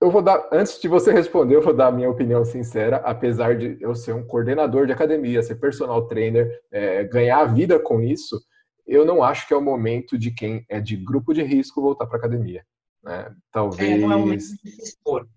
Eu 0.00 0.10
vou 0.10 0.22
dar, 0.22 0.48
antes 0.50 0.80
de 0.80 0.88
você 0.88 1.12
responder, 1.12 1.56
eu 1.56 1.62
vou 1.62 1.74
dar 1.74 1.88
a 1.88 1.92
minha 1.92 2.08
opinião 2.08 2.42
sincera, 2.42 2.96
apesar 3.04 3.56
de 3.56 3.76
eu 3.80 3.94
ser 3.94 4.14
um 4.14 4.26
coordenador 4.26 4.86
de 4.86 4.92
academia, 4.92 5.42
ser 5.42 5.56
personal 5.56 6.06
trainer, 6.06 6.50
é, 6.72 7.04
ganhar 7.04 7.40
a 7.40 7.44
vida 7.44 7.78
com 7.78 8.00
isso, 8.00 8.40
eu 8.86 9.04
não 9.04 9.22
acho 9.22 9.46
que 9.46 9.52
é 9.52 9.56
o 9.56 9.62
momento 9.62 10.18
de 10.18 10.30
quem 10.30 10.64
é 10.68 10.80
de 10.80 10.96
grupo 10.96 11.34
de 11.34 11.42
risco 11.42 11.82
voltar 11.82 12.06
para 12.06 12.16
academia. 12.16 12.64
Né? 13.04 13.30
Talvez. 13.52 13.90
É, 13.90 13.98
não 13.98 14.12
é 14.12 14.16
o 14.16 14.20
momento 14.20 14.40
de 14.40 14.70
se 14.70 14.82
expor. 14.82 15.28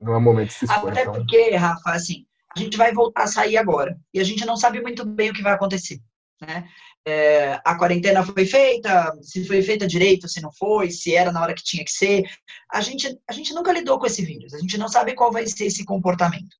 Não 0.00 0.14
é 0.14 0.16
o 0.16 0.20
momento 0.20 0.48
de 0.48 0.54
se 0.54 0.64
expor. 0.64 0.90
Até 0.90 1.02
então... 1.02 1.12
porque, 1.12 1.50
Rafa, 1.54 1.90
assim, 1.90 2.26
a 2.56 2.58
gente 2.58 2.76
vai 2.76 2.92
voltar 2.92 3.24
a 3.24 3.28
sair 3.28 3.56
agora. 3.56 3.98
E 4.12 4.20
a 4.20 4.24
gente 4.24 4.44
não 4.44 4.56
sabe 4.56 4.80
muito 4.80 5.04
bem 5.04 5.30
o 5.30 5.34
que 5.34 5.42
vai 5.42 5.52
acontecer. 5.52 6.00
Né? 6.40 6.68
É, 7.06 7.60
a 7.64 7.76
quarentena 7.76 8.24
foi 8.24 8.44
feita, 8.44 9.12
se 9.22 9.44
foi 9.46 9.62
feita 9.62 9.86
direito, 9.86 10.28
se 10.28 10.40
não 10.40 10.52
foi, 10.52 10.90
se 10.90 11.14
era 11.14 11.32
na 11.32 11.40
hora 11.40 11.54
que 11.54 11.64
tinha 11.64 11.84
que 11.84 11.90
ser. 11.90 12.24
A 12.70 12.80
gente, 12.80 13.18
a 13.28 13.32
gente 13.32 13.54
nunca 13.54 13.72
lidou 13.72 13.98
com 13.98 14.06
esse 14.06 14.24
vírus, 14.24 14.54
a 14.54 14.58
gente 14.58 14.76
não 14.78 14.88
sabe 14.88 15.14
qual 15.14 15.32
vai 15.32 15.46
ser 15.46 15.66
esse 15.66 15.84
comportamento. 15.84 16.56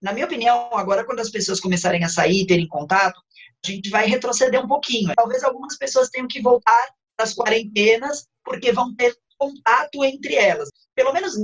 Na 0.00 0.12
minha 0.12 0.26
opinião, 0.26 0.70
agora 0.72 1.04
quando 1.04 1.20
as 1.20 1.30
pessoas 1.30 1.60
começarem 1.60 2.04
a 2.04 2.08
sair, 2.08 2.46
terem 2.46 2.66
contato, 2.66 3.20
a 3.64 3.70
gente 3.70 3.88
vai 3.90 4.06
retroceder 4.06 4.60
um 4.62 4.66
pouquinho. 4.68 5.14
Talvez 5.14 5.44
algumas 5.44 5.76
pessoas 5.76 6.08
tenham 6.10 6.26
que 6.26 6.42
voltar 6.42 6.88
das 7.18 7.34
quarentenas 7.34 8.26
porque 8.44 8.72
vão 8.72 8.94
ter 8.94 9.16
contato 9.38 10.04
entre 10.04 10.34
elas. 10.34 10.68
Pelo 10.94 11.12
menos 11.12 11.36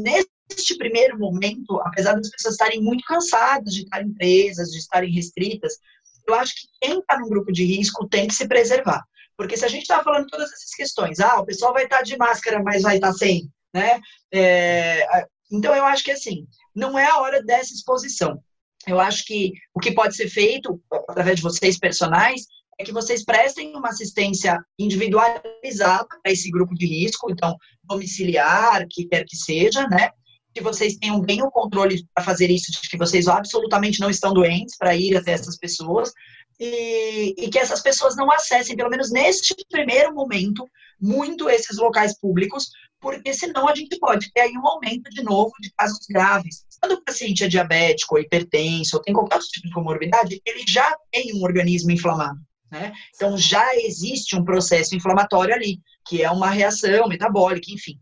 neste 0.51 0.77
primeiro 0.77 1.19
momento, 1.19 1.81
apesar 1.81 2.15
das 2.15 2.31
pessoas 2.31 2.55
estarem 2.55 2.83
muito 2.83 3.05
cansadas 3.05 3.75
de 3.75 3.83
estarem 3.83 4.13
presas, 4.13 4.71
de 4.71 4.79
estarem 4.79 5.13
restritas, 5.13 5.79
eu 6.27 6.35
acho 6.35 6.55
que 6.55 6.69
quem 6.81 6.99
está 6.99 7.19
num 7.19 7.29
grupo 7.29 7.53
de 7.53 7.65
risco 7.65 8.09
tem 8.09 8.27
que 8.27 8.35
se 8.35 8.47
preservar. 8.47 9.03
Porque 9.37 9.57
se 9.57 9.65
a 9.65 9.69
gente 9.69 9.83
está 9.83 10.03
falando 10.03 10.27
todas 10.27 10.53
essas 10.53 10.75
questões, 10.75 11.21
ah, 11.21 11.41
o 11.41 11.47
pessoal 11.47 11.73
vai 11.73 11.85
estar 11.85 11.99
tá 11.99 12.03
de 12.03 12.17
máscara, 12.17 12.63
mas 12.63 12.83
vai 12.83 12.97
estar 12.97 13.13
tá 13.13 13.15
sem, 13.15 13.49
né? 13.73 14.01
É, 14.35 15.07
então 15.51 15.75
eu 15.75 15.85
acho 15.85 16.05
que 16.05 16.11
assim, 16.11 16.47
não 16.75 16.99
é 16.99 17.07
a 17.07 17.19
hora 17.21 17.43
dessa 17.43 17.73
exposição. 17.73 18.43
Eu 18.87 19.01
acho 19.01 19.25
que 19.25 19.53
o 19.75 19.81
que 19.81 19.93
pode 19.93 20.17
ser 20.17 20.29
feito 20.29 20.81
através 21.09 21.37
de 21.37 21.43
vocês 21.43 21.79
personagens 21.79 22.47
é 22.79 22.85
que 22.85 22.93
vocês 22.93 23.25
prestem 23.25 23.75
uma 23.75 23.89
assistência 23.89 24.59
individualizada 24.79 26.07
para 26.23 26.33
esse 26.33 26.51
grupo 26.51 26.75
de 26.75 26.87
risco, 26.87 27.31
então 27.31 27.57
domiciliar, 27.83 28.87
que 28.89 29.07
quer 29.07 29.25
que 29.25 29.37
seja, 29.37 29.87
né? 29.89 30.11
Que 30.55 30.63
vocês 30.63 30.97
tenham 30.97 31.21
bem 31.21 31.43
o 31.43 31.51
controle 31.51 32.05
para 32.15 32.25
fazer 32.25 32.51
isso, 32.51 32.73
de 32.73 32.89
que 32.89 32.97
vocês 32.97 33.29
absolutamente 33.29 34.01
não 34.01 34.11
estão 34.11 34.33
doentes 34.33 34.77
para 34.77 34.97
ir 34.97 35.17
até 35.17 35.33
essas 35.33 35.57
pessoas 35.57 36.13
e, 36.59 37.35
e 37.39 37.49
que 37.49 37.59
essas 37.59 37.81
pessoas 37.81 38.17
não 38.17 38.31
acessem, 38.31 38.77
pelo 38.77 38.91
menos 38.91 39.11
neste 39.11 39.55
primeiro 39.71 40.13
momento, 40.15 40.69
muito 41.01 41.49
esses 41.49 41.79
locais 41.79 42.19
públicos, 42.19 42.69
porque 43.01 43.33
senão 43.33 43.69
a 43.69 43.75
gente 43.75 43.97
pode 43.99 44.33
ter 44.33 44.41
aí 44.41 44.53
um 44.57 44.67
aumento 44.67 45.09
de 45.11 45.23
novo 45.23 45.53
de 45.61 45.71
casos 45.77 46.05
graves. 46.09 46.67
Quando 46.81 46.93
o 46.93 47.05
paciente 47.05 47.45
é 47.45 47.49
diabético, 47.49 48.17
ou 48.17 48.21
hipertenso, 48.21 48.97
ou 48.97 49.03
tem 49.03 49.15
qualquer 49.15 49.37
outro 49.37 49.49
tipo 49.49 49.69
de 49.69 49.75
comorbidade, 49.75 50.43
ele 50.45 50.65
já 50.67 50.97
tem 51.13 51.33
um 51.35 51.43
organismo 51.45 51.93
inflamado. 51.93 52.41
Né? 52.71 52.93
Então 53.15 53.39
já 53.39 53.77
existe 53.77 54.37
um 54.37 54.45
processo 54.45 54.95
inflamatório 54.95 55.55
ali, 55.55 55.81
que 56.07 56.23
é 56.23 56.31
uma 56.31 56.51
reação 56.51 57.09
metabólica, 57.09 57.71
enfim. 57.71 57.99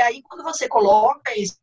E 0.00 0.02
aí, 0.02 0.22
quando 0.22 0.42
você 0.42 0.66
coloca 0.66 1.30
esse, 1.36 1.58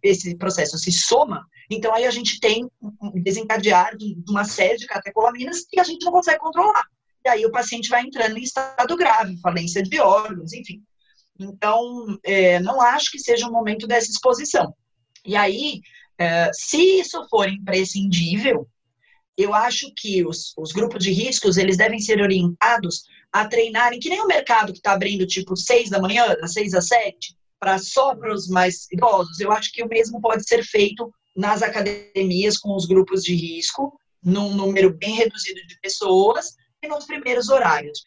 esse 0.00 0.36
processo, 0.36 0.78
se 0.78 0.92
soma, 0.92 1.44
então 1.68 1.92
aí 1.92 2.06
a 2.06 2.10
gente 2.12 2.38
tem 2.38 2.70
um 2.80 3.20
desencadear 3.20 3.96
de 3.96 4.14
uma 4.28 4.44
série 4.44 4.76
de 4.76 4.86
catecolaminas 4.86 5.64
que 5.68 5.80
a 5.80 5.82
gente 5.82 6.04
não 6.04 6.12
consegue 6.12 6.38
controlar. 6.38 6.84
E 7.24 7.28
aí 7.28 7.44
o 7.44 7.50
paciente 7.50 7.88
vai 7.88 8.02
entrando 8.02 8.38
em 8.38 8.44
estado 8.44 8.96
grave, 8.96 9.40
falência 9.40 9.82
de 9.82 10.00
órgãos, 10.00 10.52
enfim. 10.52 10.80
Então, 11.36 12.16
é, 12.22 12.60
não 12.60 12.80
acho 12.80 13.10
que 13.10 13.18
seja 13.18 13.48
o 13.48 13.52
momento 13.52 13.88
dessa 13.88 14.08
exposição. 14.08 14.72
E 15.26 15.34
aí, 15.34 15.80
é, 16.16 16.48
se 16.52 17.00
isso 17.00 17.26
for 17.28 17.48
imprescindível, 17.48 18.68
eu 19.36 19.52
acho 19.52 19.92
que 19.96 20.24
os, 20.24 20.54
os, 20.56 20.70
grupos 20.70 21.02
de 21.02 21.10
riscos, 21.10 21.56
eles 21.56 21.76
devem 21.76 21.98
ser 21.98 22.22
orientados 22.22 23.02
a 23.32 23.48
treinarem, 23.48 23.98
que 23.98 24.08
nem 24.08 24.20
o 24.20 24.28
mercado 24.28 24.72
que 24.72 24.78
está 24.78 24.92
abrindo, 24.92 25.26
tipo, 25.26 25.56
seis 25.56 25.90
da 25.90 25.98
manhã, 25.98 26.36
das 26.40 26.52
seis 26.52 26.72
às 26.72 26.86
sete, 26.86 27.39
para 27.60 27.78
só 27.78 28.16
para 28.16 28.34
os 28.34 28.48
mais 28.48 28.86
idosos. 28.90 29.38
Eu 29.38 29.52
acho 29.52 29.70
que 29.70 29.82
o 29.82 29.88
mesmo 29.88 30.20
pode 30.20 30.48
ser 30.48 30.64
feito 30.64 31.12
nas 31.36 31.62
academias 31.62 32.56
com 32.56 32.74
os 32.74 32.86
grupos 32.86 33.22
de 33.22 33.34
risco, 33.34 33.96
num 34.22 34.54
número 34.54 34.96
bem 34.96 35.14
reduzido 35.14 35.60
de 35.66 35.78
pessoas, 35.80 36.56
nos 36.88 37.04
primeiros 37.04 37.50
horários. 37.50 38.02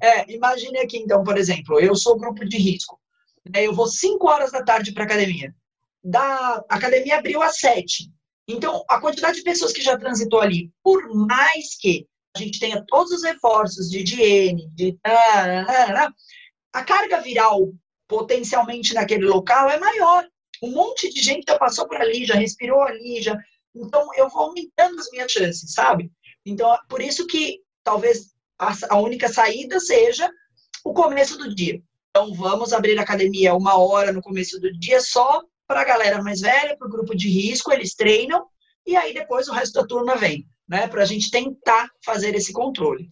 É. 0.00 0.20
É, 0.20 0.32
imagine 0.32 0.78
aqui, 0.78 0.98
então, 0.98 1.24
por 1.24 1.38
exemplo, 1.38 1.80
eu 1.80 1.94
sou 1.94 2.18
grupo 2.18 2.44
de 2.44 2.58
risco. 2.58 3.00
Né, 3.48 3.66
eu 3.66 3.74
vou 3.74 3.86
5 3.86 4.28
horas 4.28 4.52
da 4.52 4.62
tarde 4.62 4.92
para 4.92 5.04
academia. 5.04 5.54
Da 6.04 6.62
a 6.68 6.74
academia 6.76 7.18
abriu 7.18 7.42
às 7.42 7.58
7. 7.58 8.10
Então, 8.46 8.84
a 8.88 9.00
quantidade 9.00 9.38
de 9.38 9.44
pessoas 9.44 9.72
que 9.72 9.82
já 9.82 9.96
transitou 9.98 10.40
ali, 10.40 10.70
por 10.82 11.08
mais 11.14 11.76
que 11.78 12.06
a 12.36 12.38
gente 12.38 12.60
tenha 12.60 12.84
todos 12.86 13.12
os 13.12 13.22
reforços 13.22 13.90
de 13.90 14.00
higiene, 14.00 14.68
de 14.74 14.96
a 16.72 16.84
carga 16.84 17.20
viral 17.20 17.72
potencialmente 18.08 18.94
naquele 18.94 19.26
local 19.26 19.70
é 19.70 19.78
maior. 19.78 20.26
Um 20.62 20.72
monte 20.72 21.12
de 21.12 21.20
gente 21.20 21.44
já 21.48 21.58
passou 21.58 21.86
por 21.86 21.96
ali, 21.96 22.24
já 22.24 22.34
respirou 22.34 22.82
ali, 22.82 23.22
já. 23.22 23.38
Então, 23.74 24.08
eu 24.16 24.28
vou 24.28 24.44
aumentando 24.44 24.98
as 24.98 25.10
minhas 25.10 25.30
chances, 25.30 25.72
sabe? 25.72 26.10
Então, 26.44 26.76
por 26.88 27.00
isso 27.00 27.26
que 27.26 27.60
talvez 27.84 28.34
a, 28.58 28.98
única 28.98 29.28
saída 29.28 29.78
seja 29.78 30.28
o 30.84 30.92
começo 30.92 31.38
do 31.38 31.54
dia. 31.54 31.80
Então, 32.10 32.34
vamos 32.34 32.72
abrir 32.72 32.98
a 32.98 33.02
academia 33.02 33.54
uma 33.54 33.78
hora 33.78 34.10
no 34.10 34.22
começo 34.22 34.58
do 34.58 34.72
dia 34.72 35.00
só 35.00 35.42
para 35.66 35.82
a 35.82 35.84
galera 35.84 36.22
mais 36.22 36.40
velha, 36.40 36.76
para 36.76 36.88
o 36.88 36.90
grupo 36.90 37.14
de 37.14 37.28
risco, 37.28 37.70
eles 37.70 37.94
treinam 37.94 38.46
e 38.88 38.96
aí 38.96 39.12
depois 39.12 39.48
o 39.48 39.52
resto 39.52 39.74
da 39.74 39.86
turma 39.86 40.16
vem, 40.16 40.48
né? 40.66 40.88
Para 40.88 41.02
a 41.02 41.04
gente 41.04 41.30
tentar 41.30 41.90
fazer 42.02 42.34
esse 42.34 42.54
controle. 42.54 43.10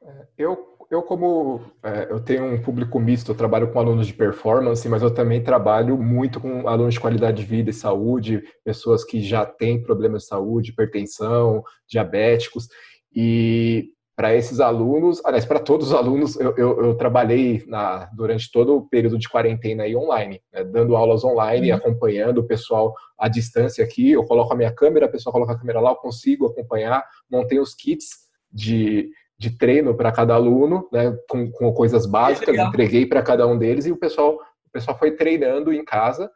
É, 0.00 0.26
eu, 0.38 0.75
eu 0.90 1.02
como 1.02 1.60
é, 1.82 2.08
eu 2.10 2.20
tenho 2.20 2.44
um 2.44 2.60
público 2.62 2.98
misto, 3.00 3.32
eu 3.32 3.36
trabalho 3.36 3.72
com 3.72 3.78
alunos 3.78 4.06
de 4.06 4.14
performance, 4.14 4.88
mas 4.88 5.02
eu 5.02 5.12
também 5.12 5.42
trabalho 5.42 5.96
muito 5.96 6.40
com 6.40 6.68
alunos 6.68 6.94
de 6.94 7.00
qualidade 7.00 7.38
de 7.38 7.48
vida 7.48 7.70
e 7.70 7.74
saúde, 7.74 8.42
pessoas 8.64 9.04
que 9.04 9.20
já 9.20 9.44
têm 9.44 9.82
problemas 9.82 10.22
de 10.22 10.28
saúde, 10.28 10.70
hipertensão, 10.70 11.62
diabéticos, 11.88 12.68
e 13.14 13.90
para 14.16 14.34
esses 14.34 14.60
alunos, 14.60 15.20
aliás, 15.26 15.44
para 15.44 15.60
todos 15.60 15.88
os 15.88 15.92
alunos, 15.92 16.40
eu, 16.40 16.54
eu, 16.56 16.84
eu, 16.86 16.94
trabalhei 16.94 17.62
na, 17.66 18.06
durante 18.16 18.50
todo 18.50 18.76
o 18.76 18.88
período 18.88 19.18
de 19.18 19.28
quarentena 19.28 19.82
aí 19.82 19.94
online, 19.94 20.40
né, 20.50 20.64
dando 20.64 20.96
aulas 20.96 21.22
online, 21.22 21.70
uhum. 21.70 21.76
acompanhando 21.76 22.38
o 22.38 22.46
pessoal 22.46 22.94
à 23.18 23.28
distância 23.28 23.84
aqui. 23.84 24.12
Eu 24.12 24.24
coloco 24.24 24.54
a 24.54 24.56
minha 24.56 24.72
câmera, 24.72 25.04
a 25.04 25.10
pessoa 25.10 25.30
coloca 25.30 25.52
a 25.52 25.58
câmera 25.58 25.80
lá, 25.80 25.90
eu 25.90 25.96
consigo 25.96 26.46
acompanhar, 26.46 27.04
montei 27.30 27.58
os 27.58 27.74
kits 27.74 28.08
de, 28.50 29.10
de 29.38 29.50
treino 29.50 29.94
para 29.94 30.12
cada 30.12 30.34
aluno, 30.34 30.88
né, 30.90 31.16
com, 31.28 31.50
com 31.50 31.72
coisas 31.72 32.06
básicas, 32.06 32.56
entreguei 32.56 33.04
para 33.06 33.22
cada 33.22 33.46
um 33.46 33.58
deles 33.58 33.86
e 33.86 33.92
o 33.92 33.96
pessoal, 33.96 34.34
o 34.34 34.70
pessoal 34.72 34.98
foi 34.98 35.12
treinando 35.12 35.72
em 35.72 35.84
casa. 35.84 36.30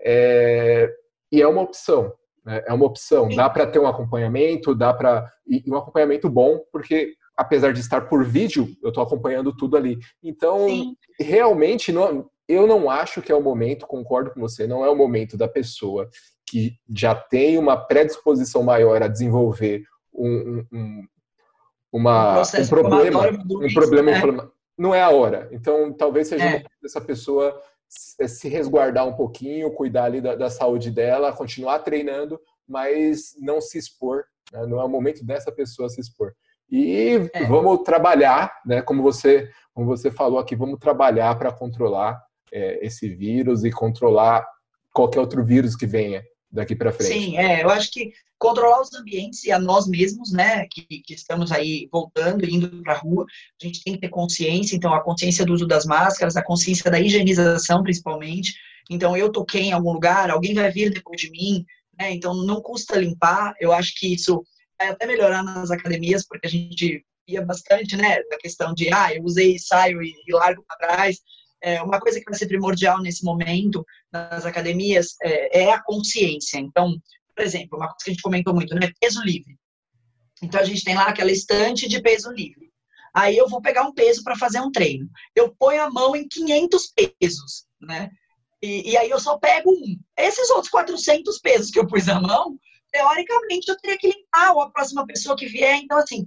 É, 0.00 0.92
e 1.32 1.42
é 1.42 1.48
uma 1.48 1.62
opção. 1.62 2.12
Né? 2.44 2.62
É 2.66 2.72
uma 2.72 2.86
opção. 2.86 3.28
Dá 3.28 3.48
para 3.50 3.66
ter 3.66 3.78
um 3.78 3.86
acompanhamento, 3.86 4.74
dá 4.74 4.92
para. 4.92 5.32
E 5.46 5.62
um 5.66 5.76
acompanhamento 5.76 6.28
bom, 6.28 6.60
porque 6.70 7.14
apesar 7.36 7.72
de 7.72 7.80
estar 7.80 8.02
por 8.02 8.24
vídeo, 8.24 8.68
eu 8.82 8.90
estou 8.90 9.02
acompanhando 9.02 9.54
tudo 9.56 9.76
ali. 9.76 9.98
Então, 10.22 10.68
Sim. 10.68 10.96
realmente, 11.18 11.90
não, 11.90 12.30
eu 12.48 12.66
não 12.66 12.88
acho 12.88 13.20
que 13.20 13.32
é 13.32 13.34
o 13.34 13.42
momento, 13.42 13.86
concordo 13.86 14.30
com 14.30 14.40
você, 14.40 14.66
não 14.66 14.84
é 14.84 14.90
o 14.90 14.96
momento 14.96 15.36
da 15.36 15.48
pessoa 15.48 16.08
que 16.46 16.74
já 16.88 17.14
tem 17.14 17.58
uma 17.58 17.76
predisposição 17.76 18.62
maior 18.62 19.02
a 19.02 19.08
desenvolver 19.08 19.82
um, 20.12 20.64
um, 20.72 21.06
uma, 21.94 22.38
um, 22.38 22.42
um 22.42 22.66
problema, 22.66 23.20
um 23.30 23.72
problema 23.72 24.10
né? 24.10 24.48
não 24.76 24.92
é 24.92 25.00
a 25.00 25.10
hora. 25.10 25.48
Então, 25.52 25.92
talvez 25.92 26.26
seja 26.26 26.44
é. 26.44 26.64
essa 26.84 27.00
pessoa 27.00 27.56
se 27.88 28.48
resguardar 28.48 29.06
um 29.06 29.12
pouquinho, 29.12 29.70
cuidar 29.70 30.06
ali 30.06 30.20
da, 30.20 30.34
da, 30.34 30.50
saúde 30.50 30.90
dela, 30.90 31.32
continuar 31.32 31.78
treinando, 31.78 32.40
mas 32.66 33.36
não 33.40 33.60
se 33.60 33.78
expor. 33.78 34.24
Né? 34.52 34.66
Não 34.66 34.80
é 34.80 34.84
o 34.84 34.88
momento 34.88 35.24
dessa 35.24 35.52
pessoa 35.52 35.88
se 35.88 36.00
expor. 36.00 36.32
E 36.68 37.30
é. 37.32 37.44
vamos 37.44 37.84
trabalhar, 37.84 38.52
né? 38.66 38.82
Como 38.82 39.00
você, 39.00 39.48
como 39.72 39.86
você 39.86 40.10
falou 40.10 40.40
aqui, 40.40 40.56
vamos 40.56 40.80
trabalhar 40.80 41.38
para 41.38 41.52
controlar 41.52 42.20
é, 42.52 42.84
esse 42.84 43.08
vírus 43.08 43.62
e 43.62 43.70
controlar 43.70 44.44
qualquer 44.92 45.20
outro 45.20 45.44
vírus 45.44 45.76
que 45.76 45.86
venha 45.86 46.24
daqui 46.54 46.76
para 46.76 46.92
frente. 46.92 47.12
Sim, 47.12 47.36
é, 47.36 47.62
eu 47.62 47.68
acho 47.68 47.90
que 47.90 48.12
controlar 48.38 48.80
os 48.80 48.92
ambientes 48.94 49.44
e 49.44 49.50
a 49.50 49.58
nós 49.58 49.86
mesmos, 49.86 50.32
né, 50.32 50.66
que, 50.70 50.82
que 50.82 51.14
estamos 51.14 51.50
aí 51.50 51.88
voltando, 51.90 52.48
indo 52.48 52.82
para 52.82 52.94
a 52.94 52.98
rua, 52.98 53.26
a 53.60 53.66
gente 53.66 53.82
tem 53.82 53.94
que 53.94 54.00
ter 54.00 54.08
consciência, 54.08 54.76
então 54.76 54.94
a 54.94 55.02
consciência 55.02 55.44
do 55.44 55.52
uso 55.52 55.66
das 55.66 55.84
máscaras, 55.84 56.36
a 56.36 56.44
consciência 56.44 56.90
da 56.90 57.00
higienização, 57.00 57.82
principalmente. 57.82 58.54
Então, 58.90 59.16
eu 59.16 59.32
toquei 59.32 59.62
em 59.62 59.72
algum 59.72 59.92
lugar, 59.92 60.30
alguém 60.30 60.54
vai 60.54 60.70
vir 60.70 60.90
depois 60.90 61.20
de 61.20 61.30
mim, 61.30 61.64
né, 61.98 62.12
então 62.12 62.34
não 62.34 62.60
custa 62.60 62.98
limpar, 62.98 63.54
eu 63.58 63.72
acho 63.72 63.94
que 63.98 64.14
isso 64.14 64.44
vai 64.78 64.88
até 64.88 65.06
melhorar 65.06 65.42
nas 65.42 65.70
academias, 65.70 66.26
porque 66.26 66.46
a 66.46 66.50
gente 66.50 67.04
via 67.26 67.42
bastante, 67.42 67.96
né, 67.96 68.22
da 68.30 68.36
questão 68.38 68.74
de, 68.74 68.92
ah, 68.92 69.12
eu 69.14 69.24
usei, 69.24 69.58
saio 69.58 70.02
e, 70.02 70.12
e 70.26 70.32
largo 70.32 70.64
para 70.68 70.88
trás, 70.88 71.18
é, 71.64 71.82
uma 71.82 71.98
coisa 71.98 72.18
que 72.20 72.28
vai 72.28 72.38
ser 72.38 72.46
primordial 72.46 73.00
nesse 73.00 73.24
momento 73.24 73.84
nas 74.12 74.44
academias 74.44 75.16
é, 75.22 75.62
é, 75.62 75.72
a 75.72 75.82
consciência. 75.82 76.58
Então, 76.58 76.94
por 77.34 77.42
exemplo, 77.42 77.78
uma 77.78 77.86
coisa 77.86 78.04
que 78.04 78.10
a 78.10 78.12
gente 78.12 78.22
comentou 78.22 78.54
muito, 78.54 78.74
né? 78.74 78.92
Peso 79.00 79.22
livre. 79.22 79.56
Então, 80.42 80.60
a 80.60 80.64
gente 80.64 80.84
tem 80.84 80.94
lá 80.94 81.06
aquela 81.06 81.32
estante 81.32 81.88
de 81.88 82.02
peso 82.02 82.30
livre. 82.30 82.70
Aí 83.14 83.36
eu 83.36 83.48
vou 83.48 83.62
pegar 83.62 83.82
um 83.84 83.94
peso 83.94 84.22
para 84.22 84.36
fazer 84.36 84.60
um 84.60 84.70
treino. 84.70 85.08
Eu 85.34 85.54
ponho 85.58 85.82
a 85.82 85.90
mão 85.90 86.14
em 86.14 86.28
500 86.28 86.92
pesos, 87.18 87.64
né? 87.80 88.10
E, 88.62 88.92
e, 88.92 88.96
aí 88.96 89.08
eu 89.08 89.20
só 89.20 89.38
pego 89.38 89.70
um. 89.70 89.98
Esses 90.18 90.50
outros 90.50 90.70
400 90.70 91.38
pesos 91.38 91.70
que 91.70 91.78
eu 91.78 91.86
pus 91.86 92.08
a 92.08 92.20
mão, 92.20 92.58
teoricamente 92.92 93.70
eu 93.70 93.76
teria 93.78 93.98
que 93.98 94.08
limpar 94.08 94.52
ou 94.52 94.60
a 94.60 94.70
próxima 94.70 95.06
pessoa 95.06 95.36
que 95.36 95.46
vier. 95.46 95.76
Então, 95.76 95.96
assim, 95.96 96.26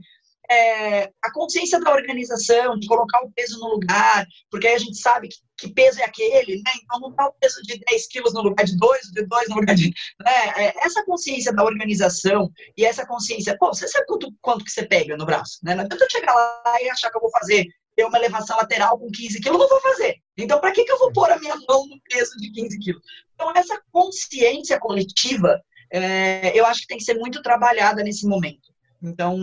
é, 0.50 1.04
a 1.24 1.32
consciência 1.34 1.80
da 1.80 1.92
organização, 1.92 2.78
de 2.78 2.88
colocar 2.88 3.22
o 3.22 3.32
peso 3.32 3.60
no 3.60 3.68
lugar, 3.70 4.26
porque 4.50 4.68
aí 4.68 4.76
a 4.76 4.80
gente 4.80 4.98
sabe 4.98 5.28
que, 5.28 5.38
que 5.58 5.74
peso 5.74 6.00
é 6.00 6.04
aquele, 6.04 6.58
né? 6.58 6.72
Então 6.84 7.00
não 7.00 7.10
está 7.10 7.28
o 7.28 7.34
peso 7.34 7.62
de 7.64 7.80
10 7.80 8.08
quilos 8.08 8.34
no 8.34 8.42
lugar 8.42 8.66
de 8.66 8.78
2, 8.78 9.02
de 9.14 9.26
2 9.26 9.50
no 9.50 9.56
lugar 9.56 9.76
de. 9.76 9.92
Né? 10.24 10.50
É, 10.58 10.86
essa 10.86 11.04
consciência 11.06 11.54
da 11.54 11.64
organização 11.64 12.50
e 12.78 12.86
essa 12.86 13.06
consciência, 13.06 13.58
pô, 13.58 13.74
você 13.74 13.88
sabe 13.88 14.06
quanto, 14.06 14.34
quanto 14.42 14.64
que 14.64 14.72
você 14.72 14.86
pega 14.86 15.18
no 15.18 15.26
braço, 15.26 15.60
né? 15.64 15.76
Não 15.76 15.84
adianta 15.84 16.06
eu 16.06 16.10
chegar 16.10 16.34
lá 16.34 16.82
e 16.82 16.90
achar 16.90 17.10
que 17.10 17.18
eu 17.18 17.22
vou 17.22 17.32
fazer 17.32 17.68
ter 17.96 18.06
uma 18.06 18.18
elevação 18.20 18.56
lateral 18.58 18.98
com 19.00 19.10
15 19.10 19.42
quilos, 19.42 19.60
eu 19.60 19.60
não 19.60 19.68
vou 19.68 19.82
fazer. 19.82 20.18
Então, 20.38 20.62
para 20.62 20.72
que, 20.72 20.86
que 20.86 20.92
eu 20.92 21.00
vou 21.00 21.12
pôr 21.12 21.32
a 21.32 21.40
minha 21.40 21.56
mão 21.68 21.88
no 21.88 22.00
peso 22.08 22.38
de 22.38 22.52
15 22.52 22.78
quilos? 22.78 23.02
Então, 23.34 23.52
essa 23.56 23.82
consciência 23.92 24.80
coletiva, 24.80 25.60
é, 25.92 26.58
eu 26.58 26.64
acho 26.68 26.82
que 26.82 26.88
tem 26.88 26.98
que 27.00 27.04
ser 27.04 27.16
muito 27.16 27.42
trabalhada 27.42 28.04
nesse 28.04 28.28
momento. 28.28 28.72
Então, 29.02 29.36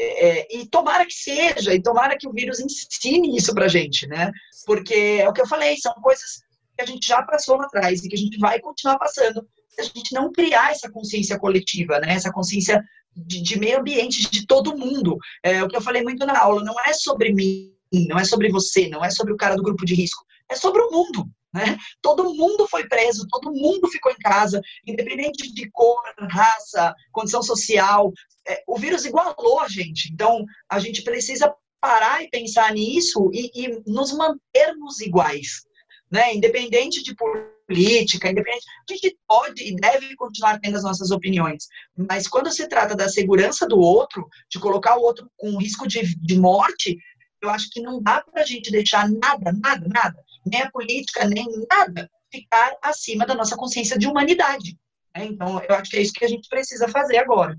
é, 0.00 0.56
e 0.56 0.66
tomara 0.66 1.04
que 1.04 1.14
seja, 1.14 1.74
e 1.74 1.82
tomara 1.82 2.16
que 2.16 2.28
o 2.28 2.32
vírus 2.32 2.60
ensine 2.60 3.36
isso 3.36 3.52
pra 3.52 3.68
gente, 3.68 4.06
né? 4.06 4.30
Porque 4.64 5.18
é 5.20 5.28
o 5.28 5.32
que 5.32 5.40
eu 5.40 5.48
falei, 5.48 5.76
são 5.76 5.92
coisas 5.94 6.42
que 6.76 6.82
a 6.82 6.86
gente 6.86 7.06
já 7.06 7.22
passou 7.22 7.56
lá 7.56 7.64
atrás 7.64 8.04
e 8.04 8.08
que 8.08 8.14
a 8.14 8.18
gente 8.18 8.38
vai 8.38 8.60
continuar 8.60 8.98
passando 8.98 9.46
se 9.68 9.80
a 9.80 9.84
gente 9.84 10.14
não 10.14 10.30
criar 10.32 10.70
essa 10.70 10.90
consciência 10.90 11.38
coletiva, 11.38 11.98
né? 11.98 12.14
Essa 12.14 12.32
consciência 12.32 12.82
de, 13.14 13.42
de 13.42 13.58
meio 13.58 13.80
ambiente 13.80 14.30
de 14.30 14.46
todo 14.46 14.76
mundo. 14.76 15.16
É 15.42 15.62
o 15.62 15.68
que 15.68 15.76
eu 15.76 15.82
falei 15.82 16.02
muito 16.02 16.24
na 16.24 16.38
aula, 16.38 16.62
não 16.62 16.74
é 16.86 16.92
sobre 16.92 17.32
mim, 17.32 17.74
não 18.08 18.18
é 18.18 18.24
sobre 18.24 18.48
você, 18.50 18.88
não 18.88 19.04
é 19.04 19.10
sobre 19.10 19.32
o 19.32 19.36
cara 19.36 19.56
do 19.56 19.62
grupo 19.62 19.84
de 19.84 19.94
risco, 19.94 20.24
é 20.48 20.54
sobre 20.54 20.80
o 20.82 20.90
mundo. 20.90 21.28
Né? 21.52 21.78
Todo 22.02 22.34
mundo 22.34 22.68
foi 22.68 22.86
preso, 22.86 23.26
todo 23.28 23.52
mundo 23.52 23.88
ficou 23.88 24.12
em 24.12 24.18
casa, 24.18 24.60
independente 24.86 25.52
de 25.52 25.70
cor, 25.70 26.00
raça, 26.30 26.94
condição 27.10 27.42
social. 27.42 28.12
É, 28.46 28.62
o 28.66 28.78
vírus 28.78 29.04
igualou 29.04 29.60
a 29.60 29.68
gente. 29.68 30.12
Então, 30.12 30.44
a 30.68 30.78
gente 30.78 31.02
precisa 31.02 31.54
parar 31.80 32.22
e 32.22 32.28
pensar 32.28 32.72
nisso 32.72 33.30
e, 33.32 33.50
e 33.54 33.82
nos 33.86 34.12
mantermos 34.12 35.00
iguais. 35.00 35.64
Né? 36.10 36.34
Independente 36.34 37.02
de 37.02 37.14
política, 37.14 38.30
independente, 38.30 38.66
a 38.88 38.92
gente 38.92 39.18
pode 39.26 39.62
e 39.62 39.74
deve 39.74 40.14
continuar 40.16 40.58
tendo 40.60 40.76
as 40.76 40.82
nossas 40.82 41.10
opiniões, 41.10 41.66
mas 41.94 42.26
quando 42.26 42.50
se 42.50 42.66
trata 42.66 42.96
da 42.96 43.10
segurança 43.10 43.66
do 43.66 43.78
outro, 43.78 44.26
de 44.50 44.58
colocar 44.58 44.96
o 44.96 45.02
outro 45.02 45.30
com 45.36 45.58
risco 45.58 45.86
de, 45.86 46.16
de 46.18 46.38
morte, 46.38 46.96
eu 47.42 47.50
acho 47.50 47.68
que 47.70 47.82
não 47.82 48.02
dá 48.02 48.22
para 48.22 48.42
a 48.42 48.46
gente 48.46 48.70
deixar 48.70 49.08
nada, 49.10 49.52
nada, 49.52 49.86
nada 49.86 50.27
nem 50.50 50.62
a 50.62 50.70
política, 50.70 51.26
nem 51.26 51.46
nada, 51.70 52.08
ficar 52.30 52.76
acima 52.82 53.26
da 53.26 53.34
nossa 53.34 53.56
consciência 53.56 53.98
de 53.98 54.06
humanidade. 54.06 54.76
Né? 55.16 55.26
Então, 55.26 55.60
eu 55.68 55.74
acho 55.74 55.90
que 55.90 55.96
é 55.96 56.02
isso 56.02 56.12
que 56.12 56.24
a 56.24 56.28
gente 56.28 56.48
precisa 56.48 56.88
fazer 56.88 57.18
agora. 57.18 57.56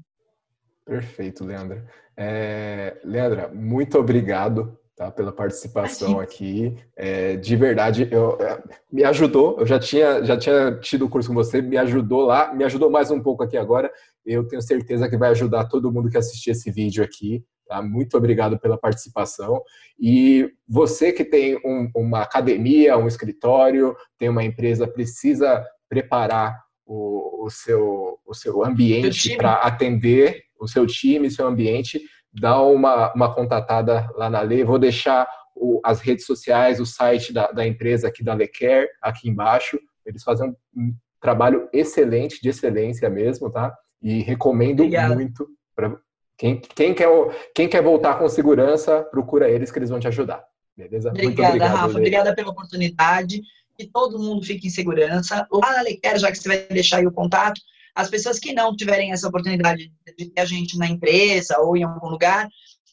Perfeito, 0.86 1.46
Leandra. 1.46 1.86
É, 2.18 2.98
Leandra, 3.04 3.48
muito 3.50 3.98
obrigado 3.98 4.78
tá, 4.96 5.10
pela 5.10 5.32
participação 5.32 6.20
aqui. 6.20 6.76
É, 6.96 7.38
de 7.38 7.56
verdade, 7.56 8.08
eu, 8.12 8.38
é, 8.42 8.62
me 8.92 9.04
ajudou. 9.04 9.58
Eu 9.60 9.66
já 9.66 9.80
tinha, 9.80 10.24
já 10.26 10.38
tinha 10.38 10.78
tido 10.80 11.06
o 11.06 11.10
curso 11.10 11.30
com 11.30 11.36
você, 11.36 11.62
me 11.62 11.78
ajudou 11.78 12.26
lá, 12.26 12.54
me 12.54 12.64
ajudou 12.66 12.90
mais 12.90 13.10
um 13.12 13.22
pouco 13.22 13.44
aqui 13.44 13.58
agora. 13.58 13.92
Eu 14.26 14.48
tenho 14.48 14.62
certeza 14.62 15.08
que 15.10 15.18
vai 15.18 15.30
ajudar 15.30 15.70
todo 15.70 15.92
mundo 15.92 16.10
que 16.10 16.18
assistir 16.18 16.52
esse 16.52 16.70
vídeo 16.70 17.04
aqui. 17.04 17.44
Tá? 17.70 17.84
Muito 17.84 18.18
obrigado 18.18 18.58
pela 18.58 18.80
participação. 18.80 19.62
E 20.00 20.52
você 20.68 21.14
que 21.14 21.24
tem 21.24 21.56
um, 21.64 21.88
uma 21.96 22.24
academia, 22.24 22.98
um 22.98 23.08
escritório, 23.08 23.96
tem 24.18 24.28
uma 24.28 24.44
empresa, 24.44 24.88
precisa 24.88 25.64
preparar 25.88 26.60
o, 26.84 27.46
o 27.46 27.50
seu, 27.52 28.18
o 28.26 28.34
seu 28.34 28.66
ambiente 28.66 29.38
para 29.38 29.54
atender 29.58 30.42
o 30.60 30.68
seu 30.68 30.88
time, 30.88 31.30
seu 31.30 31.48
ambiente, 31.48 32.02
dá 32.34 32.60
uma, 32.60 33.14
uma 33.14 33.34
contatada 33.36 34.10
lá 34.16 34.32
na 34.32 34.42
Lei. 34.42 34.64
Vou 34.64 34.80
deixar 34.80 35.30
o, 35.56 35.80
as 35.86 36.02
redes 36.02 36.26
sociais, 36.26 36.80
o 36.80 36.88
site 36.88 37.32
da, 37.32 37.52
da 37.52 37.68
empresa 37.68 38.08
aqui 38.08 38.24
da 38.24 38.34
Lecare, 38.34 38.90
aqui 39.00 39.30
embaixo. 39.30 39.80
Eles 40.04 40.24
fazem 40.24 40.56
um 40.76 40.92
trabalho 41.22 41.70
excelente, 41.72 42.42
de 42.42 42.50
excelência 42.50 43.08
mesmo, 43.12 43.52
tá? 43.52 43.72
E 44.02 44.22
recomendo 44.22 44.80
Obrigada. 44.80 45.14
muito 45.14 45.48
para 45.76 45.96
quem, 46.40 46.62
quem, 46.74 46.94
quer, 46.94 47.10
quem 47.54 47.68
quer 47.68 47.84
voltar 47.84 48.18
com 48.18 48.30
segurança, 48.30 49.04
procura 49.04 49.50
eles 49.50 49.70
que 49.70 49.78
eles 49.78 49.90
vão 49.90 50.00
te 50.00 50.08
ajudar. 50.08 50.42
Beleza? 50.76 51.10
Obrigada, 51.10 51.50
obrigado, 51.50 51.72
Rafa. 51.72 51.88
Lê. 51.88 51.94
Obrigada 51.96 52.34
pela 52.34 52.52
oportunidade. 52.52 53.42
Que 53.78 53.86
todo 53.86 54.18
mundo 54.18 54.46
fique 54.46 54.68
em 54.68 54.70
segurança. 54.70 55.46
Lá 55.52 55.74
na 55.74 55.82
Lequer, 55.82 56.18
já 56.18 56.32
que 56.32 56.38
você 56.38 56.48
vai 56.48 56.58
deixar 56.70 56.98
aí 56.98 57.08
o 57.08 57.12
contato, 57.12 57.60
as 57.94 58.10
pessoas 58.10 58.40
que 58.40 58.54
não 58.54 58.74
tiverem 58.74 59.12
essa 59.12 59.28
oportunidade 59.28 59.92
de 60.18 60.30
ter 60.30 60.42
a 60.42 60.46
gente 60.46 60.78
na 60.78 60.88
empresa 60.88 61.60
ou 61.60 61.76
em 61.76 61.84
algum 61.84 62.08
lugar, 62.08 62.48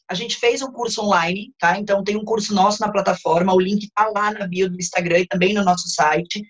a 0.09 0.13
gente 0.13 0.35
fez 0.37 0.61
um 0.61 0.71
curso 0.71 1.01
online, 1.01 1.53
tá? 1.57 1.79
Então 1.79 2.03
tem 2.03 2.17
um 2.17 2.25
curso 2.25 2.53
nosso 2.53 2.81
na 2.81 2.91
plataforma, 2.91 3.53
o 3.53 3.59
link 3.59 3.89
tá 3.95 4.09
lá 4.13 4.31
na 4.31 4.45
bio 4.45 4.69
do 4.69 4.77
Instagram 4.77 5.19
e 5.19 5.27
também 5.27 5.53
no 5.53 5.63
nosso 5.63 5.87
site 5.87 6.45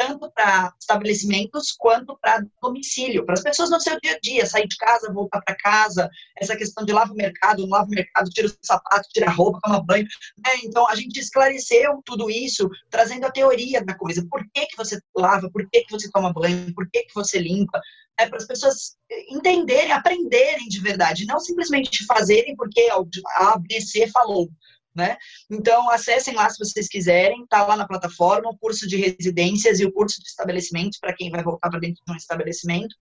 tanto 0.00 0.32
para 0.32 0.72
estabelecimentos 0.80 1.72
quanto 1.78 2.16
para 2.22 2.42
domicílio, 2.62 3.26
para 3.26 3.34
as 3.34 3.42
pessoas 3.42 3.68
no 3.68 3.78
seu 3.78 4.00
dia 4.00 4.14
a 4.14 4.18
dia, 4.18 4.46
sair 4.46 4.66
de 4.66 4.76
casa, 4.78 5.12
voltar 5.12 5.42
para 5.42 5.54
casa, 5.54 6.08
essa 6.38 6.56
questão 6.56 6.86
de 6.86 6.92
lava 6.94 7.12
o 7.12 7.16
mercado, 7.16 7.68
lava 7.68 7.84
o 7.84 7.90
mercado, 7.90 8.30
tira 8.30 8.46
o 8.46 8.52
sapato, 8.62 9.06
tira 9.12 9.26
a 9.26 9.30
roupa, 9.30 9.60
toma 9.62 9.84
banho. 9.84 10.06
Né? 10.38 10.52
Então, 10.64 10.88
a 10.88 10.94
gente 10.94 11.20
esclareceu 11.20 12.00
tudo 12.06 12.30
isso, 12.30 12.66
trazendo 12.88 13.26
a 13.26 13.30
teoria 13.30 13.84
da 13.84 13.92
coisa. 13.94 14.26
Por 14.30 14.42
que, 14.54 14.64
que 14.68 14.76
você 14.76 14.98
lava, 15.14 15.50
por 15.50 15.68
que, 15.68 15.82
que 15.82 15.92
você 15.92 16.10
toma 16.10 16.32
banho, 16.32 16.72
por 16.74 16.88
que, 16.90 17.02
que 17.02 17.14
você 17.14 17.38
limpa, 17.38 17.78
né? 18.18 18.26
para 18.26 18.38
as 18.38 18.46
pessoas 18.46 18.96
entenderem, 19.28 19.92
aprenderem 19.92 20.66
de 20.66 20.80
verdade, 20.80 21.26
não 21.26 21.38
simplesmente 21.38 22.06
fazerem 22.06 22.56
porque 22.56 22.88
a 23.36 23.52
ABC 23.52 24.08
falou. 24.08 24.48
Né? 24.94 25.16
Então, 25.48 25.88
acessem 25.88 26.34
lá 26.34 26.50
se 26.50 26.58
vocês 26.58 26.88
quiserem, 26.88 27.46
tá 27.46 27.64
lá 27.64 27.76
na 27.76 27.86
plataforma, 27.86 28.50
o 28.50 28.58
curso 28.58 28.88
de 28.88 28.96
residências 28.96 29.78
e 29.78 29.84
o 29.84 29.92
curso 29.92 30.20
de 30.20 30.28
estabelecimentos, 30.28 30.98
para 30.98 31.14
quem 31.14 31.30
vai 31.30 31.44
voltar 31.44 31.70
para 31.70 31.78
dentro 31.78 32.02
de 32.04 32.12
um 32.12 32.16
estabelecimento. 32.16 32.94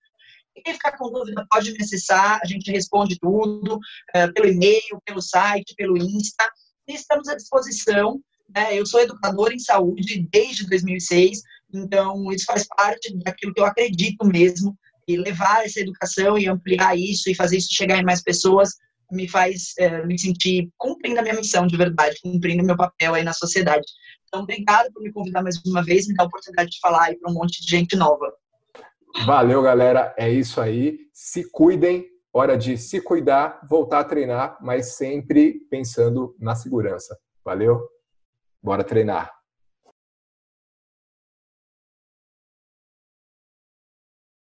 E 0.55 0.61
quem 0.61 0.73
ficar 0.73 0.97
com 0.97 1.11
dúvida 1.11 1.45
pode 1.49 1.71
me 1.71 1.81
acessar, 1.81 2.39
a 2.43 2.45
gente 2.45 2.71
responde 2.71 3.17
tudo, 3.19 3.79
é, 4.13 4.27
pelo 4.31 4.47
e-mail, 4.47 5.01
pelo 5.03 5.21
site, 5.21 5.73
pelo 5.75 5.97
Insta, 5.97 6.47
e 6.87 6.93
estamos 6.93 7.27
à 7.27 7.35
disposição. 7.35 8.19
Né? 8.53 8.77
Eu 8.77 8.85
sou 8.85 8.99
educador 8.99 9.51
em 9.51 9.59
saúde 9.59 10.27
desde 10.31 10.67
2006, 10.67 11.41
então 11.73 12.31
isso 12.31 12.45
faz 12.45 12.67
parte 12.67 13.15
daquilo 13.17 13.53
que 13.53 13.61
eu 13.61 13.65
acredito 13.65 14.25
mesmo, 14.25 14.77
e 15.07 15.17
levar 15.17 15.65
essa 15.65 15.79
educação 15.79 16.37
e 16.37 16.47
ampliar 16.47 16.95
isso 16.95 17.31
e 17.31 17.35
fazer 17.35 17.57
isso 17.57 17.73
chegar 17.73 17.97
em 17.97 18.05
mais 18.05 18.21
pessoas 18.21 18.75
me 19.11 19.27
faz 19.27 19.73
é, 19.77 20.05
me 20.05 20.17
sentir 20.17 20.69
cumprindo 20.77 21.19
a 21.19 21.23
minha 21.23 21.35
missão 21.35 21.65
de 21.67 21.75
verdade, 21.77 22.17
cumprindo 22.21 22.63
meu 22.63 22.77
papel 22.77 23.13
aí 23.13 23.23
na 23.23 23.33
sociedade. 23.33 23.85
Então, 24.27 24.41
obrigado 24.41 24.91
por 24.93 25.01
me 25.01 25.11
convidar 25.11 25.41
mais 25.41 25.59
uma 25.65 25.83
vez, 25.83 26.07
me 26.07 26.13
dar 26.13 26.23
a 26.23 26.27
oportunidade 26.27 26.69
de 26.69 26.79
falar 26.79 27.05
aí 27.05 27.17
para 27.17 27.31
um 27.31 27.33
monte 27.33 27.65
de 27.65 27.69
gente 27.69 27.95
nova. 27.95 28.31
Valeu, 29.25 29.61
galera. 29.61 30.13
É 30.17 30.29
isso 30.29 30.61
aí. 30.61 30.99
Se 31.13 31.49
cuidem. 31.49 32.07
Hora 32.31 32.55
de 32.55 32.77
se 32.77 33.01
cuidar, 33.01 33.59
voltar 33.67 34.01
a 34.01 34.03
treinar, 34.03 34.59
mas 34.61 34.95
sempre 34.95 35.61
pensando 35.67 36.35
na 36.39 36.53
segurança. 36.53 37.17
Valeu? 37.43 37.89
Bora 38.61 38.83
treinar. 38.83 39.38